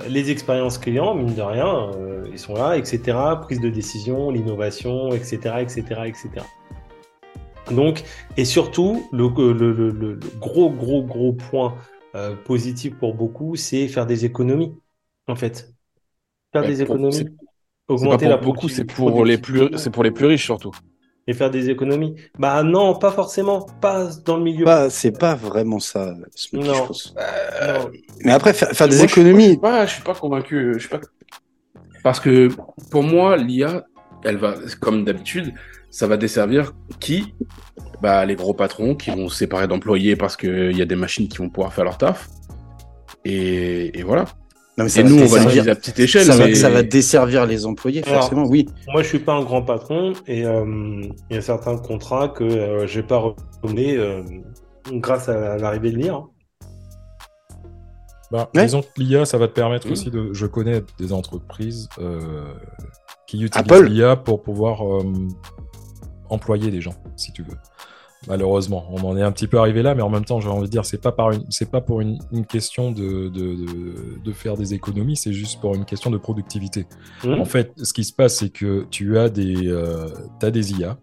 les 0.08 0.32
expériences 0.32 0.78
clients, 0.78 1.14
mine 1.16 1.34
de 1.36 1.42
rien, 1.42 1.92
euh, 1.96 2.28
ils 2.32 2.40
sont 2.40 2.56
là, 2.56 2.78
etc. 2.78 3.40
Prise 3.42 3.60
de 3.60 3.70
décision, 3.70 4.32
l'innovation, 4.32 5.14
etc., 5.14 5.62
etc., 5.62 6.08
etc. 6.08 6.46
Donc, 7.72 8.04
et 8.38 8.46
surtout, 8.46 9.08
le, 9.12 9.28
le- 9.54 9.54
le- 9.74 9.92
le- 9.92 10.14
le 10.16 10.20
gros, 10.40 10.72
gros, 10.72 11.04
gros 11.04 11.34
point 11.34 11.76
euh, 12.16 12.36
positif 12.36 12.96
pour 12.98 13.14
beaucoup, 13.14 13.56
c'est 13.56 13.88
faire 13.88 14.06
des 14.08 14.26
économies, 14.26 14.76
en 15.28 15.36
fait. 15.36 15.72
Faire 16.54 16.64
Ouais, 16.64 16.68
des 16.68 16.82
économies, 16.82 17.30
augmenter 17.90 18.28
pour 18.28 18.30
la 18.30 18.38
beaucoup, 18.38 18.70
c'est 18.70 18.86
pour 18.86 19.24
les 19.26 19.38
plus, 19.38 19.78
c'est 19.78 19.92
pour 19.92 20.04
les 20.04 20.12
plus 20.12 20.26
riches 20.28 20.46
surtout. 20.46 20.72
Et 21.30 21.34
faire 21.34 21.52
des 21.52 21.70
économies. 21.70 22.16
Bah 22.40 22.64
non, 22.64 22.96
pas 22.96 23.12
forcément, 23.12 23.62
pas 23.82 24.10
dans 24.26 24.38
le 24.38 24.44
milieu. 24.44 24.66
Pas- 24.66 24.90
C'est 24.90 25.18
pas 25.18 25.36
vraiment 25.36 25.80
ça, 25.80 26.16
ce 26.34 26.56
Non. 26.56 26.64
je 26.64 26.80
pense. 26.88 27.14
Non. 27.16 27.92
Mais 28.26 28.32
après, 28.32 28.52
faire, 28.54 28.70
faire 28.70 28.88
des 28.88 28.98
Moi, 28.98 29.06
je 29.06 29.12
suis- 29.12 29.22
économies, 29.22 29.44
Je 29.46 29.50
suis 29.52 29.58
pas, 29.60 29.86
je 29.86 29.94
suis 29.94 30.04
pas 30.04 30.16
convaincu. 30.16 30.74
Je 30.74 30.80
suis 30.80 30.90
pas... 30.90 31.00
Parce 32.04 32.20
que 32.20 32.50
pour 32.90 33.04
moi, 33.04 33.38
l'IA, 33.38 33.84
elle 34.24 34.38
va, 34.38 34.56
comme 34.82 35.06
d'habitude, 35.06 35.54
ça 35.92 36.08
va 36.08 36.18
desservir 36.18 36.74
qui? 37.00 37.36
Bah, 38.02 38.26
Les 38.26 38.36
gros 38.36 38.54
patrons 38.56 38.96
qui 38.96 39.12
vont 39.12 39.30
se 39.30 39.38
séparer 39.38 39.68
d'employés 39.68 40.16
parce 40.16 40.36
qu'il 40.36 40.76
y 40.76 40.82
a 40.82 40.86
des 40.86 40.96
machines 40.96 41.28
qui 41.28 41.38
vont 41.38 41.50
pouvoir 41.50 41.74
faire 41.74 41.84
leur 41.84 41.98
taf. 42.00 42.28
Et, 43.26 43.98
et 44.00 44.04
voilà. 44.04 44.26
Non, 44.80 44.84
mais 44.86 44.90
ça 44.90 45.02
Et 45.02 45.04
va 45.04 45.10
nous, 45.10 45.16
on 45.16 45.20
va 45.20 45.24
desservir- 45.26 45.46
l'utiliser 45.46 45.70
à 45.72 45.76
petite 45.76 46.00
échelle. 46.00 46.26
ça, 46.26 46.36
va, 46.36 46.46
mais- 46.48 46.56
ça 46.56 46.70
va 46.72 46.82
desservir 46.84 47.46
les 47.46 47.66
employés, 47.68 48.02
Alors, 48.08 48.22
forcément, 48.22 48.46
oui. 48.48 48.66
Moi, 48.92 49.04
je 49.04 49.08
suis 49.10 49.20
pas 49.20 49.34
un 49.34 49.44
grand 49.44 49.62
patron 49.62 50.14
et 50.26 50.46
euh, 50.46 51.02
il 51.30 51.36
y 51.36 51.38
a 51.38 51.42
certains 51.42 51.78
contrats 51.78 52.30
que 52.30 52.44
euh, 52.44 52.88
j'ai 52.88 53.04
pas 53.04 53.18
renouvelés 53.62 53.98
euh, 53.98 54.24
grâce 54.94 55.30
à 55.30 55.58
l'arrivée 55.58 55.92
de 55.92 55.98
l'IA. 55.98 56.22
Bah, 58.32 58.50
Ouais. 58.56 58.64
Disons 58.66 58.82
que 58.82 58.88
l'IA, 58.98 59.26
ça 59.26 59.38
va 59.38 59.48
te 59.48 59.54
permettre 59.54 59.88
Mhm. 59.88 59.94
aussi 59.94 60.12
de. 60.12 60.34
Je 60.34 60.46
connais 60.46 60.82
des 61.00 61.14
entreprises 61.14 61.90
euh, 62.00 62.54
qui 63.28 63.44
utilisent 63.44 63.82
l'IA 63.84 64.16
pour 64.16 64.44
pouvoir 64.44 64.86
euh, 64.88 65.04
employer 66.30 66.70
des 66.72 66.80
gens, 66.82 66.94
si 67.18 67.32
tu 67.34 67.42
veux. 67.44 67.58
Malheureusement, 68.28 68.86
on 68.92 69.02
en 69.06 69.16
est 69.18 69.22
un 69.22 69.32
petit 69.32 69.48
peu 69.48 69.58
arrivé 69.60 69.82
là, 69.82 69.96
mais 69.96 70.02
en 70.02 70.10
même 70.10 70.26
temps, 70.26 70.42
j'ai 70.42 70.50
envie 70.50 70.66
de 70.66 70.72
dire, 70.72 70.86
c'est 70.86 71.02
pas 71.02 71.12
par 71.14 71.32
une, 71.32 71.46
c'est 71.50 71.72
pas 71.72 71.80
pour 71.80 72.02
une, 72.02 72.20
une 72.34 72.46
question 72.46 72.92
de, 72.92 73.30
de, 73.30 73.30
de, 73.30 74.20
de 74.24 74.32
faire 74.34 74.58
des 74.58 74.74
économies, 74.74 75.16
c'est 75.16 75.32
juste 75.32 75.62
pour 75.62 75.74
une 75.74 75.86
question 75.86 76.10
de 76.12 76.18
productivité. 76.18 76.86
Mhm. 77.24 77.40
En 77.40 77.46
fait, 77.46 77.72
ce 77.82 77.94
qui 77.94 78.04
se 78.04 78.12
passe, 78.14 78.36
c'est 78.38 78.50
que 78.50 78.86
tu 78.92 79.18
as 79.18 79.30
des, 79.30 79.68
euh, 79.68 80.10
t'as 80.40 80.52
des 80.52 80.74
IA 80.74 80.98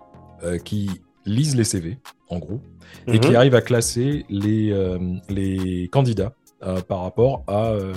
euh, 0.45 0.59
qui 0.59 0.91
lisent 1.25 1.57
les 1.57 1.65
CV, 1.65 1.99
en 2.29 2.39
gros, 2.39 2.61
et 3.09 3.19
qui 3.19 3.35
arrivent 3.35 3.55
à 3.55 3.63
classer 3.63 4.27
les, 4.29 4.71
euh, 4.71 4.99
les 5.31 5.89
candidats 5.91 6.33
euh, 6.63 6.81
par 6.83 7.01
rapport 7.03 7.45
à, 7.47 7.71
euh, 7.71 7.93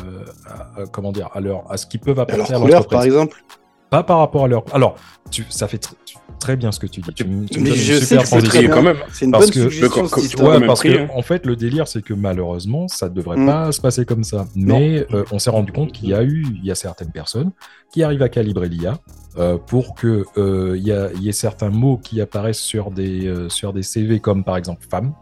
à- 0.48 0.82
à- 0.82 0.86
comment 0.88 1.12
dire, 1.12 1.30
à, 1.34 1.42
leur, 1.42 1.70
à 1.72 1.76
ce 1.78 1.86
qu'ils 1.86 2.00
peuvent 2.00 2.20
À 2.20 2.24
apporter 2.24 2.54
leur 2.54 2.62
à 2.62 2.66
couleur, 2.66 2.88
par 2.88 3.04
exemple. 3.04 3.44
Pas 3.90 4.04
par 4.04 4.20
rapport 4.20 4.46
à 4.46 4.48
leur. 4.48 4.64
Alors, 4.74 4.96
tu, 5.32 5.46
ça 5.50 5.68
fait 5.68 5.84
tr- 5.84 5.94
très 6.40 6.56
bien 6.56 6.72
ce 6.72 6.80
que 6.80 6.86
tu 6.88 7.02
dis. 7.02 7.12
Tu, 7.14 7.24
me- 7.26 7.46
tu 7.48 7.60
Mais 7.60 7.72
je 7.72 7.94
sais 7.96 8.00
que 8.00 8.06
c'est 8.06 8.16
transition. 8.18 8.50
très 8.50 8.60
bien. 8.62 8.70
quand 8.70 8.82
même. 8.84 8.98
C'est 9.12 9.26
une 9.26 9.32
Parce 9.32 9.46
bonne 9.46 9.54
que- 9.54 9.70
suggestion. 9.72 10.08
Cette 10.08 10.24
histoire. 10.24 10.60
Ouais, 10.60 10.66
parce 10.68 10.80
prix, 10.82 10.94
que 10.94 11.00
hein. 11.00 11.08
en 11.16 11.22
fait, 11.24 11.46
le 11.46 11.56
délire, 11.56 11.88
c'est 11.88 12.02
que 12.04 12.14
malheureusement, 12.14 12.88
ça 12.88 13.10
ne 13.10 13.16
devrait 13.16 13.38
Mm. 13.38 13.46
pas 13.48 13.72
se 13.72 13.82
passer 13.82 14.06
comme 14.06 14.24
ça. 14.24 14.46
Mais 14.56 15.08
euh, 15.14 15.24
on 15.32 15.40
s'est 15.40 15.50
rendu 15.50 15.72
compte 15.72 15.92
qu'il 15.92 16.10
y 16.10 16.14
a 16.14 16.24
eu, 16.24 16.46
il 16.56 16.64
y 16.66 16.72
a 16.72 16.76
certaines 16.76 17.12
personnes 17.12 17.52
qui 17.92 18.04
arrivent 18.04 18.22
à 18.22 18.30
calibrer 18.30 18.70
l'IA 18.70 19.00
euh, 19.38 19.58
pour 19.58 19.96
que 19.96 20.24
euh, 20.38 20.76
il 20.78 20.84
y, 20.84 21.24
y 21.24 21.30
ait 21.30 21.32
certains 21.32 21.70
mots 21.70 21.98
qui 21.98 22.22
apparaissent 22.22 22.60
sur 22.62 22.92
des 22.92 23.34
sur 23.50 23.74
des 23.74 23.84
CV 23.84 24.20
comme 24.20 24.44
par 24.44 24.58
exemple 24.58 24.86
femme. 24.90 25.14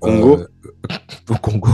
Congo. 0.00 0.40
Au 1.30 1.34
Congo. 1.36 1.68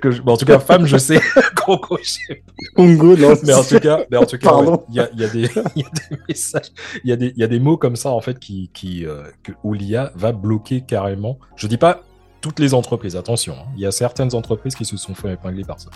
Que 0.00 0.10
je- 0.10 0.22
bon, 0.22 0.32
en 0.32 0.36
tout 0.36 0.44
cas, 0.46 0.58
femme, 0.58 0.86
je 0.86 0.96
sais. 0.98 1.20
Congo, 1.64 1.98
je 2.02 2.08
sais 2.08 2.42
Congo, 2.76 3.16
non. 3.16 3.34
mais 3.44 3.54
en 3.54 3.62
tout 3.64 3.78
cas, 3.80 4.04
mais 4.10 4.16
en 4.16 4.26
tout 4.26 4.38
cas, 4.38 4.54
ouais, 4.56 4.76
il 4.90 4.94
y, 4.96 5.00
a, 5.00 5.08
il 5.12 5.20
y 5.20 5.24
a 5.24 5.28
des, 5.28 5.48
il 5.76 5.82
y 5.82 5.84
a 5.84 5.90
des 6.10 6.16
messages, 6.28 6.70
il 7.04 7.10
y 7.10 7.12
a 7.12 7.16
des, 7.16 7.32
il 7.34 7.38
y 7.38 7.44
a 7.44 7.46
des 7.48 7.60
mots 7.60 7.76
comme 7.76 7.96
ça 7.96 8.10
en 8.10 8.20
fait 8.20 8.38
qui, 8.38 8.70
qui 8.74 9.06
euh, 9.06 9.24
que, 9.42 9.52
où 9.62 9.72
l'IA 9.74 10.12
va 10.14 10.32
bloquer 10.32 10.82
carrément. 10.82 11.38
Je 11.56 11.66
dis 11.66 11.78
pas 11.78 12.02
toutes 12.40 12.58
les 12.60 12.74
entreprises, 12.74 13.16
attention. 13.16 13.54
hein. 13.54 13.66
Il 13.76 13.80
y 13.82 13.86
a 13.86 13.90
certaines 13.92 14.34
entreprises 14.34 14.74
qui 14.74 14.84
se 14.84 14.96
sont 14.96 15.14
fait 15.14 15.32
épingler 15.32 15.64
par 15.64 15.80
ça. 15.80 15.88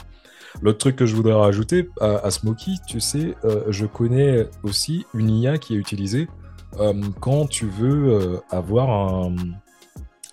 L'autre 0.63 0.79
truc 0.79 0.97
que 0.97 1.05
je 1.05 1.15
voudrais 1.15 1.35
rajouter 1.35 1.91
à, 2.01 2.25
à 2.25 2.31
Smoky, 2.31 2.79
tu 2.89 3.01
sais, 3.01 3.35
euh, 3.45 3.65
je 3.69 3.85
connais 3.85 4.47
aussi 4.63 5.05
une 5.13 5.29
IA 5.29 5.59
qui 5.59 5.75
est 5.75 5.77
utilisée 5.77 6.27
euh, 6.81 6.95
quand 7.21 7.47
tu 7.47 7.67
veux 7.67 8.13
euh, 8.15 8.37
avoir 8.51 8.89
un, 8.91 9.35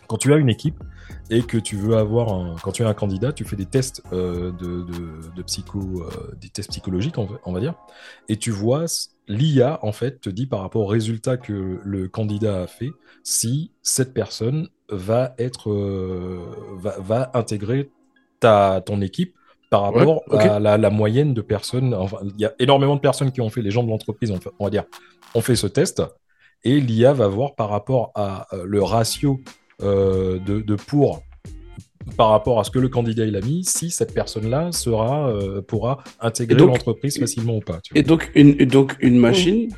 quand 0.07 0.17
tu 0.17 0.33
as 0.33 0.37
une 0.37 0.49
équipe 0.49 0.77
et 1.30 1.43
que 1.43 1.57
tu 1.57 1.76
veux 1.76 1.95
avoir 1.97 2.34
un, 2.34 2.55
quand 2.61 2.71
tu 2.71 2.84
es 2.84 2.86
un 2.86 2.93
candidat, 2.93 3.34
tu 3.34 3.45
fais 3.45 3.55
des 3.55 3.65
tests 3.65 4.03
euh, 4.13 4.51
de, 4.51 4.84
de, 4.84 5.34
de 5.36 5.41
psycho, 5.43 5.80
euh, 6.03 6.36
des 6.39 6.49
tests 6.49 6.69
psychologiques, 6.71 7.17
on 7.17 7.26
va, 7.26 7.38
on 7.45 7.51
va 7.53 7.59
dire, 7.59 7.73
et 8.30 8.38
tu 8.38 8.51
vois 8.51 8.86
l'IA 9.28 9.80
en 9.84 9.91
fait 9.91 10.21
te 10.21 10.30
dit 10.30 10.45
par 10.45 10.59
rapport 10.61 10.84
au 10.84 10.86
résultat 10.86 11.38
que 11.38 11.80
le 11.84 12.07
candidat 12.07 12.61
a 12.63 12.67
fait 12.67 12.91
si 13.23 13.71
cette 13.82 14.13
personne 14.13 14.69
va 14.89 15.34
être 15.39 15.71
euh, 15.71 16.45
va, 16.78 16.95
va 16.99 17.32
intégrer 17.34 17.89
ta 18.39 18.82
ton 18.86 19.01
équipe 19.01 19.34
par 19.71 19.82
rapport 19.82 20.26
à 20.30 20.59
la, 20.59 20.78
la 20.78 20.89
moyenne 20.91 21.34
de 21.34 21.41
personnes. 21.41 21.93
Enfin, 21.95 22.17
il 22.23 22.39
y 22.39 22.45
a 22.45 22.53
énormément 22.59 22.95
de 22.95 23.01
personnes 23.01 23.32
qui 23.32 23.41
ont 23.41 23.49
fait, 23.49 23.61
les 23.63 23.71
gens 23.71 23.84
de 23.84 23.89
l'entreprise, 23.89 24.32
fait- 24.39 24.51
on 24.59 24.65
va 24.65 24.69
dire, 24.69 24.84
ont 25.34 25.41
fait 25.41 25.55
ce 25.55 25.67
test, 25.67 26.03
et 26.63 26.80
l'IA 26.80 27.13
va 27.13 27.28
voir 27.28 27.55
par 27.55 27.69
rapport 27.69 28.11
à 28.15 28.47
le 28.63 28.82
ratio 28.84 29.41
de, 29.82 30.61
de 30.61 30.76
pour 30.76 31.21
par 32.17 32.30
rapport 32.30 32.59
à 32.59 32.63
ce 32.63 32.69
que 32.71 32.78
le 32.80 32.88
candidat 32.88 33.26
il 33.26 33.36
a 33.36 33.41
mis, 33.41 33.63
si 33.65 33.89
cette 33.89 34.13
personne-là 34.13 34.71
sera 34.71 35.28
euh, 35.30 35.61
pourra 35.61 36.03
intégrer 36.21 36.59
l'entreprise 36.59 37.19
facilement 37.19 37.57
ou 37.57 37.61
pas. 37.61 37.80
tu 37.84 37.93
vois. 37.93 37.99
Et 37.99 38.03
donc 38.03 38.32
une, 38.36 38.53
donc 38.65 38.95
une 38.99 39.17
machine, 39.17 39.69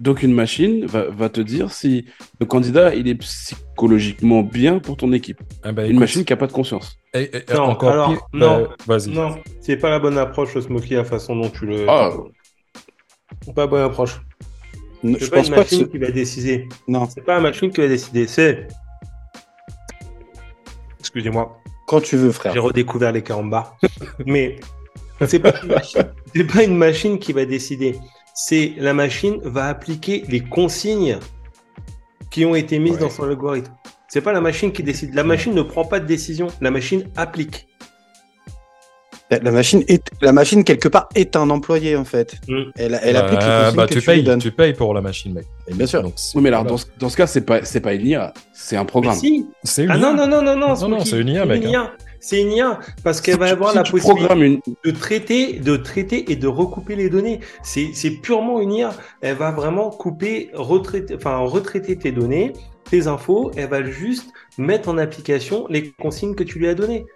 donc 0.00 0.22
une 0.22 0.32
machine 0.32 0.86
va, 0.86 1.10
va 1.10 1.28
te 1.28 1.40
dire 1.42 1.70
si 1.70 2.06
le 2.40 2.46
candidat 2.46 2.94
il 2.94 3.06
est 3.08 3.14
psychologiquement 3.16 4.42
bien 4.42 4.78
pour 4.78 4.96
ton 4.96 5.12
équipe. 5.12 5.40
Ah 5.62 5.72
bah, 5.72 5.82
Une 5.84 5.90
écoute, 5.90 6.00
machine 6.00 6.24
qui 6.24 6.32
a 6.32 6.36
pas 6.38 6.46
de 6.46 6.52
conscience. 6.52 6.96
et- 7.12 7.24
et- 7.36 7.54
Non, 7.54 7.64
encore 7.64 7.90
alors, 7.90 8.08
pire, 8.08 8.22
non, 8.32 8.62
bah, 8.86 8.96
vas-y. 8.96 9.10
Non, 9.10 9.36
c'est 9.60 9.76
pas 9.76 9.90
la 9.90 9.98
bonne 9.98 10.16
approche, 10.16 10.54
le 10.54 10.62
Smoky, 10.62 10.94
la 10.94 11.04
façon 11.04 11.36
dont 11.36 11.50
tu 11.50 11.66
le. 11.66 11.84
Ah. 11.88 12.10
Pas 13.54 13.62
la 13.62 13.66
bonne 13.66 13.82
approche. 13.82 14.18
Je 15.04 15.16
C'est 15.18 15.30
pas 15.30 15.36
pense 15.36 15.48
une 15.48 15.54
pas 15.54 15.56
que 15.56 15.60
machine 15.64 15.80
ce- 15.80 15.84
qui 15.90 15.98
va 15.98 16.10
décider. 16.10 16.68
Non. 16.88 17.06
C'est 17.06 17.22
pas 17.24 17.34
la 17.34 17.40
machine 17.40 17.70
qui 17.70 17.80
va 17.82 17.88
décider, 17.88 18.26
c'est. 18.26 18.66
Excusez-moi, 21.14 21.60
Quand 21.86 22.00
tu 22.00 22.16
veux, 22.16 22.30
frère. 22.30 22.52
j'ai 22.52 22.60
redécouvert 22.60 23.10
les 23.10 23.22
carambars. 23.22 23.76
Mais 24.26 24.60
c'est 25.26 25.40
pas, 25.40 25.52
une 25.62 25.68
machine- 25.70 26.04
pas 26.52 26.62
une 26.62 26.76
machine 26.76 27.18
qui 27.18 27.32
va 27.32 27.44
décider. 27.44 27.96
C'est 28.34 28.74
la 28.78 28.94
machine 28.94 29.40
va 29.42 29.66
appliquer 29.68 30.24
les 30.28 30.40
consignes 30.40 31.18
qui 32.30 32.44
ont 32.46 32.54
été 32.54 32.78
mises 32.78 32.94
Ouais. 32.94 33.00
dans 33.00 33.10
son 33.10 33.24
algorithme. 33.24 33.72
C'est 34.08 34.20
pas 34.20 34.32
la 34.32 34.40
machine 34.40 34.70
qui 34.72 34.82
décide. 34.84 35.14
La 35.14 35.24
machine 35.24 35.52
ne 35.52 35.62
prend 35.62 35.84
pas 35.84 35.98
de 36.00 36.06
décision. 36.06 36.46
La 36.60 36.70
machine 36.70 37.08
applique. 37.16 37.66
La, 39.30 39.38
la 39.38 39.50
machine 39.52 39.84
est, 39.86 40.02
la 40.22 40.32
machine 40.32 40.64
quelque 40.64 40.88
part 40.88 41.08
est 41.14 41.36
un 41.36 41.50
employé 41.50 41.94
en 41.96 42.04
fait. 42.04 42.34
Mm. 42.48 42.62
Elle, 42.76 43.00
elle 43.02 43.16
applique 43.16 43.40
les 43.40 43.46
consignes 43.46 43.76
bah, 43.76 43.86
que 43.86 43.94
tu, 43.94 44.00
tu, 44.00 44.00
lui 44.00 44.06
payes, 44.16 44.22
donnes. 44.24 44.40
tu 44.40 44.50
payes 44.50 44.72
pour 44.74 44.92
la 44.92 45.00
machine, 45.00 45.32
mec. 45.34 45.46
Et 45.68 45.74
bien 45.74 45.86
sûr. 45.86 46.02
Donc, 46.02 46.14
Oui, 46.34 46.42
mais 46.42 46.48
alors 46.48 46.64
dans, 46.64 46.76
ce- 46.76 46.86
dans 46.98 47.08
ce 47.08 47.16
cas, 47.16 47.26
c'est 47.28 47.42
pas 47.42 47.64
c'est 47.64 47.80
pas 47.80 47.94
une 47.94 48.06
IA, 48.06 48.34
c'est 48.52 48.76
un 48.76 48.84
programme. 48.84 49.14
si. 49.16 49.46
c'est 49.62 49.84
une 49.84 49.90
Ah 49.92 49.96
IA. 49.96 50.00
non, 50.00 50.14
non, 50.16 50.26
non, 50.26 50.42
non, 50.42 50.56
non. 50.56 50.88
Non, 50.88 51.04
c'est 51.04 51.20
une 51.20 51.28
IA, 51.28 51.46
mec, 51.46 51.62
hein. 51.62 51.66
Une 51.66 51.70
IA. 51.70 51.92
C'est 52.22 52.42
une 52.42 52.52
IA 52.52 52.80
parce 53.02 53.20
qu'elle 53.22 53.34
Si 53.34 53.40
va 53.40 53.46
tu- 53.46 53.52
avoir 53.52 53.70
si 53.70 53.76
la 53.76 53.82
possibilité 53.84 54.34
une, 54.44 54.60
de 54.84 54.90
traiter, 54.90 55.52
de 55.60 55.76
traiter 55.76 56.30
et 56.32 56.36
de 56.36 56.48
recouper 56.48 56.96
les 56.96 57.08
données. 57.08 57.40
C'est 57.62 57.90
c'est 57.94 58.10
purement 58.10 58.60
une 58.60 58.72
IA. 58.72 58.92
Elle 59.22 59.36
va 59.36 59.52
vraiment 59.52 59.90
couper, 59.90 60.50
retraiter, 60.52 61.14
enfin 61.14 61.36
retraiter 61.38 61.96
tes 61.96 62.12
données, 62.12 62.52
tes 62.90 63.06
infos. 63.06 63.52
Elle 63.56 63.68
va 63.70 63.82
juste 63.84 64.26
mettre 64.58 64.88
en 64.90 64.98
application 64.98 65.66
les 65.70 65.92
consignes 65.92 66.34
que 66.34 66.42
tu 66.44 66.58
lui 66.58 66.68
as 66.68 66.74
données. 66.74 67.06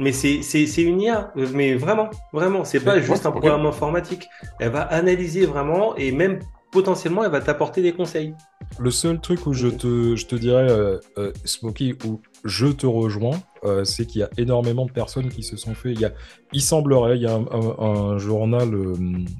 Mais 0.00 0.12
c'est 0.12 0.82
une 0.82 1.00
IA. 1.02 1.32
Mais 1.52 1.74
vraiment, 1.76 2.08
vraiment, 2.32 2.64
c'est 2.64 2.80
pas 2.80 3.00
juste 3.00 3.26
un 3.26 3.30
programme 3.30 3.66
informatique. 3.66 4.28
Elle 4.58 4.70
va 4.70 4.82
analyser 4.82 5.44
vraiment 5.46 5.94
et 5.96 6.10
même 6.10 6.40
potentiellement, 6.72 7.24
elle 7.24 7.30
va 7.30 7.40
t'apporter 7.40 7.82
des 7.82 7.92
conseils. 7.92 8.34
Le 8.78 8.90
seul 8.90 9.20
truc 9.20 9.46
où 9.46 9.52
je 9.52 9.68
te, 9.68 10.16
je 10.16 10.26
te 10.26 10.36
dirais, 10.36 10.70
euh, 10.70 10.98
euh, 11.18 11.32
Smokey, 11.44 11.94
où 12.06 12.20
je 12.44 12.66
te 12.68 12.86
rejoins, 12.86 13.38
euh, 13.64 13.84
c'est 13.84 14.06
qu'il 14.06 14.20
y 14.20 14.24
a 14.24 14.30
énormément 14.38 14.86
de 14.86 14.92
personnes 14.92 15.28
qui 15.28 15.42
se 15.42 15.56
sont 15.56 15.74
fait. 15.74 15.92
Il, 15.92 16.00
y 16.00 16.04
a, 16.06 16.12
il 16.52 16.62
semblerait, 16.62 17.16
il 17.16 17.22
y 17.22 17.26
a 17.26 17.34
un, 17.34 17.44
un- 17.50 17.84
un 18.14 18.18
journal 18.18 18.72
euh, 18.74 18.94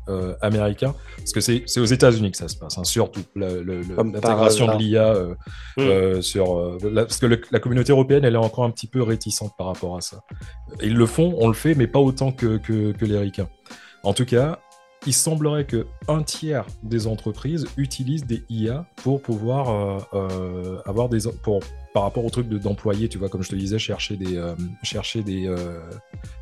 euh, 0.09 0.35
américain, 0.43 0.95
parce 1.17 1.33
que 1.33 1.41
c'est 1.41 1.63
c'est 1.67 1.81
aux 1.81 1.85
États-Unis 1.87 2.31
que 2.31 2.37
ça 2.37 2.49
se 2.49 2.57
passe, 2.57 2.77
hein, 2.77 2.85
surtout 2.85 3.23
l'intégration 3.35 4.67
de 4.67 4.79
l'IA 4.79 5.15
euh, 5.15 5.35
Mm. 5.77 5.81
euh, 5.81 6.23
sur. 6.23 6.59
euh, 6.59 6.79
la- 6.93 7.05
parce 7.05 7.19
que 7.19 7.27
le- 7.27 7.41
la 7.51 7.61
communauté 7.61 7.93
européenne, 7.93 8.25
elle 8.25 8.35
est 8.35 8.39
encore 8.39 8.65
un 8.65 8.71
petit 8.71 8.87
peu 8.87 9.03
réticente 9.03 9.53
par 9.57 9.69
rapport 9.69 9.97
à 9.97 10.01
ça. 10.01 10.21
Ils 10.83 10.95
le 10.97 11.07
font, 11.07 11.35
on 11.39 11.49
le 11.49 11.55
fait, 11.55 11.75
mais 11.75 11.87
pas 11.87 12.01
autant 12.01 12.33
que, 12.33 12.57
que, 12.59 12.93
que 12.93 13.05
les 13.05 13.19
Ricains. 13.19 13.49
En 14.03 14.13
tout 14.15 14.25
cas, 14.25 14.59
il 15.07 15.15
semblerait 15.15 15.65
que 15.65 15.87
un 16.09 16.23
tiers 16.23 16.67
des 16.83 17.07
entreprises 17.07 17.67
utilisent 17.77 18.27
des 18.27 18.43
IA 18.51 18.87
pour 18.97 19.23
pouvoir 19.23 19.71
euh, 19.71 19.99
euh, 20.15 20.79
avoir 20.85 21.09
des 21.09 21.21
pour 21.43 21.61
par 21.95 22.05
rapport 22.05 22.25
au 22.25 22.31
truc 22.31 22.49
de- 22.49 22.59
d'employés, 22.59 23.09
tu 23.09 23.19
vois, 23.19 23.29
comme 23.29 23.43
je 23.43 23.49
te 23.51 23.57
disais, 23.57 23.79
chercher 23.79 24.17
des 24.17 24.37
euh, 24.37 24.55
chercher 24.83 25.23
des 25.23 25.47
euh, 25.49 25.81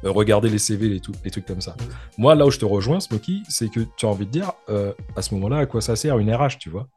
regarder 0.02 0.48
les 0.50 0.58
CV, 0.58 0.88
les, 0.88 1.00
tout- 1.00 1.12
les 1.24 1.30
trucs 1.30 1.46
comme 1.46 1.60
ça. 1.60 1.76
Moi, 2.18 2.34
là 2.34 2.46
où 2.46 2.50
je 2.50 2.58
te 2.58 2.64
rejoins, 2.64 3.00
Smokey, 3.00 3.42
c'est 3.48 3.68
que 3.70 3.80
tu 3.96 4.06
as 4.06 4.08
envie 4.08 4.26
de 4.26 4.30
dire 4.32 4.52
euh, 4.68 4.92
à 5.16 5.22
ce 5.22 5.34
moment-là 5.34 5.58
à 5.58 5.66
quoi 5.66 5.80
ça 5.80 5.96
sert 5.96 6.18
une 6.18 6.34
RH, 6.34 6.58
tu 6.58 6.68
vois 6.68 6.88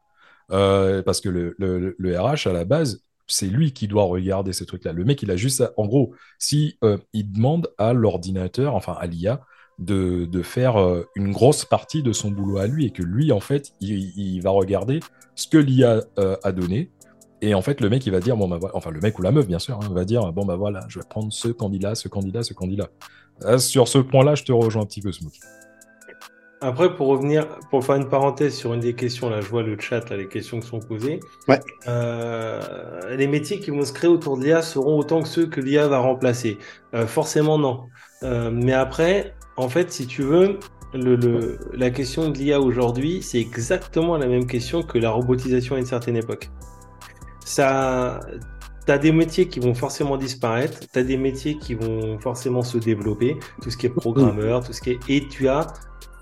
Parce 0.48 1.20
que 1.20 1.28
le, 1.28 1.54
le, 1.58 1.94
le 1.98 2.20
RH 2.20 2.46
à 2.48 2.52
la 2.52 2.64
base. 2.64 3.02
C'est 3.28 3.46
lui 3.46 3.72
qui 3.72 3.86
doit 3.88 4.02
regarder 4.02 4.52
ces 4.52 4.66
trucs-là. 4.66 4.92
Le 4.92 5.04
mec, 5.04 5.22
il 5.22 5.30
a 5.30 5.36
juste, 5.36 5.60
à- 5.62 5.72
en 5.78 5.86
gros, 5.86 6.12
si 6.38 6.76
il 7.14 7.32
demande 7.32 7.72
à 7.78 7.92
l'ordinateur, 7.94 8.74
enfin 8.74 8.94
à 9.00 9.06
l'IA, 9.06 9.40
de, 9.84 10.24
de 10.24 10.42
faire 10.42 10.80
euh, 10.80 11.04
une 11.14 11.32
grosse 11.32 11.64
partie 11.64 12.02
de 12.02 12.12
son 12.12 12.30
boulot 12.30 12.58
à 12.58 12.66
lui 12.66 12.86
et 12.86 12.90
que 12.90 13.02
lui, 13.02 13.32
en 13.32 13.40
fait, 13.40 13.72
il, 13.80 14.12
il 14.16 14.40
va 14.40 14.50
regarder 14.50 15.00
ce 15.34 15.48
que 15.48 15.58
l'IA 15.58 16.02
euh, 16.18 16.36
a 16.42 16.52
donné. 16.52 16.90
Et 17.40 17.54
en 17.54 17.62
fait, 17.62 17.80
le 17.80 17.88
mec, 17.90 18.06
il 18.06 18.12
va 18.12 18.20
dire, 18.20 18.36
bon, 18.36 18.48
bah, 18.48 18.58
voilà, 18.60 18.76
enfin, 18.76 18.90
le 18.90 19.00
mec 19.00 19.18
ou 19.18 19.22
la 19.22 19.32
meuf, 19.32 19.46
bien 19.46 19.58
sûr, 19.58 19.78
hein, 19.82 19.88
va 19.90 20.04
dire, 20.04 20.32
bon, 20.32 20.44
bah 20.44 20.56
voilà, 20.56 20.80
je 20.88 21.00
vais 21.00 21.04
prendre 21.08 21.32
ce 21.32 21.48
candidat, 21.48 21.94
ce 21.96 22.06
candidat, 22.08 22.44
ce 22.44 22.54
candidat. 22.54 22.88
Ah, 23.44 23.58
sur 23.58 23.88
ce 23.88 23.98
point-là, 23.98 24.36
je 24.36 24.44
te 24.44 24.52
rejoins 24.52 24.82
un 24.82 24.86
petit 24.86 25.00
peu, 25.00 25.10
Smoke. 25.10 25.38
Après, 26.60 26.94
pour 26.94 27.08
revenir, 27.08 27.48
pour 27.70 27.84
faire 27.84 27.96
une 27.96 28.08
parenthèse 28.08 28.54
sur 28.54 28.72
une 28.72 28.78
des 28.78 28.94
questions, 28.94 29.28
là, 29.28 29.40
je 29.40 29.48
vois 29.48 29.64
le 29.64 29.76
chat, 29.80 30.08
là, 30.08 30.16
les 30.16 30.28
questions 30.28 30.60
qui 30.60 30.68
sont 30.68 30.78
posées. 30.78 31.18
Ouais. 31.48 31.58
Euh, 31.88 33.16
les 33.16 33.26
métiers 33.26 33.58
qui 33.58 33.72
vont 33.72 33.84
se 33.84 33.92
créer 33.92 34.08
autour 34.08 34.38
de 34.38 34.44
l'IA 34.44 34.62
seront 34.62 34.96
autant 34.96 35.22
que 35.22 35.28
ceux 35.28 35.46
que 35.46 35.60
l'IA 35.60 35.88
va 35.88 35.98
remplacer. 35.98 36.58
Euh, 36.94 37.08
forcément, 37.08 37.58
non. 37.58 37.86
Euh, 38.22 38.52
mais 38.52 38.74
après, 38.74 39.34
en 39.62 39.68
fait, 39.68 39.92
si 39.92 40.06
tu 40.06 40.22
veux, 40.22 40.58
la 40.94 41.90
question 41.90 42.30
de 42.30 42.36
l'IA 42.36 42.60
aujourd'hui, 42.60 43.22
c'est 43.22 43.38
exactement 43.38 44.16
la 44.16 44.26
même 44.26 44.46
question 44.46 44.82
que 44.82 44.98
la 44.98 45.10
robotisation 45.10 45.76
à 45.76 45.78
une 45.78 45.86
certaine 45.86 46.16
époque. 46.16 46.50
Ça, 47.44 48.20
tu 48.86 48.92
as 48.92 48.98
des 48.98 49.12
métiers 49.12 49.48
qui 49.48 49.60
vont 49.60 49.74
forcément 49.74 50.16
disparaître, 50.16 50.80
tu 50.92 50.98
as 50.98 51.02
des 51.02 51.16
métiers 51.16 51.56
qui 51.58 51.74
vont 51.74 52.18
forcément 52.18 52.62
se 52.62 52.78
développer, 52.78 53.36
tout 53.62 53.70
ce 53.70 53.76
qui 53.76 53.86
est 53.86 53.90
programmeur, 53.90 54.64
tout 54.64 54.72
ce 54.72 54.80
qui 54.80 54.90
est... 54.90 54.98
Et 55.08 55.28
tu 55.28 55.48
as 55.48 55.66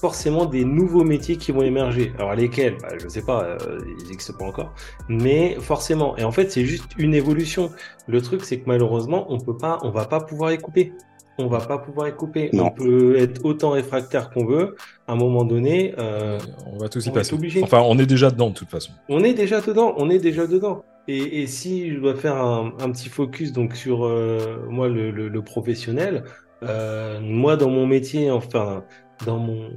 forcément 0.00 0.46
des 0.46 0.64
nouveaux 0.64 1.04
métiers 1.04 1.36
qui 1.36 1.52
vont 1.52 1.62
émerger. 1.62 2.12
Alors 2.18 2.34
lesquels? 2.34 2.76
Bah, 2.80 2.88
Je 2.98 3.04
ne 3.04 3.10
sais 3.10 3.22
pas, 3.22 3.44
euh, 3.44 3.58
ils 4.00 4.08
n'existent 4.08 4.38
pas 4.38 4.46
encore. 4.46 4.74
Mais 5.08 5.56
forcément. 5.60 6.16
Et 6.16 6.24
en 6.24 6.32
fait, 6.32 6.50
c'est 6.50 6.64
juste 6.64 6.92
une 6.96 7.14
évolution. 7.14 7.70
Le 8.08 8.22
truc, 8.22 8.44
c'est 8.44 8.60
que 8.60 8.64
malheureusement, 8.66 9.26
on 9.28 9.38
peut 9.38 9.56
pas, 9.56 9.78
on 9.82 9.90
va 9.90 10.06
pas 10.06 10.20
pouvoir 10.20 10.50
les 10.50 10.58
couper. 10.58 10.92
On 11.40 11.48
va 11.48 11.60
pas 11.60 11.78
pouvoir 11.78 12.06
les 12.06 12.12
couper. 12.12 12.50
On 12.54 12.70
peut 12.70 13.16
être 13.18 13.44
autant 13.44 13.70
réfractaire 13.70 14.30
qu'on 14.30 14.44
veut. 14.44 14.76
À 15.06 15.12
un 15.12 15.16
moment 15.16 15.44
donné, 15.44 15.94
euh, 15.98 16.38
on 16.72 16.78
va 16.78 16.88
tous 16.88 17.06
y 17.06 17.10
passer. 17.10 17.36
Enfin, 17.62 17.82
on 17.84 17.98
est 17.98 18.06
déjà 18.06 18.30
dedans 18.30 18.50
de 18.50 18.54
toute 18.54 18.70
façon. 18.70 18.92
On 19.08 19.24
est 19.24 19.34
déjà 19.34 19.60
dedans. 19.60 19.94
On 19.96 20.10
est 20.10 20.18
déjà 20.18 20.46
dedans. 20.46 20.84
Et, 21.08 21.46
si 21.46 21.92
je 21.92 21.98
dois 21.98 22.14
faire 22.14 22.36
un, 22.36 22.90
petit 22.92 23.08
focus 23.08 23.52
donc 23.52 23.74
sur 23.74 24.04
euh, 24.04 24.64
moi 24.68 24.88
le, 24.88 25.42
professionnel, 25.42 26.24
moi 26.62 27.56
dans 27.56 27.70
mon 27.70 27.86
métier, 27.86 28.30
enfin 28.30 28.84
dans 29.26 29.38
mon 29.38 29.70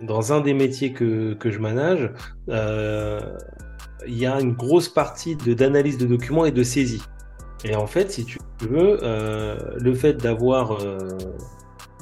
dans 0.00 0.32
un 0.32 0.40
des 0.40 0.54
métiers 0.54 0.92
que, 0.92 1.34
que 1.34 1.50
je 1.50 1.58
manage, 1.58 2.10
euh, 2.48 3.20
il 4.06 4.18
y 4.18 4.26
a 4.26 4.40
une 4.40 4.52
grosse 4.52 4.88
partie 4.88 5.36
de 5.36 5.54
d'analyse 5.54 5.98
de 5.98 6.06
documents 6.06 6.44
et 6.44 6.52
de 6.52 6.62
saisie. 6.62 7.02
Et 7.64 7.74
en 7.74 7.86
fait, 7.86 8.10
si 8.10 8.24
tu 8.24 8.38
veux, 8.62 8.98
euh, 9.02 9.56
le 9.78 9.94
fait 9.94 10.14
d'avoir 10.14 10.82
euh, 10.82 10.98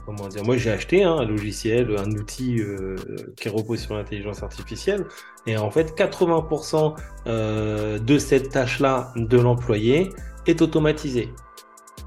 comment 0.08 0.26
dire, 0.26 0.42
moi 0.42 0.56
j'ai 0.56 0.70
acheté 0.70 1.04
hein, 1.04 1.16
un 1.18 1.26
logiciel, 1.26 1.94
un 1.98 2.10
outil 2.12 2.60
euh, 2.60 2.96
qui 3.36 3.50
repose 3.50 3.80
sur 3.80 3.94
l'intelligence 3.94 4.42
artificielle, 4.42 5.04
et 5.46 5.58
en 5.58 5.70
fait 5.70 5.94
80% 5.94 6.96
euh, 7.26 7.98
de 7.98 8.18
cette 8.18 8.48
tâche-là 8.48 9.12
de 9.16 9.36
l'employé 9.36 10.08
est 10.46 10.62
automatisée. 10.62 11.28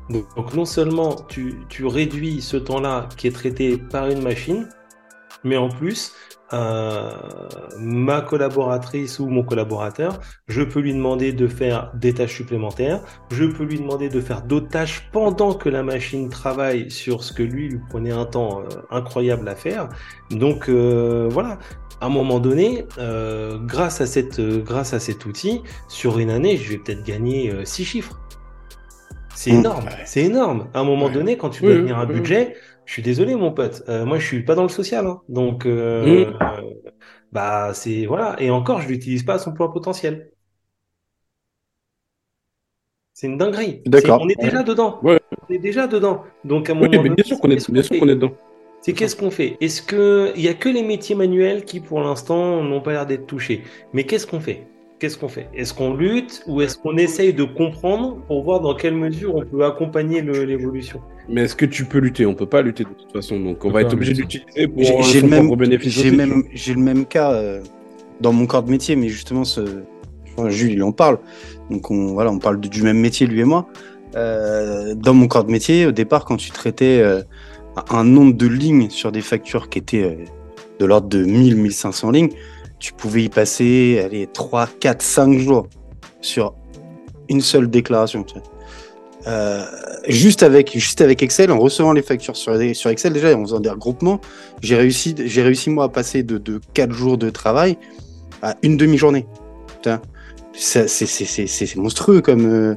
Donc, 0.09 0.53
non 0.55 0.65
seulement 0.65 1.15
tu, 1.29 1.59
tu 1.69 1.85
réduis 1.85 2.41
ce 2.41 2.57
temps-là 2.57 3.07
qui 3.17 3.27
est 3.27 3.31
traité 3.31 3.77
par 3.77 4.07
une 4.09 4.23
machine, 4.23 4.67
mais 5.43 5.57
en 5.57 5.69
plus, 5.69 6.13
euh, 6.53 7.11
ma 7.79 8.21
collaboratrice 8.21 9.19
ou 9.19 9.27
mon 9.27 9.43
collaborateur, 9.43 10.19
je 10.47 10.61
peux 10.61 10.79
lui 10.79 10.93
demander 10.93 11.33
de 11.33 11.47
faire 11.47 11.91
des 11.95 12.13
tâches 12.13 12.35
supplémentaires, 12.35 13.01
je 13.31 13.45
peux 13.45 13.63
lui 13.63 13.79
demander 13.79 14.09
de 14.09 14.19
faire 14.21 14.41
d'autres 14.41 14.67
tâches 14.67 15.09
pendant 15.11 15.53
que 15.53 15.69
la 15.69 15.83
machine 15.83 16.29
travaille 16.29 16.91
sur 16.91 17.23
ce 17.23 17.33
que 17.33 17.43
lui 17.43 17.69
lui 17.69 17.79
prenait 17.89 18.11
un 18.11 18.25
temps 18.25 18.61
euh, 18.61 18.81
incroyable 18.91 19.47
à 19.47 19.55
faire. 19.55 19.89
Donc 20.29 20.69
euh, 20.69 21.27
voilà, 21.31 21.57
à 22.01 22.07
un 22.07 22.09
moment 22.09 22.39
donné, 22.39 22.85
grâce, 23.65 24.01
à 24.01 24.07
cette, 24.07 24.41
grâce 24.41 24.93
à 24.93 24.99
cet 24.99 25.25
outil, 25.25 25.61
sur 25.87 26.17
une 26.17 26.31
année, 26.31 26.57
je 26.57 26.71
vais 26.71 26.77
peut-être 26.79 27.03
gagner 27.03 27.53
six 27.63 27.85
chiffres. 27.85 28.19
C'est 29.35 29.51
mmh. 29.51 29.59
énorme, 29.59 29.89
c'est 30.05 30.23
énorme. 30.23 30.67
À 30.73 30.79
un 30.79 30.83
moment 30.83 31.09
donné, 31.09 31.37
quand 31.37 31.49
tu 31.49 31.63
dois 31.63 31.75
tenir 31.75 31.97
un 31.97 32.05
budget, 32.05 32.55
je 32.91 32.95
suis 32.95 33.03
désolé, 33.03 33.35
mon 33.37 33.53
pote. 33.53 33.83
Euh, 33.87 34.03
moi, 34.03 34.19
je 34.19 34.27
suis 34.27 34.43
pas 34.43 34.53
dans 34.53 34.63
le 34.63 34.69
social. 34.69 35.07
Hein. 35.07 35.21
Donc, 35.29 35.65
euh, 35.65 36.25
mm. 36.25 36.33
bah, 37.31 37.71
c'est. 37.73 38.05
Voilà. 38.05 38.35
Et 38.37 38.49
encore, 38.49 38.81
je 38.81 38.89
l'utilise 38.89 39.23
pas 39.23 39.35
à 39.35 39.39
son 39.39 39.53
plein 39.53 39.69
potentiel. 39.69 40.29
C'est 43.13 43.27
une 43.27 43.37
dinguerie. 43.37 43.81
D'accord. 43.85 44.19
On 44.21 44.27
est 44.27 44.35
déjà 44.41 44.61
dedans. 44.61 44.99
On 45.03 45.15
est 45.53 45.57
déjà 45.57 45.87
dedans. 45.87 46.25
Donc, 46.43 46.69
à 46.69 46.73
un 46.73 46.75
moment 46.75 46.89
bien 46.89 47.23
sûr 47.23 47.39
qu'on 47.39 47.49
est, 47.51 47.71
bien 47.71 47.81
sûr 47.81 47.97
qu'on 47.97 48.09
est 48.09 48.15
dedans. 48.15 48.33
C'est 48.81 48.91
qu'est-ce 48.91 49.15
qu'on 49.15 49.31
fait? 49.31 49.55
Est-ce 49.61 49.81
qu'il 49.81 50.43
y 50.43 50.49
a 50.49 50.53
que 50.53 50.67
les 50.67 50.83
métiers 50.83 51.15
manuels 51.15 51.63
qui, 51.63 51.79
pour 51.79 52.01
l'instant, 52.01 52.61
n'ont 52.61 52.81
pas 52.81 52.91
l'air 52.91 53.05
d'être 53.05 53.25
touchés 53.25 53.63
Mais 53.93 54.03
qu'est-ce 54.03 54.27
qu'on 54.27 54.41
fait? 54.41 54.67
Qu'est-ce 55.01 55.17
qu'on 55.17 55.29
fait? 55.29 55.49
Est-ce 55.55 55.73
qu'on 55.73 55.95
lutte 55.95 56.43
ou 56.45 56.61
est-ce 56.61 56.77
qu'on 56.77 56.95
essaye 56.95 57.33
de 57.33 57.43
comprendre 57.43 58.17
pour 58.27 58.43
voir 58.43 58.59
dans 58.61 58.75
quelle 58.75 58.93
mesure 58.93 59.33
on 59.33 59.43
peut 59.43 59.65
accompagner 59.65 60.21
l'évolution? 60.21 61.01
Mais 61.27 61.41
est-ce 61.41 61.55
que 61.55 61.65
tu 61.65 61.85
peux 61.85 61.97
lutter? 61.97 62.27
On 62.27 62.35
peut 62.35 62.45
pas 62.45 62.61
lutter 62.61 62.83
de 62.83 62.89
toute 62.89 63.11
façon, 63.11 63.39
donc 63.39 63.65
on 63.65 63.71
va 63.71 63.81
être 63.81 63.93
obligé 63.93 64.13
d'utiliser 64.13 64.67
pour 64.67 65.01
j'ai 65.01 65.21
le 65.21 65.27
même 65.27 65.55
bénéfice. 65.55 65.91
J'ai 65.91 66.11
même 66.11 66.43
j'ai 66.53 66.75
le 66.75 66.81
même 66.81 67.07
cas 67.07 67.31
euh, 67.31 67.63
dans 68.19 68.31
mon 68.31 68.45
corps 68.45 68.61
de 68.61 68.69
métier, 68.69 68.95
mais 68.95 69.09
justement 69.09 69.43
ce 69.43 69.81
Jules 70.49 70.73
il 70.73 70.83
en 70.83 70.91
parle. 70.91 71.17
Donc 71.71 71.89
on 71.89 72.13
voilà, 72.13 72.29
on 72.29 72.37
parle 72.37 72.59
du 72.59 72.83
même 72.83 72.99
métier 72.99 73.25
lui 73.25 73.39
et 73.39 73.43
moi. 73.43 73.65
Euh, 74.15 74.93
dans 74.93 75.15
mon 75.15 75.27
corps 75.27 75.45
de 75.45 75.51
métier, 75.51 75.87
au 75.87 75.91
départ, 75.91 76.25
quand 76.25 76.37
tu 76.37 76.51
traitais 76.51 76.99
euh, 77.01 77.23
un 77.89 78.03
nombre 78.03 78.33
de 78.33 78.45
lignes 78.45 78.91
sur 78.91 79.11
des 79.11 79.21
factures 79.21 79.67
qui 79.67 79.79
étaient 79.79 80.19
de 80.79 80.85
l'ordre 80.85 81.09
de 81.09 81.23
1000, 81.23 81.55
1500 81.55 82.11
lignes, 82.11 82.29
tu 82.81 82.93
pouvais 82.93 83.23
y 83.23 83.29
passer 83.29 84.01
allez, 84.03 84.27
3, 84.27 84.67
4, 84.79 85.01
5 85.01 85.37
jours 85.37 85.67
sur 86.19 86.55
une 87.29 87.39
seule 87.39 87.69
déclaration. 87.69 88.25
Euh, 89.27 89.63
juste 90.07 90.41
avec 90.41 90.77
juste 90.77 90.99
avec 90.99 91.21
Excel, 91.21 91.51
en 91.51 91.59
recevant 91.59 91.93
les 91.93 92.01
factures 92.01 92.35
sur, 92.35 92.57
sur 92.73 92.89
Excel, 92.89 93.13
déjà 93.13 93.37
en 93.37 93.41
faisant 93.43 93.59
des 93.59 93.69
regroupements, 93.69 94.19
j'ai 94.61 94.75
réussi 94.75 95.15
j'ai 95.17 95.43
réussi 95.43 95.69
moi 95.69 95.85
à 95.85 95.89
passer 95.89 96.23
de, 96.23 96.39
de 96.39 96.59
4 96.73 96.91
jours 96.91 97.17
de 97.19 97.29
travail 97.29 97.77
à 98.41 98.55
une 98.63 98.77
demi-journée. 98.77 99.27
C'est 100.53 101.75
monstrueux 101.75 102.21
comme 102.21 102.45
euh, 102.45 102.75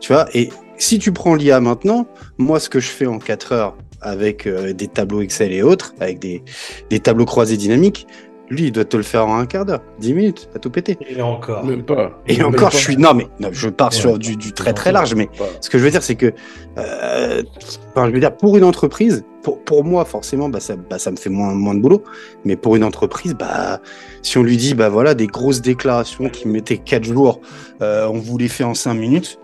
tu 0.00 0.12
vois. 0.12 0.26
Et 0.34 0.50
si 0.78 0.98
tu 0.98 1.12
prends 1.12 1.36
l'IA 1.36 1.60
maintenant, 1.60 2.06
moi 2.38 2.58
ce 2.58 2.68
que 2.68 2.80
je 2.80 2.88
fais 2.88 3.06
en 3.06 3.20
4 3.20 3.52
heures 3.52 3.76
avec 4.00 4.46
euh, 4.46 4.72
des 4.72 4.88
tableaux 4.88 5.22
Excel 5.22 5.52
et 5.52 5.62
autres, 5.62 5.94
avec 6.00 6.18
des, 6.18 6.42
des 6.90 7.00
tableaux 7.00 7.24
croisés 7.24 7.56
dynamiques, 7.56 8.06
lui, 8.50 8.64
il 8.64 8.72
doit 8.72 8.84
te 8.84 8.96
le 8.96 9.02
faire 9.02 9.26
en 9.26 9.38
un 9.38 9.46
quart 9.46 9.64
d'heure, 9.64 9.80
dix 9.98 10.12
minutes, 10.12 10.50
à 10.54 10.58
tout 10.58 10.70
péter. 10.70 10.98
Et 11.08 11.22
encore. 11.22 11.64
Même 11.64 11.82
pas. 11.82 12.10
Et 12.26 12.42
encore, 12.42 12.70
je 12.70 12.76
suis. 12.76 12.96
Non, 12.96 13.14
mais 13.14 13.26
je 13.52 13.68
pars 13.68 13.92
sur 13.92 14.18
du, 14.18 14.36
très 14.52 14.74
très 14.74 14.92
large. 14.92 15.14
Mais 15.14 15.28
ce 15.60 15.70
que 15.70 15.78
je 15.78 15.84
veux 15.84 15.90
dire, 15.90 16.02
c'est 16.02 16.14
que. 16.14 16.32
Euh, 16.76 17.42
enfin, 17.90 18.08
je 18.08 18.12
veux 18.12 18.20
dire, 18.20 18.36
pour 18.36 18.56
une 18.56 18.64
entreprise, 18.64 19.24
pour, 19.42 19.60
pour 19.64 19.84
moi, 19.84 20.04
forcément, 20.04 20.48
bah, 20.48 20.60
ça, 20.60 20.76
bah, 20.76 20.98
ça 20.98 21.10
me 21.10 21.16
fait 21.16 21.30
moins, 21.30 21.54
moins 21.54 21.74
de 21.74 21.80
boulot. 21.80 22.04
Mais 22.44 22.56
pour 22.56 22.76
une 22.76 22.84
entreprise, 22.84 23.34
bah, 23.34 23.80
si 24.22 24.36
on 24.36 24.42
lui 24.42 24.56
dit, 24.56 24.74
bah 24.74 24.90
voilà, 24.90 25.14
des 25.14 25.26
grosses 25.26 25.62
déclarations 25.62 26.28
qui 26.28 26.46
mettaient 26.46 26.78
quatre 26.78 27.04
jours, 27.04 27.40
euh, 27.80 28.06
on 28.06 28.18
vous 28.18 28.36
les 28.36 28.48
fait 28.48 28.64
en 28.64 28.74
cinq 28.74 28.94
minutes. 28.94 29.38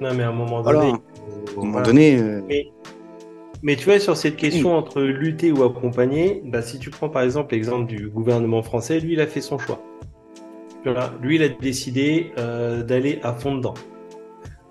Non, 0.00 0.14
mais 0.14 0.22
à 0.22 0.28
un 0.28 0.32
moment 0.32 0.62
donné. 0.62 0.78
Voilà. 0.78 0.90
À 0.90 1.60
un 1.60 1.64
moment 1.64 1.80
donné. 1.82 2.18
Euh, 2.20 2.40
mais 2.46 2.70
tu 3.62 3.84
vois, 3.84 3.98
sur 3.98 4.16
cette 4.16 4.36
question 4.36 4.74
entre 4.76 5.02
lutter 5.02 5.52
ou 5.52 5.62
accompagner, 5.64 6.42
bah, 6.44 6.62
si 6.62 6.78
tu 6.78 6.90
prends 6.90 7.08
par 7.08 7.22
exemple 7.22 7.54
l'exemple 7.54 7.86
du 7.86 8.08
gouvernement 8.08 8.62
français, 8.62 9.00
lui, 9.00 9.14
il 9.14 9.20
a 9.20 9.26
fait 9.26 9.40
son 9.40 9.58
choix. 9.58 9.82
Lui, 11.20 11.36
il 11.36 11.42
a 11.42 11.48
décidé 11.48 12.32
euh, 12.38 12.82
d'aller 12.82 13.18
à 13.22 13.32
fond 13.32 13.56
dedans. 13.56 13.74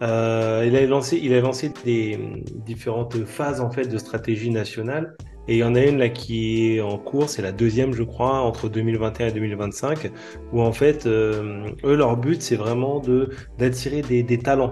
Euh, 0.02 0.64
il, 0.66 0.76
a 0.76 0.86
lancé, 0.86 1.20
il 1.22 1.34
a 1.34 1.42
lancé 1.42 1.72
des 1.84 2.18
différentes 2.66 3.26
phases 3.26 3.62
en 3.62 3.70
fait 3.70 3.86
de 3.86 3.98
stratégie 3.98 4.50
nationale. 4.50 5.16
Et 5.48 5.56
il 5.56 5.60
y 5.60 5.64
en 5.64 5.76
a 5.76 5.82
une 5.82 6.00
là 6.00 6.10
qui 6.10 6.76
est 6.76 6.82
en 6.82 6.98
cours, 6.98 7.30
c'est 7.30 7.44
la 7.44 7.52
deuxième, 7.52 7.94
je 7.94 8.02
crois, 8.02 8.40
entre 8.40 8.68
2021 8.68 9.28
et 9.28 9.32
2025, 9.32 10.12
où 10.54 10.62
en 10.62 10.72
fait, 10.72 11.06
euh, 11.06 11.68
eux, 11.84 11.96
leur 11.96 12.18
but, 12.18 12.42
c'est 12.42 12.56
vraiment 12.56 13.00
de 13.00 13.30
d'attirer 13.60 14.02
des, 14.02 14.24
des, 14.24 14.40
talents 14.40 14.72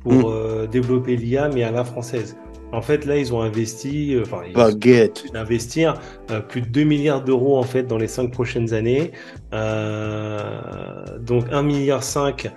pour 0.00 0.30
mm. 0.30 0.68
développer 0.68 1.16
l'IA, 1.16 1.48
mais 1.48 1.64
à 1.64 1.72
la 1.72 1.82
française. 1.82 2.36
En 2.72 2.82
fait, 2.82 3.04
là, 3.04 3.16
ils 3.16 3.34
ont 3.34 3.40
investi, 3.40 4.14
euh, 4.14 4.22
enfin, 4.22 4.42
ils 4.46 5.36
investir 5.36 5.94
euh, 6.30 6.40
plus 6.40 6.62
de 6.62 6.68
2 6.68 6.84
milliards 6.84 7.22
d'euros 7.22 7.58
en 7.58 7.62
fait 7.62 7.82
dans 7.84 7.98
les 7.98 8.06
5 8.06 8.30
prochaines 8.30 8.72
années. 8.74 9.10
Euh, 9.52 11.18
donc 11.18 11.46
1 11.50 11.62
milliard 11.62 12.02
5 12.02 12.50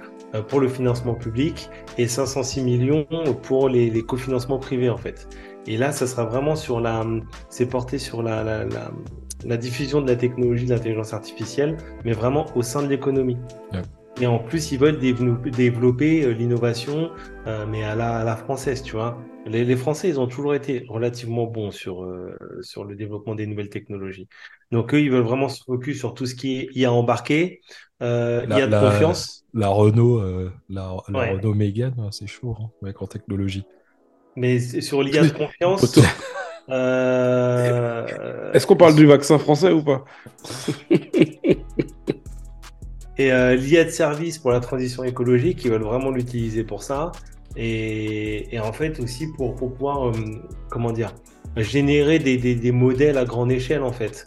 pour 0.47 0.59
le 0.59 0.67
financement 0.67 1.13
public 1.13 1.69
et 1.97 2.07
506 2.07 2.61
millions 2.61 3.05
pour 3.43 3.69
les, 3.69 3.91
les, 3.91 4.01
cofinancements 4.01 4.57
privés 4.57 4.89
en 4.89 4.97
fait. 4.97 5.27
Et 5.67 5.77
là, 5.77 5.91
ça 5.91 6.07
sera 6.07 6.25
vraiment 6.25 6.55
sur 6.55 6.79
la, 6.79 7.05
c'est 7.49 7.67
porté 7.67 7.97
sur 7.99 8.23
la, 8.23 8.43
la, 8.43 8.65
la, 8.65 8.91
la, 9.45 9.57
diffusion 9.57 10.01
de 10.01 10.09
la 10.09 10.15
technologie 10.15 10.65
de 10.65 10.71
l'intelligence 10.71 11.13
artificielle, 11.13 11.77
mais 12.03 12.13
vraiment 12.13 12.47
au 12.55 12.63
sein 12.63 12.81
de 12.81 12.87
l'économie. 12.87 13.37
Et 14.21 14.27
en 14.27 14.39
plus, 14.39 14.71
ils 14.71 14.79
veulent 14.79 14.99
développer 14.99 16.33
l'innovation, 16.33 17.09
euh, 17.47 17.65
mais 17.69 17.83
à 17.83 17.95
la, 17.95 18.17
à 18.17 18.23
la, 18.23 18.35
française, 18.35 18.83
tu 18.83 18.95
vois. 18.95 19.17
Les, 19.45 19.65
les, 19.65 19.75
Français, 19.75 20.07
ils 20.09 20.19
ont 20.19 20.27
toujours 20.27 20.55
été 20.55 20.85
relativement 20.87 21.45
bons 21.45 21.71
sur, 21.71 22.03
euh, 22.03 22.37
sur 22.61 22.85
le 22.85 22.95
développement 22.95 23.35
des 23.35 23.45
nouvelles 23.45 23.69
technologies. 23.69 24.27
Donc, 24.71 24.93
eux, 24.93 25.01
ils 25.01 25.11
veulent 25.11 25.23
vraiment 25.23 25.49
se 25.49 25.63
focus 25.63 25.99
sur 25.99 26.13
tout 26.13 26.25
ce 26.25 26.35
qui 26.35 26.59
est 26.59 26.69
IA 26.75 26.91
embarqué, 26.91 27.61
euh, 28.01 28.45
IA 28.49 28.67
de 28.67 28.79
confiance. 28.79 29.45
La 29.53 29.67
Renault, 29.67 30.21
la, 30.69 30.89
Renault 30.89 31.53
Mégane, 31.53 31.95
hein, 31.99 32.09
c'est 32.11 32.27
chaud, 32.27 32.55
hein, 32.59 32.69
mec, 32.81 33.01
en 33.01 33.07
technologie. 33.07 33.65
Mais 34.35 34.59
sur 34.59 35.03
l'IA 35.03 35.23
de 35.23 35.29
confiance. 35.37 35.97
Est-ce 38.53 38.65
qu'on 38.65 38.75
parle 38.77 38.95
du 38.95 39.05
vaccin 39.05 39.37
français 39.37 39.71
ou 39.71 39.83
pas? 39.83 40.05
Et 43.17 43.31
euh, 43.31 43.55
l'IA 43.55 43.83
de 43.83 43.89
service 43.89 44.39
pour 44.39 44.51
la 44.51 44.59
transition 44.59 45.03
écologique, 45.03 45.63
ils 45.65 45.71
veulent 45.71 45.83
vraiment 45.83 46.09
l'utiliser 46.09 46.63
pour 46.63 46.81
ça. 46.81 47.11
Et, 47.55 48.53
et, 48.55 48.59
en 48.59 48.73
fait 48.73 48.99
aussi 48.99 49.27
pour, 49.35 49.55
pour 49.55 49.73
pouvoir, 49.73 50.09
euh, 50.09 50.13
comment 50.69 50.91
dire, 50.91 51.13
générer 51.55 52.19
des, 52.19 52.37
des, 52.37 52.55
des, 52.55 52.71
modèles 52.71 53.17
à 53.17 53.25
grande 53.25 53.51
échelle 53.51 53.83
en 53.83 53.91
fait. 53.91 54.25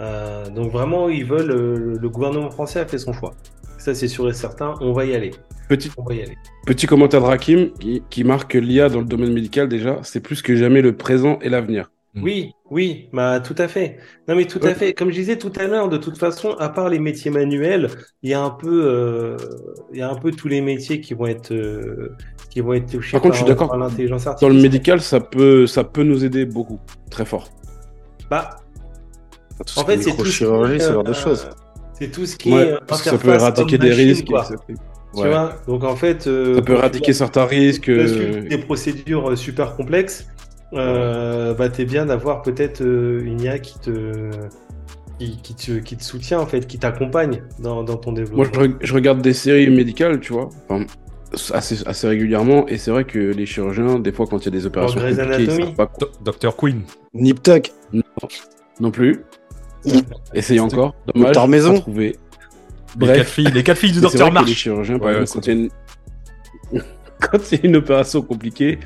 Euh, 0.00 0.48
donc 0.50 0.70
vraiment, 0.70 1.08
ils 1.08 1.24
veulent, 1.24 1.98
le 2.00 2.08
gouvernement 2.08 2.50
français 2.50 2.80
a 2.80 2.86
fait 2.86 2.98
son 2.98 3.12
choix. 3.12 3.34
Ça 3.78 3.94
c'est 3.94 4.08
sûr 4.08 4.28
et 4.28 4.32
certain, 4.32 4.74
on 4.80 4.92
va 4.92 5.04
y 5.04 5.14
aller. 5.14 5.32
Petit, 5.68 5.90
On 5.98 6.02
va 6.02 6.14
y 6.14 6.22
aller. 6.22 6.36
petit 6.66 6.86
commentaire 6.86 7.20
de 7.20 7.26
Rakim 7.26 7.72
qui, 7.78 8.02
qui 8.08 8.24
marque 8.24 8.52
que 8.52 8.58
l'IA 8.58 8.88
dans 8.88 9.00
le 9.00 9.04
domaine 9.04 9.34
médical, 9.34 9.68
déjà, 9.68 9.98
c'est 10.02 10.20
plus 10.20 10.40
que 10.40 10.56
jamais 10.56 10.80
le 10.80 10.96
présent 10.96 11.38
et 11.42 11.50
l'avenir. 11.50 11.90
Mm. 12.14 12.22
Oui, 12.22 12.52
oui, 12.70 13.08
bah 13.12 13.40
tout 13.40 13.54
à 13.58 13.68
fait. 13.68 13.98
Non 14.28 14.34
mais 14.34 14.46
tout 14.46 14.60
à 14.62 14.74
fait. 14.74 14.94
Comme 14.94 15.10
je 15.10 15.14
disais 15.16 15.36
tout 15.36 15.52
à 15.58 15.66
l'heure, 15.66 15.88
de 15.88 15.98
toute 15.98 16.18
façon, 16.18 16.52
à 16.58 16.68
part 16.70 16.88
les 16.88 16.98
métiers 16.98 17.30
manuels, 17.30 17.90
il 18.22 18.30
y 18.30 18.34
a 18.34 18.40
un 18.42 18.50
peu, 18.50 18.82
euh, 18.86 19.36
il 19.92 19.98
y 19.98 20.02
a 20.02 20.10
un 20.10 20.14
peu 20.14 20.30
tous 20.32 20.48
les 20.48 20.60
métiers 20.60 21.00
qui 21.00 21.14
vont 21.14 21.26
être, 21.26 21.52
euh, 21.52 22.16
qui 22.50 22.60
vont 22.60 22.72
être 22.72 22.90
touchés 22.90 23.12
Par 23.12 23.20
contre, 23.20 23.34
je 23.34 23.40
suis 23.40 23.46
d'accord. 23.48 23.76
l'intelligence 23.76 24.24
Dans 24.24 24.30
artificielle. 24.30 24.56
le 24.56 24.62
médical, 24.62 25.00
ça 25.02 25.20
peut, 25.20 25.66
ça 25.66 25.84
peut 25.84 26.02
nous 26.02 26.24
aider 26.24 26.46
beaucoup, 26.46 26.80
très 27.10 27.26
fort. 27.26 27.48
Bah, 28.30 28.56
en 29.76 29.84
fait, 29.84 29.98
c'est 30.02 30.16
tout 30.16 30.24
ce 30.24 30.30
qui 30.30 30.80
ce 30.80 30.92
genre 30.92 31.04
de 31.04 31.10
euh, 31.10 31.14
choses. 31.14 31.48
C'est 31.92 32.10
tout 32.10 32.26
ce 32.26 32.36
qui 32.36 32.52
Ouais, 32.52 32.68
est 32.68 32.74
parce 32.86 33.02
que 33.02 33.10
ça 33.10 33.18
peut 33.18 33.34
éradiquer 33.34 33.78
des 33.78 33.92
risques. 33.92 34.26
Tu 34.26 34.34
Ouais. 35.20 35.28
vois? 35.30 35.54
Donc 35.66 35.84
en 35.84 35.96
fait, 35.96 36.26
euh, 36.26 36.56
Ça 36.56 36.62
peut 36.62 36.74
éradiquer 36.74 37.12
certains 37.12 37.46
risques. 37.46 37.88
Euh, 37.88 38.46
des 38.48 38.58
procédures 38.58 39.36
super 39.36 39.74
complexes, 39.74 40.26
euh, 40.74 41.54
bah, 41.54 41.68
t'es 41.68 41.84
bien 41.84 42.06
d'avoir 42.06 42.42
peut-être 42.42 42.82
euh, 42.82 43.22
une 43.24 43.40
IA 43.40 43.58
qui 43.58 43.78
te, 43.78 44.30
qui, 45.18 45.36
qui 45.42 45.54
te, 45.54 45.72
qui 45.78 45.96
te 45.96 46.04
soutient, 46.04 46.40
en 46.40 46.46
fait, 46.46 46.66
qui 46.66 46.78
t'accompagne 46.78 47.42
dans, 47.58 47.82
dans 47.82 47.96
ton 47.96 48.12
développement. 48.12 48.44
Moi, 48.44 48.48
je, 48.52 48.60
re- 48.60 48.76
je 48.80 48.94
regarde 48.94 49.20
des 49.22 49.32
séries 49.32 49.70
médicales, 49.70 50.20
tu 50.20 50.32
vois, 50.32 50.48
enfin, 50.68 50.84
assez, 51.52 51.86
assez 51.86 52.06
régulièrement, 52.08 52.66
et 52.68 52.78
c'est 52.78 52.90
vrai 52.90 53.04
que 53.04 53.18
les 53.18 53.46
chirurgiens, 53.46 53.98
des 53.98 54.12
fois, 54.12 54.26
quand 54.26 54.38
il 54.38 54.44
y 54.46 54.48
a 54.48 54.52
des 54.52 54.66
opérations 54.66 55.00
compliquées, 55.00 55.22
ils 55.44 55.50
Anatomy. 55.50 55.74
pas 55.74 55.86
quoi- 55.86 56.08
Do- 56.22 56.32
Dr. 56.32 56.56
Queen. 56.56 56.82
Nip 57.14 57.42
Tuck. 57.42 57.72
non 58.80 58.90
plus. 58.90 59.22
Essayez 60.34 60.60
encore. 60.60 60.94
Dommage. 61.06 61.28
Docteur 61.28 61.48
Maison. 61.48 61.74
pas 61.74 61.80
trouvé. 61.80 62.16
Les 63.00 63.06
Bref. 63.06 63.16
quatre 63.18 63.28
filles, 63.28 63.50
les 63.54 63.62
quatre 63.62 63.78
filles 63.78 63.92
du 63.92 64.00
docteur 64.00 64.28
que 64.28 64.34
les 64.34 64.40
March. 64.40 64.48
chirurgiens, 64.50 64.98
par 64.98 65.08
Ouais, 65.08 65.20
exemple, 65.20 65.44
quand 65.46 65.46
il 65.52 65.54
y 65.54 65.60
a 65.60 65.62
une... 66.72 66.82
quand 67.20 67.52
il 67.52 67.58
y 67.58 67.62
a 67.62 67.66
une 67.68 67.76
opération 67.76 68.22
compliquée, 68.22 68.78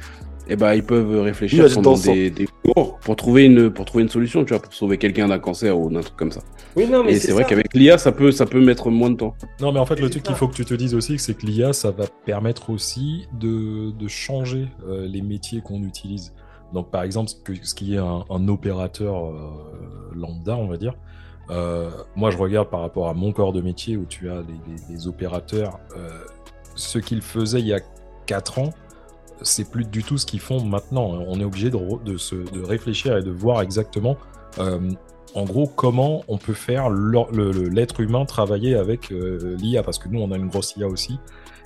eh 0.53 0.57
ben, 0.57 0.75
ils 0.75 0.83
peuvent 0.85 1.21
réfléchir 1.23 1.67
du 1.69 1.75
pendant 1.75 1.97
des, 1.97 2.31
des 2.31 2.47
jours 2.65 2.99
pour 3.01 3.17
trouver, 3.17 3.45
une, 3.47 3.71
pour 3.71 3.85
trouver 3.85 4.03
une 4.05 4.09
solution, 4.11 4.45
tu 4.45 4.51
vois, 4.55 4.63
pour 4.63 4.73
sauver 4.73 4.99
quelqu'un 4.99 5.29
d'un 5.29 5.39
cancer 5.39 5.79
ou 5.79 5.91
d'un 5.91 6.01
truc 6.01 6.17
comme 6.17 6.31
ça. 6.33 6.41
Oui, 6.77 6.87
non, 6.87 7.05
mais 7.05 7.13
Et 7.13 7.21
c'est 7.21 7.33
vrai 7.33 7.45
qu'avec 7.45 7.75
l'IA, 7.75 7.99
ça 7.99 8.13
peut, 8.13 8.33
ça 8.33 8.47
peut 8.47 8.61
mettre 8.65 8.91
moins 8.91 9.11
de 9.11 9.17
temps. 9.17 9.35
Non, 9.61 9.73
mais 9.73 9.79
en 9.81 9.87
fait, 9.87 10.01
le 10.01 10.09
truc 10.09 10.23
qu'il 10.23 10.35
faut 10.35 10.49
que 10.49 10.55
tu 10.55 10.65
te 10.65 10.75
dises 10.75 10.95
aussi, 10.95 11.19
c'est 11.19 11.35
que 11.35 11.45
l'IA, 11.47 11.73
ça 11.73 11.91
va 11.91 12.07
permettre 12.25 12.71
aussi 12.71 13.27
de, 13.39 13.91
de 13.91 14.09
changer 14.09 14.69
euh, 14.89 15.07
les 15.07 15.23
métiers 15.23 15.61
qu'on 15.61 15.83
utilise. 15.83 16.33
Donc, 16.73 16.91
par 16.91 17.03
exemple, 17.03 17.31
ce, 17.63 17.75
qui 17.75 17.95
est 17.95 17.99
un, 17.99 18.25
un 18.31 18.49
opérateur 18.49 19.27
euh, 19.27 19.51
lambda, 20.15 20.57
on 20.57 20.67
va 20.69 20.77
dire. 20.79 20.95
euh, 21.51 21.91
moi, 22.17 22.31
je 22.31 22.39
regarde 22.39 22.71
par 22.71 22.81
rapport 22.81 23.09
à 23.09 23.15
mon 23.15 23.33
corps 23.33 23.53
de 23.53 23.61
métier 23.61 23.97
où 23.97 24.07
tu 24.07 24.31
as 24.31 24.37
les, 24.37 24.73
les- 24.73 24.95
les 24.95 25.07
opérateurs. 25.09 25.79
euh, 25.97 26.09
ce 26.75 26.99
qu'ils 26.99 27.21
faisaient 27.21 27.61
il 27.61 27.67
y 27.67 27.75
a 27.75 27.81
4 28.25 28.59
ans, 28.59 28.71
c'est 29.41 29.71
plus 29.71 29.85
du 29.85 30.05
tout 30.05 30.19
ce 30.19 30.27
qu'ils 30.27 30.41
font 30.41 30.63
maintenant. 30.65 31.05
On 31.27 31.41
est 31.41 31.45
obligé 31.45 31.71
de, 31.71 32.17
se, 32.17 32.35
de 32.35 32.63
réfléchir 32.63 33.17
et 33.17 33.23
de 33.23 33.31
voir 33.31 33.63
exactement 33.63 34.17
euh, 34.59 34.91
en 35.35 35.45
gros, 35.45 35.67
comment 35.67 36.23
on 36.29 36.37
peut 36.37 36.53
faire 36.53 36.91
l'être 36.91 38.01
humain 38.01 38.27
travailler 38.27 38.75
avec 38.75 39.11
euh, 39.11 39.57
l'IA 39.59 39.83
Parce 39.83 39.99
que 39.99 40.09
nous, 40.09 40.21
on 40.21 40.31
a 40.31 40.37
une 40.37 40.49
grosse 40.49 40.77
IA 40.77 40.87
aussi. 40.87 41.19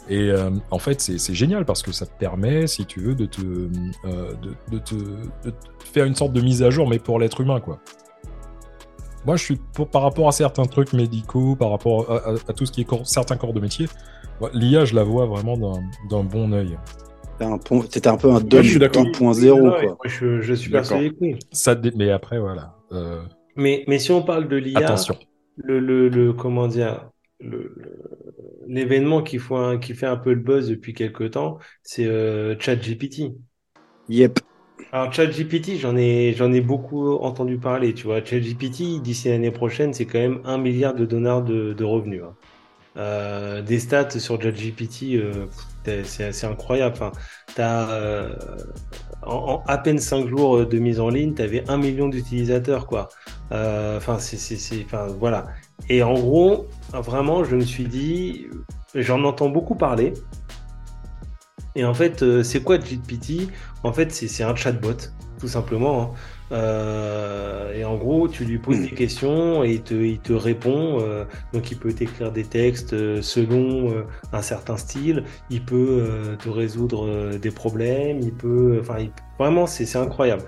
Et 0.08 0.30
euh, 0.30 0.50
en 0.70 0.78
fait, 0.78 1.00
c'est 1.00 1.34
génial 1.34 1.64
parce 1.64 1.82
que 1.82 1.90
ça 1.90 2.06
te 2.06 2.16
permet, 2.16 2.68
si 2.68 2.86
tu 2.86 3.00
veux, 3.00 3.16
de 3.16 3.26
te, 3.26 3.40
de, 3.40 4.78
te, 4.78 4.94
faire 5.92 6.04
une 6.04 6.14
sorte 6.14 6.32
de 6.32 6.40
mise 6.40 6.62
à 6.62 6.70
jour, 6.70 6.88
mais 6.88 7.00
pour 7.00 7.18
l'être 7.18 7.40
humain, 7.40 7.58
quoi. 7.58 7.80
Moi, 9.24 9.34
je 9.34 9.42
suis 9.42 9.60
par 9.90 10.02
rapport 10.02 10.28
à 10.28 10.32
certains 10.32 10.66
trucs 10.66 10.92
médicaux, 10.92 11.56
par 11.56 11.70
rapport 11.70 12.08
à, 12.08 12.52
tout 12.52 12.66
ce 12.66 12.70
qui 12.70 12.82
est 12.82 13.04
certains 13.04 13.36
corps 13.36 13.52
de 13.52 13.58
métier, 13.58 13.88
l'IA, 14.52 14.84
je 14.84 14.94
la 14.94 15.02
vois 15.02 15.26
vraiment 15.26 15.56
d'un 15.56 15.82
d'un 16.08 16.22
bon 16.22 16.52
œil. 16.52 16.78
T'es 17.38 17.44
un, 18.08 18.16
peu 18.16 18.30
un 18.32 18.40
Dom 18.40 18.62
je 18.62 18.70
suis 18.70 18.78
d'accord. 18.78 19.04
2.0, 19.04 19.72
Ouais, 19.72 19.72
quoi. 19.72 19.98
moi, 19.98 20.06
je, 20.06 20.40
je 20.40 20.54
suis 20.54 20.70
persuadé 20.70 21.10
que 21.10 21.16
oui. 21.20 21.36
Ça, 21.52 21.74
mais 21.96 22.10
après, 22.10 22.38
voilà. 22.38 22.74
euh, 22.92 23.22
Mais, 23.56 23.84
mais 23.88 23.98
si 23.98 24.12
on 24.12 24.22
parle 24.22 24.48
de 24.48 24.56
l'IA, 24.56 25.04
attention. 25.04 25.18
le, 25.56 25.80
le, 25.80 26.08
le- 26.08 26.32
comment 26.32 26.68
dire, 26.68 27.10
l'événement 28.66 29.22
qui, 29.22 29.38
fait 29.38 29.54
un- 29.54 29.78
qui 29.78 29.94
fait 29.94 30.06
un 30.06 30.16
peu 30.16 30.30
le 30.34 30.40
buzz 30.40 30.68
depuis 30.68 30.94
quelques 30.94 31.32
temps, 31.32 31.58
c'est 31.82 32.06
euh, 32.06 32.58
ChatGPT. 32.58 33.32
Yep. 34.08 34.40
Alors 34.92 35.12
ChatGPT, 35.12 35.76
j'en 35.78 35.96
ai, 35.96 36.32
j'en 36.34 36.52
ai 36.52 36.60
beaucoup 36.60 37.12
entendu 37.18 37.58
parler, 37.58 37.94
tu 37.94 38.04
vois. 38.04 38.24
ChatGPT, 38.24 39.00
d'ici 39.00 39.28
l'année 39.28 39.50
prochaine, 39.52 39.92
c'est 39.94 40.06
quand 40.06 40.18
même 40.18 40.40
un 40.44 40.58
milliard 40.58 40.94
de 40.94 41.06
dollars 41.06 41.42
de, 41.44 41.72
de 41.72 41.84
revenus. 41.84 42.22
hein. 42.24 42.36
Euh, 42.96 43.62
des 43.62 43.78
stats 43.78 44.10
sur 44.18 44.40
ChatGPT, 44.40 45.14
euh, 45.16 45.46
c'est 46.04 46.24
assez 46.24 46.46
incroyable. 46.46 46.94
Enfin, 46.96 47.12
t'as, 47.54 47.90
euh, 47.90 48.34
en, 49.22 49.62
à 49.66 49.78
peine 49.78 49.98
5 49.98 50.28
jours 50.28 50.66
de 50.66 50.78
mise 50.78 51.00
en 51.00 51.08
ligne, 51.08 51.34
tu 51.34 51.42
avais 51.42 51.68
un 51.68 51.78
million 51.78 52.08
d'utilisateurs, 52.08 52.86
quoi. 52.86 53.08
Euh, 53.52 53.96
Enfin, 53.98 54.18
c'est, 54.18 54.84
enfin, 54.84 55.08
voilà. 55.18 55.46
Et 55.88 56.02
en 56.02 56.14
gros, 56.14 56.68
vraiment, 56.92 57.44
je 57.44 57.56
me 57.56 57.64
suis 57.64 57.86
dit, 57.88 58.46
j'en 58.94 59.24
entends 59.24 59.48
beaucoup 59.50 59.76
parler. 59.76 60.14
Et 61.74 61.84
en 61.84 61.94
fait, 61.94 62.22
euh, 62.22 62.42
c'est 62.42 62.62
quoi 62.62 62.78
GPT 62.78 63.50
En 63.82 63.92
fait, 63.92 64.10
c'est 64.12 64.28
c'est 64.28 64.44
un 64.44 64.54
chatbot, 64.56 64.96
tout 65.38 65.48
simplement. 65.48 66.02
hein. 66.02 66.10
Euh, 66.52 67.72
et 67.74 67.84
en 67.84 67.96
gros, 67.96 68.28
tu 68.28 68.44
lui 68.44 68.58
poses 68.58 68.80
des 68.80 68.90
questions 68.90 69.64
et 69.64 69.72
il 69.90 70.18
te, 70.18 70.32
répond. 70.32 71.00
euh, 71.00 71.24
donc, 71.52 71.70
il 71.70 71.78
peut 71.78 71.92
t'écrire 71.92 72.32
des 72.32 72.44
textes 72.44 72.92
euh, 72.92 73.22
selon 73.22 74.04
un 74.32 74.42
certain 74.42 74.76
style. 74.76 75.24
Il 75.50 75.64
peut 75.64 76.36
te 76.38 76.48
résoudre 76.48 77.36
des 77.36 77.50
problèmes. 77.50 78.20
Il 78.20 78.32
peut, 78.32 78.78
enfin, 78.80 79.06
vraiment, 79.38 79.66
c'est 79.66 79.96
incroyable. 79.96 80.42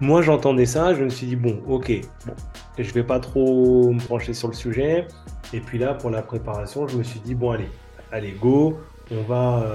Moi, 0.00 0.22
j'entendais 0.22 0.66
ça, 0.66 0.94
je 0.94 1.02
me 1.02 1.08
suis 1.08 1.26
dit 1.26 1.36
bon, 1.36 1.60
ok, 1.66 1.90
bon, 2.24 2.32
je 2.78 2.92
vais 2.92 3.02
pas 3.02 3.18
trop 3.18 3.92
me 3.92 4.00
pencher 4.00 4.32
sur 4.32 4.48
le 4.48 4.54
sujet. 4.54 5.08
Et 5.52 5.60
puis 5.60 5.78
là, 5.78 5.94
pour 5.94 6.10
la 6.10 6.22
préparation, 6.22 6.86
je 6.86 6.98
me 6.98 7.02
suis 7.02 7.20
dit 7.20 7.34
bon, 7.34 7.50
allez, 7.50 7.68
allez, 8.12 8.32
go, 8.32 8.78
on 9.10 9.22
va, 9.22 9.66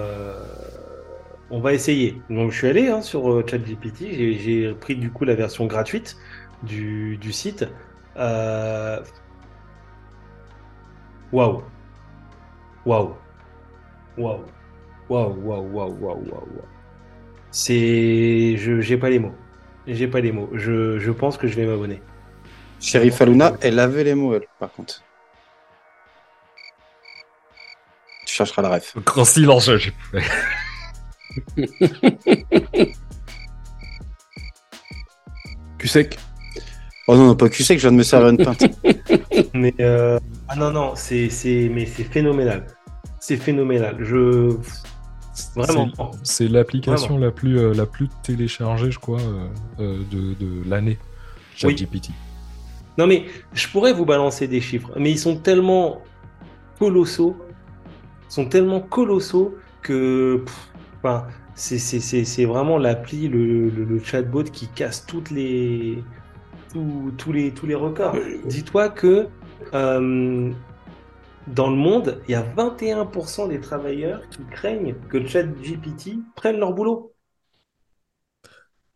on 1.54 1.60
va 1.60 1.74
essayer. 1.74 2.20
Donc 2.32 2.51
je 2.51 2.58
suis 2.58 2.68
allé 2.68 2.88
hein, 2.88 3.04
sur 3.04 3.32
euh, 3.32 3.45
ChatGPT, 3.47 4.08
j'ai, 4.12 4.74
pris 4.74 4.95
du 4.95 5.12
coup 5.12 5.24
la 5.24 5.36
version 5.36 5.68
gratuite 5.68 6.18
du, 6.64 7.20
site. 7.32 7.66
Euh, 8.18 8.99
waouh. 11.32 11.62
Waouh. 12.88 13.16
Waouh. 14.18 14.45
Waouh. 15.10 15.36
Waouh, 15.38 15.72
waouh, 15.72 15.97
waouh, 16.01 16.24
waouh. 16.32 16.47
C'est. 17.51 18.58
Je 18.58 18.82
j'ai 18.82 18.97
pas 18.97 19.12
les 19.12 19.20
mots. 19.20 19.36
J'ai 19.86 20.08
pas 20.08 20.22
les 20.22 20.32
mots. 20.32 20.49
Je, 20.54 20.97
je 20.97 21.12
pense 21.12 21.38
que 21.38 21.47
je 21.47 21.56
vais 21.56 21.68
m'abonner. 21.68 22.01
Sheriff 22.80 23.22
Aluna, 23.22 23.54
elle 23.62 23.78
avait 23.78 24.04
les 24.04 24.16
mots, 24.16 24.34
elle, 24.34 24.47
par 24.60 24.72
contre. 24.72 25.04
Tu 28.26 28.34
chercheras 28.34 28.64
la 28.64 28.70
ref. 28.70 28.97
Grand 29.06 29.26
silence, 29.26 29.70
j'ai 29.78 29.93
Cul 35.78 35.88
sec. 35.88 36.17
Oh 37.07 37.15
non, 37.15 37.26
non, 37.28 37.36
pas 37.36 37.49
cul 37.49 37.63
sec, 37.63 37.78
je 37.80 37.84
viens 37.84 37.91
de 37.91 37.97
me 37.97 38.03
servir 38.03 38.30
une 38.30 38.38
pinte. 38.38 38.63
Mais 39.53 39.74
euh, 39.82 40.17
ah 40.47 40.55
non 40.55 40.71
non, 40.71 40.93
c'est 40.95 41.30
c'est 41.30 41.69
mais 41.69 41.86
c'est 41.86 42.05
phénoménal. 42.05 42.65
C'est 43.19 43.36
phénoménal. 43.38 43.97
Je 43.99 44.55
vraiment. 45.55 45.89
C'est 46.24 46.47
l'application 46.47 47.17
la 47.17 47.32
plus, 47.32 47.57
euh, 47.57 47.74
la 47.74 47.86
plus 47.86 48.09
téléchargée, 48.24 48.91
je 48.91 48.99
crois, 48.99 49.21
euh, 49.21 49.47
euh, 49.80 49.97
de, 50.11 50.34
de 50.34 50.69
l'année. 50.69 50.97
Oui. 51.63 51.78
ChatGPT. 51.78 52.09
Non 52.97 53.07
mais 53.07 53.26
je 53.53 53.67
pourrais 53.67 53.93
vous 53.93 54.05
balancer 54.05 54.47
des 54.47 54.61
chiffres, 54.61 54.91
mais 54.97 55.11
ils 55.11 55.19
sont 55.19 55.38
tellement 55.38 56.01
colossaux, 56.80 57.36
sont 58.30 58.45
tellement 58.45 58.82
colossaux 58.82 59.55
que 59.82 60.43
pff, 60.45 60.69
enfin, 61.04 61.28
c'est 61.56 61.78
c'est- 61.80 61.99
c'est- 61.99 62.26
c'est 62.26 62.45
vraiment 62.45 62.78
l'appli, 62.78 63.28
le, 63.28 63.70
le, 63.70 63.86
le 63.86 63.99
chatbot 64.04 64.43
qui 64.45 64.68
casse 64.70 65.06
toutes 65.06 65.32
les 65.32 66.04
tous, 66.74 67.14
tous 67.18 67.32
les 67.34 67.54
tous 67.54 67.68
les 67.68 67.76
records. 67.76 68.26
Dis-toi 68.45 68.89
que 68.89 69.30
euh, 69.74 70.51
dans 71.47 71.70
le 71.70 71.76
monde, 71.78 72.22
il 72.28 72.32
y 72.34 72.36
a 72.36 72.41
21% 72.43 73.47
des 73.47 73.60
travailleurs 73.62 74.28
qui 74.30 74.45
craignent 74.47 74.95
que 75.10 75.18
le 75.18 75.28
chat 75.28 75.43
GPT 75.43 76.20
prenne 76.36 76.58
leur 76.58 76.74
boulot. 76.74 77.14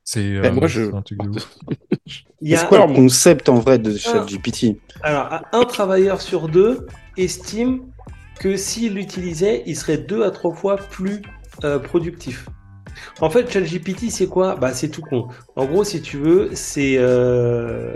C'est 0.04 0.36
euh, 0.36 0.42
Ben, 0.44 0.54
moi, 0.54 0.68
je- 0.68 0.92
c'est 0.92 0.96
un 0.96 1.02
truc 1.02 1.20
de 1.20 1.30
ouf. 1.30 1.58
Il 2.42 2.50
y 2.50 2.56
a 2.56 2.60
C'est 2.60 2.68
quoi 2.68 2.80
un- 2.80 2.88
le 2.88 2.94
concept 2.94 3.50
en 3.50 3.60
vrai 3.60 3.80
de. 3.80 3.96
ChatGPT 3.98 4.78
Alors, 5.02 5.30
un 5.52 5.66
travailleur 5.66 6.22
sur 6.22 6.50
deux 6.50 6.88
estime 7.18 7.92
que 8.40 8.56
s'il 8.58 8.94
l'utilisait, 8.94 9.64
il 9.66 9.76
serait 9.76 9.98
deux 9.98 10.24
à 10.24 10.32
trois 10.32 10.54
fois 10.54 10.78
plus 10.78 11.22
euh, 11.64 11.80
productif. 11.80 12.48
En 13.22 13.30
fait, 13.30 13.52
ChatGPT, 13.52 14.10
c'est 14.10 14.28
quoi? 14.28 14.56
Bah, 14.56 14.74
c'est 14.74 14.90
tout 14.90 15.02
con. 15.04 15.28
En 15.56 15.66
gros, 15.66 15.84
si 15.84 16.02
tu 16.02 16.18
veux, 16.18 16.50
c'est 16.54 16.96
euh, 16.98 17.94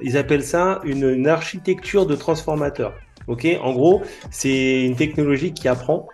ils 0.00 0.16
appellent 0.16 0.44
ça 0.44 0.80
une, 0.84 1.08
une 1.08 1.28
architecture 1.28 2.06
de 2.06 2.16
transformateur. 2.16 2.94
Ok? 3.28 3.46
En 3.62 3.72
gros, 3.72 4.02
c'est 4.30 4.84
une 4.84 4.96
technologie 4.96 5.52
qui 5.54 5.68
apprend 5.68 6.08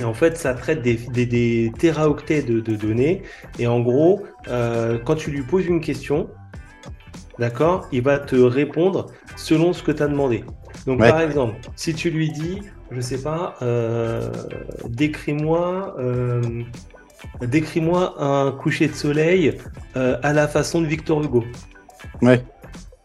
Et 0.00 0.04
en 0.04 0.14
fait, 0.14 0.36
ça 0.36 0.54
traite 0.54 0.82
des, 0.82 0.94
des, 0.94 1.26
des 1.26 1.72
téraoctets 1.78 2.42
de, 2.42 2.60
de 2.60 2.74
données. 2.76 3.22
Et 3.58 3.66
en 3.66 3.80
gros, 3.80 4.24
euh, 4.48 4.98
quand 5.04 5.14
tu 5.16 5.30
lui 5.30 5.42
poses 5.42 5.66
une 5.66 5.80
question, 5.80 6.28
d'accord, 7.38 7.86
il 7.92 8.02
va 8.02 8.18
te 8.18 8.36
répondre 8.36 9.06
selon 9.36 9.72
ce 9.72 9.82
que 9.82 9.92
tu 9.92 10.02
as 10.02 10.08
demandé. 10.08 10.44
Donc, 10.86 11.00
Ouais. 11.00 11.08
par 11.08 11.20
exemple, 11.20 11.56
si 11.76 11.94
tu 11.94 12.10
lui 12.10 12.30
dis, 12.30 12.60
je 12.94 13.00
sais 13.00 13.20
pas, 13.22 13.54
euh, 13.62 14.30
décris-moi, 14.88 15.96
euh, 15.98 16.40
décris-moi 17.42 18.14
un 18.22 18.52
coucher 18.52 18.88
de 18.88 18.94
soleil 18.94 19.56
euh, 19.96 20.18
à 20.22 20.32
la 20.32 20.48
façon 20.48 20.80
de 20.80 20.86
Victor 20.86 21.22
Hugo. 21.22 21.44
Ouais. 22.22 22.42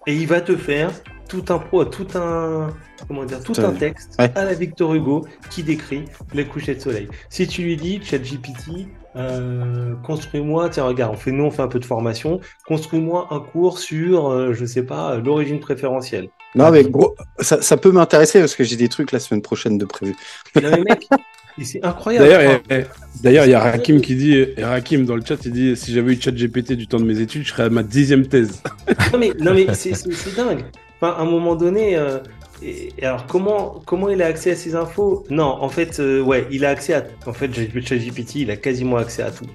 Et 0.07 0.15
il 0.15 0.27
va 0.27 0.41
te 0.41 0.55
faire 0.55 0.91
tout 1.27 1.45
un 1.49 1.59
pro, 1.59 1.85
tout 1.85 2.07
un, 2.15 2.69
comment 3.07 3.23
dire, 3.25 3.41
tout 3.43 3.53
un- 3.59 3.71
texte 3.73 4.15
Ouais. 4.19 4.31
à 4.35 4.45
la 4.45 4.53
Victor 4.53 4.93
Hugo 4.95 5.25
qui 5.49 5.61
décrit 5.63 6.05
les 6.33 6.45
couchers 6.45 6.75
de 6.75 6.79
soleil. 6.79 7.07
Si 7.29 7.47
tu 7.47 7.61
lui 7.61 7.75
dis, 7.77 7.99
ChatGPT, 8.03 8.87
euh, 9.15 9.95
construis-moi, 10.03 10.69
tiens 10.69 10.85
regarde, 10.85 11.13
on 11.13 11.17
fait 11.17 11.31
nous 11.31 11.43
on 11.45 11.51
fait 11.51 11.61
un 11.61 11.67
peu 11.67 11.79
de 11.79 11.85
formation, 11.85 12.39
construis-moi 12.67 13.27
un 13.31 13.39
cours 13.39 13.77
sur, 13.79 14.29
euh, 14.29 14.53
je 14.53 14.65
sais 14.65 14.83
pas, 14.83 15.17
l'origine 15.17 15.59
préférentielle. 15.59 16.29
Non, 16.55 16.71
mais 16.71 16.83
gros, 16.83 17.15
ça, 17.39 17.61
ça 17.61 17.77
peut 17.77 17.91
m'intéresser 17.91 18.39
parce 18.39 18.55
que 18.55 18.63
j'ai 18.63 18.75
des 18.75 18.89
trucs 18.89 19.11
la 19.11 19.19
semaine 19.19 19.41
prochaine 19.41 19.77
de 19.77 19.85
prévu. 19.85 20.15
Non, 20.55 20.71
mais 20.71 20.81
mec, 20.81 21.07
c'est 21.63 21.83
incroyable. 21.85 22.27
D'ailleurs, 22.27 22.61
d'ailleurs, 23.21 23.45
il 23.45 23.51
y 23.51 23.53
a 23.53 23.59
Rakim 23.59 24.01
qui 24.01 24.15
dit, 24.15 24.33
et 24.33 24.63
Rakim 24.63 25.05
dans 25.05 25.15
le 25.15 25.23
chat, 25.23 25.37
il 25.45 25.51
dit 25.51 25.75
si 25.75 25.93
j'avais 25.93 26.13
eu 26.13 26.21
ChatGPT 26.21 26.73
du 26.73 26.87
temps 26.87 26.99
de 26.99 27.05
mes 27.05 27.19
études, 27.19 27.43
je 27.43 27.51
serais 27.51 27.63
à 27.63 27.69
ma 27.69 27.83
dixième 27.83 28.27
thèse. 28.27 28.61
Non 29.13 29.19
mais, 29.19 29.31
non, 29.39 29.53
mais 29.53 29.67
c'est, 29.73 29.93
dingue. 30.35 30.65
Enfin, 31.01 31.15
à 31.17 31.21
un 31.21 31.25
moment 31.25 31.55
donné, 31.55 31.95
euh, 31.95 32.19
et 32.61 32.91
alors 33.03 33.25
comment, 33.25 33.81
comment 33.85 34.09
il 34.09 34.21
a 34.21 34.25
accès 34.25 34.51
à 34.51 34.55
ces 34.55 34.75
infos? 34.75 35.25
Non, 35.29 35.45
en 35.45 35.69
fait, 35.69 35.99
euh, 35.99 36.21
ouais, 36.21 36.45
il 36.51 36.65
a 36.65 36.69
accès 36.69 36.93
à. 36.93 37.03
En 37.25 37.33
fait, 37.33 37.49
ChatGPT, 37.53 38.35
il 38.35 38.51
a 38.51 38.57
quasiment 38.57 38.97
accès 38.97 39.21
à 39.21 39.31
tout. 39.31 39.45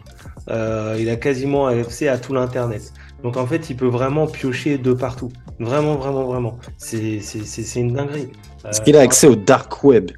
Euh, 0.50 0.96
il 0.98 1.08
a 1.10 1.16
quasiment 1.16 1.66
accès 1.66 2.08
à 2.08 2.18
tout 2.18 2.32
l'internet. 2.32 2.92
Donc 3.24 3.36
en 3.36 3.46
fait, 3.46 3.68
il 3.70 3.76
peut 3.76 3.86
vraiment 3.88 4.26
piocher 4.28 4.78
de 4.78 4.92
partout. 4.92 5.32
Vraiment, 5.58 5.96
vraiment, 5.96 6.24
vraiment. 6.24 6.58
C'est, 6.78 7.18
c'est, 7.20 7.44
c'est, 7.44 7.62
c'est 7.62 7.80
une 7.80 7.92
dinguerie. 7.94 8.28
Est-ce 8.68 8.80
Euh, 8.80 8.84
qu'il 8.84 8.96
a 8.96 9.00
accès 9.00 9.26
au 9.26 9.34
dark 9.34 9.82
web? 9.82 10.10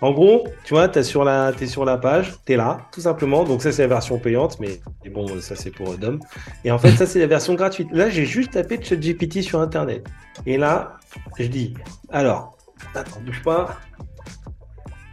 En 0.00 0.12
gros, 0.12 0.46
tu 0.64 0.74
vois, 0.74 0.88
t'es 0.88 1.02
sur 1.02 1.22
la, 1.24 1.52
t'es 1.52 1.66
sur 1.66 1.84
la 1.84 1.96
page, 1.96 2.34
t'es 2.44 2.56
là, 2.56 2.78
tout 2.92 3.00
simplement. 3.00 3.44
Donc 3.44 3.62
ça, 3.62 3.72
c'est 3.72 3.82
la 3.82 3.88
version 3.88 4.18
payante, 4.18 4.58
mais, 4.60 4.80
bon, 5.10 5.26
ça 5.40 5.54
c'est 5.56 5.70
pour 5.70 5.96
Dom. 5.96 6.18
Et 6.64 6.70
en 6.70 6.78
fait, 6.78 6.90
ça 6.92 7.06
c'est 7.06 7.18
la 7.18 7.26
version 7.26 7.54
gratuite. 7.54 7.88
Là, 7.92 8.08
j'ai 8.10 8.24
juste 8.26 8.52
tapé 8.52 8.78
ChatGPT 8.82 9.42
sur 9.42 9.60
Internet. 9.60 10.06
Et 10.44 10.56
là, 10.58 10.96
je 11.38 11.46
dis, 11.46 11.74
alors, 12.10 12.56
attends, 12.94 13.20
bouge 13.24 13.42
pas. 13.42 13.76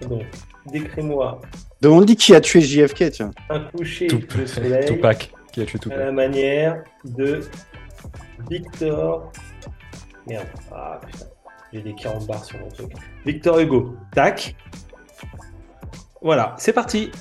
Donc, 0.09 0.23
décris-moi 0.71 1.41
Demande-lui 1.81 2.15
qui 2.15 2.33
a 2.35 2.41
tué 2.41 2.61
JFK, 2.61 3.11
tiens. 3.11 3.31
un 3.49 3.59
coucher 3.59 4.07
Tout- 4.07 4.21
de 4.37 4.45
soleil 4.45 4.85
Tupac, 4.85 5.31
qui 5.53 5.61
a 5.61 5.65
tué 5.65 5.93
à 5.93 5.97
la 5.97 6.11
manière 6.11 6.83
de 7.05 7.41
Victor. 8.49 9.31
Merde, 10.27 10.47
ah 10.71 10.99
putain, 11.05 11.25
j'ai 11.71 11.81
des 11.81 11.93
40 11.93 12.27
barres 12.27 12.43
sur 12.43 12.59
mon 12.59 12.67
truc. 12.69 12.91
Victor 13.25 13.59
Hugo, 13.59 13.95
tac. 14.13 14.55
Voilà, 16.21 16.55
c'est 16.57 16.73
parti. 16.73 17.11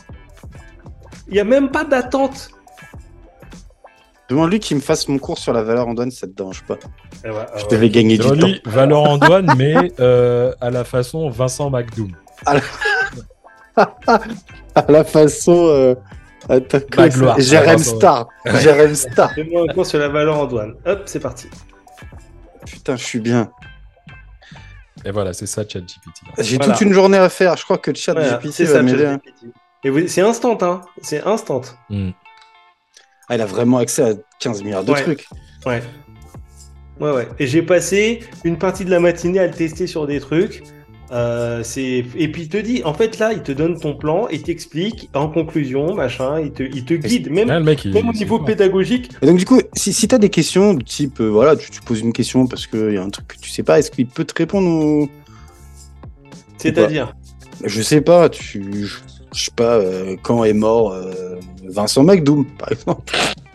Il 1.28 1.34
n'y 1.34 1.40
a 1.40 1.44
même 1.44 1.70
pas 1.70 1.84
d'attente. 1.84 2.50
Demande-lui 4.28 4.60
qu'il 4.60 4.76
me 4.78 4.82
fasse 4.82 5.08
mon 5.08 5.18
cours 5.18 5.38
sur 5.38 5.52
la 5.52 5.62
valeur 5.62 5.88
en 5.88 5.94
douane, 5.94 6.10
ça 6.10 6.26
te 6.26 6.32
dérange 6.32 6.62
pas. 6.64 6.78
Eh 7.24 7.28
ouais, 7.28 7.34
Je 7.56 7.64
ah 7.64 7.68
devais 7.70 7.86
ouais. 7.86 7.90
gagner 7.90 8.16
du 8.16 8.26
temps. 8.26 8.48
valeur 8.64 9.02
en 9.02 9.18
douane, 9.18 9.52
mais 9.58 9.92
euh, 10.00 10.54
à 10.60 10.70
la 10.70 10.84
façon 10.84 11.28
Vincent 11.28 11.68
McDoom. 11.68 12.16
À 12.46 12.60
la 14.88 15.04
façon. 15.04 15.66
Euh... 15.68 15.94
ça- 16.48 17.08
gloire. 17.08 17.38
Jérém 17.40 17.76
Ah, 17.76 17.78
Star. 17.78 18.28
Jérém 18.46 18.94
Star. 18.94 19.32
Fais-moi 19.34 19.64
un 19.68 19.72
cours 19.74 19.86
sur 19.86 19.98
la 19.98 20.08
valeur 20.08 20.38
en 20.38 20.46
douane. 20.46 20.74
Hop, 20.86 21.02
c'est 21.06 21.20
parti. 21.20 21.48
Putain, 22.66 22.96
je 22.96 23.04
suis 23.04 23.20
bien. 23.20 23.50
Et 25.04 25.10
voilà, 25.10 25.32
c'est 25.32 25.46
ça 25.46 25.62
ChatGPT. 25.66 26.20
J'ai 26.38 26.56
Voilà. 26.58 26.72
toute 26.74 26.82
une 26.82 26.92
journée 26.92 27.18
à 27.18 27.28
faire. 27.28 27.56
Je 27.56 27.64
crois 27.64 27.78
que 27.78 27.92
ChatGPT 27.94 28.28
Voilà, 28.30 28.52
c'est 28.52 28.64
va 28.64 28.82
m'aider. 28.82 29.06
hein. 29.06 29.20
Et 29.84 29.90
vous- 29.90 30.06
c'est 30.06 30.20
instant, 30.20 30.56
hein. 30.62 30.80
C'est 31.02 31.22
instant. 31.24 31.60
Hmm. 31.90 32.10
Ah, 33.28 33.34
il 33.34 33.40
a 33.40 33.46
vraiment 33.46 33.78
accès 33.78 34.02
à 34.02 34.14
15 34.38 34.62
milliards 34.62 34.84
de 34.84 34.92
Ouais. 34.92 35.02
trucs. 35.02 35.26
Ouais. 35.66 35.82
Ouais, 37.00 37.10
ouais. 37.10 37.28
Et 37.40 37.46
j'ai 37.48 37.62
passé 37.62 38.20
une 38.44 38.58
partie 38.58 38.84
de 38.84 38.90
la 38.90 39.00
matinée 39.00 39.40
à 39.40 39.46
le 39.46 39.52
tester 39.52 39.86
sur 39.88 40.06
des 40.06 40.20
trucs. 40.20 40.62
Euh, 41.12 41.62
c'est 41.62 42.04
et 42.16 42.32
puis 42.32 42.42
il 42.42 42.48
te 42.48 42.56
dit, 42.56 42.82
en 42.84 42.94
fait 42.94 43.18
là, 43.18 43.32
il 43.32 43.42
te 43.42 43.52
donne 43.52 43.78
ton 43.78 43.94
plan, 43.94 44.28
il 44.28 44.42
t'explique 44.42 45.10
en 45.14 45.28
conclusion, 45.28 45.94
machin, 45.94 46.40
il 46.40 46.52
te, 46.52 46.62
il 46.62 46.84
te 46.84 46.94
guide, 46.94 47.30
même, 47.30 47.50
Ah, 47.50 47.58
le 47.58 47.64
mec, 47.64 47.84
il, 47.84 47.92
même 47.92 48.08
au 48.08 48.12
niveau 48.12 48.38
pédagogique. 48.38 49.10
Et 49.20 49.26
donc, 49.26 49.36
du 49.36 49.44
coup, 49.44 49.60
si, 49.74 49.92
si 49.92 50.08
tu 50.08 50.14
as 50.14 50.18
des 50.18 50.30
questions 50.30 50.72
du 50.72 50.84
type, 50.84 51.20
euh, 51.20 51.28
voilà, 51.28 51.54
tu, 51.54 51.70
tu 51.70 51.82
poses 51.82 52.00
une 52.00 52.14
question 52.14 52.46
parce 52.46 52.66
qu'il 52.66 52.92
y 52.92 52.96
a 52.96 53.02
un 53.02 53.10
truc 53.10 53.28
que 53.28 53.36
tu 53.38 53.50
sais 53.50 53.62
pas, 53.62 53.78
est-ce 53.78 53.90
qu'il 53.90 54.06
peut 54.06 54.24
te 54.24 54.34
répondre 54.34 54.66
ou... 54.68 55.10
C'est-à-dire, 56.56 57.14
Je 57.64 57.82
sais 57.82 58.00
pas, 58.00 58.28
tu. 58.30 58.86
Je 58.86 58.96
je 59.34 59.44
sais 59.44 59.52
pas, 59.54 59.76
euh, 59.76 60.16
quand 60.22 60.44
est 60.44 60.52
mort 60.52 60.92
euh, 60.92 61.36
Vincent 61.64 62.04
McDoom, 62.04 62.44
par 62.58 62.72
exemple. 62.72 63.14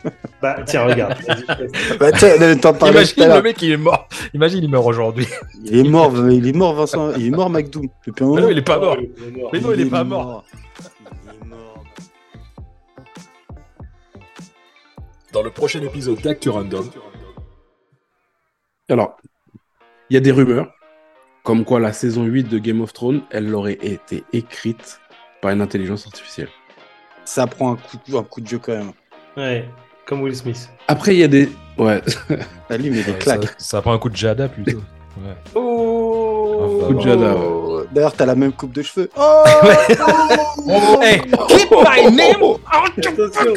bah 0.41 0.57
tiens, 0.65 0.85
regarde. 0.85 1.15
Bah, 1.99 2.11
tiens, 2.11 2.57
t'en 2.57 2.73
parlais 2.73 3.05
tout 3.05 3.13
Imagine 3.17 3.31
à 3.31 3.37
le 3.37 3.41
mec, 3.43 3.61
il 3.61 3.71
est 3.71 3.77
mort. 3.77 4.07
Imagine, 4.33 4.63
il 4.63 4.69
meurt 4.69 4.85
aujourd'hui. 4.85 5.27
Il 5.65 5.85
est 5.85 5.89
mort, 5.89 6.13
il 6.29 6.47
est 6.47 6.53
mort, 6.53 6.73
Vincent, 6.75 7.13
il 7.15 7.27
est 7.27 7.29
mort, 7.31 7.49
McDoom. 7.49 7.87
Depuis 8.05 8.23
un 8.23 8.27
Mais 8.27 8.33
moment. 8.33 8.41
non, 8.41 8.49
il 8.49 8.57
est 8.57 8.61
pas 8.61 8.79
mort. 8.79 8.97
Il 8.99 9.27
est 9.27 9.31
mort. 9.31 9.49
Mais 9.53 9.59
non, 9.59 9.73
il 9.73 9.81
est 9.81 9.89
pas 9.89 10.03
mort. 10.03 10.43
Il 10.53 11.29
est 11.29 11.45
mort. 11.45 11.83
Dans 15.33 15.43
le 15.43 15.49
prochain 15.49 15.81
épisode 15.81 16.21
d'Actu 16.21 16.49
Random, 16.49 16.89
Alors, 18.89 19.17
il 20.09 20.13
y 20.13 20.17
a 20.17 20.21
des 20.21 20.31
rumeurs 20.31 20.71
comme 21.47 21.63
quoi 21.63 21.79
la 21.79 21.93
saison 21.93 22.25
8 22.25 22.49
de 22.49 22.59
Game 22.59 22.81
of 22.81 22.91
Thrones, 22.91 23.21
elle 23.31 23.55
aurait 23.55 23.77
été 23.81 24.25
écrite 24.33 24.99
par 25.41 25.51
une 25.51 25.61
intelligence 25.61 26.05
artificielle. 26.05 26.49
Ça 27.23 27.47
prend 27.47 27.71
un 27.71 27.75
coup, 27.77 28.17
un 28.17 28.23
coup 28.23 28.41
de 28.41 28.47
jeu 28.47 28.59
quand 28.59 28.73
même. 28.73 28.91
Ouais, 29.37 29.65
comme 30.07 30.21
Will 30.21 30.35
Smith. 30.35 30.69
Après, 30.87 31.13
il 31.13 31.19
y 31.19 31.23
a 31.23 31.27
des... 31.27 31.49
Ouais, 31.77 32.01
Là, 32.69 32.77
lui, 32.77 32.89
mais 32.89 33.03
des 33.03 33.11
Ouais, 33.11 33.17
claques. 33.19 33.43
ça, 33.45 33.53
ça 33.57 33.81
prend 33.81 33.93
un 33.93 33.99
coup 33.99 34.09
de 34.09 34.15
Jada 34.15 34.47
plutôt. 34.47 34.77
Ouais. 35.17 35.35
Oh, 35.55 36.83
Coup 36.87 36.93
de 36.95 37.01
Jada, 37.01 37.33
Oh, 37.35 37.81
D'ailleurs, 37.91 38.13
t'as 38.13 38.25
la 38.25 38.35
même 38.35 38.51
coupe 38.51 38.71
de 38.73 38.81
cheveux. 38.81 39.09
Oh, 39.15 39.43
Hey, 41.01 41.21
keep 41.21 41.71
my 41.71 42.11
name 42.15 42.57
Attention. 42.71 43.53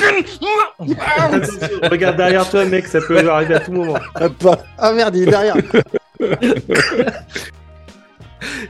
Attention, 1.17 1.69
regarde 1.91 2.17
derrière 2.17 2.49
toi, 2.49 2.65
mec, 2.65 2.87
ça 2.87 3.01
peut 3.01 3.29
arriver 3.31 3.55
à 3.55 3.61
tout 3.61 3.73
moment. 3.73 3.95
ah, 4.15 4.29
ah, 4.79 4.93
merde, 4.93 5.17
il 5.17 5.23
est 5.23 5.31
derrière. 5.31 5.57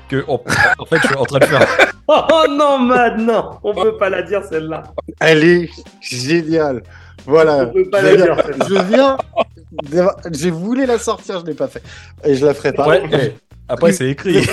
que 0.08 0.24
on- 0.28 0.40
En 0.78 0.84
fait, 0.84 0.96
je 1.02 1.06
suis 1.06 1.16
en 1.16 1.24
train 1.24 1.38
de 1.38 1.44
faire. 1.46 1.66
Oh 2.08 2.44
non, 2.48 2.78
Mad, 2.78 3.18
non, 3.18 3.58
on 3.62 3.72
peut 3.74 3.96
pas 3.96 4.10
la 4.10 4.22
dire 4.22 4.42
celle-là. 4.44 4.82
Elle 5.20 5.44
est 5.44 5.70
géniale. 6.00 6.82
Voilà. 7.26 7.66
On 7.68 7.72
peut 7.72 7.88
pas 7.90 8.00
je, 8.00 8.06
la 8.06 8.16
viens, 8.16 8.24
dire, 8.34 8.44
celle-là. 8.44 8.66
je 8.68 8.74
viens. 8.94 9.18
d'avoir- 9.90 10.16
J'ai 10.32 10.50
voulu 10.50 10.86
la 10.86 10.98
sortir, 10.98 11.40
je 11.40 11.46
l'ai 11.46 11.54
pas 11.54 11.68
fait. 11.68 11.82
Et 12.24 12.34
je 12.34 12.44
la 12.46 12.54
ferai 12.54 12.72
pas. 12.72 12.88
Ouais, 12.88 13.36
Après, 13.68 13.92
c'est 13.92 14.08
écrit. 14.10 14.44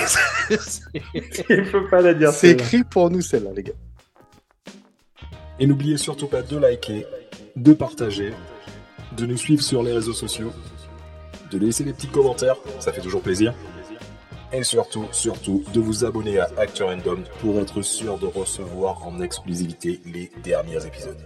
Il 1.50 1.64
faut 1.66 1.82
pas 1.90 2.00
la 2.00 2.14
dire. 2.14 2.30
C'est 2.32 2.50
écrit 2.52 2.84
pour 2.84 3.10
nous, 3.10 3.20
celle-là, 3.20 3.50
les 3.54 3.62
gars. 3.64 3.72
et 5.60 5.66
n'oubliez 5.66 5.96
surtout 5.96 6.28
pas 6.28 6.42
de 6.42 6.56
liker, 6.56 7.04
de 7.56 7.72
partager, 7.72 8.32
de 9.16 9.26
nous 9.26 9.36
suivre 9.36 9.62
sur 9.62 9.82
les 9.82 9.92
réseaux 9.92 10.12
sociaux, 10.12 10.52
de 11.50 11.58
laisser 11.58 11.82
des 11.82 11.92
petits 11.92 12.06
commentaires, 12.08 12.56
ça 12.78 12.92
fait 12.92 13.00
toujours 13.00 13.22
plaisir. 13.22 13.54
Et 14.52 14.62
surtout, 14.62 15.06
surtout, 15.12 15.62
de 15.74 15.80
vous 15.80 16.04
abonner 16.06 16.38
à 16.38 16.48
Actu 16.56 16.82
Random 16.82 17.22
pour 17.40 17.58
être 17.58 17.82
sûr 17.82 18.16
de 18.18 18.26
recevoir 18.26 19.06
en 19.06 19.20
exclusivité 19.20 20.00
les 20.06 20.30
derniers 20.42 20.86
épisodes. 20.86 21.20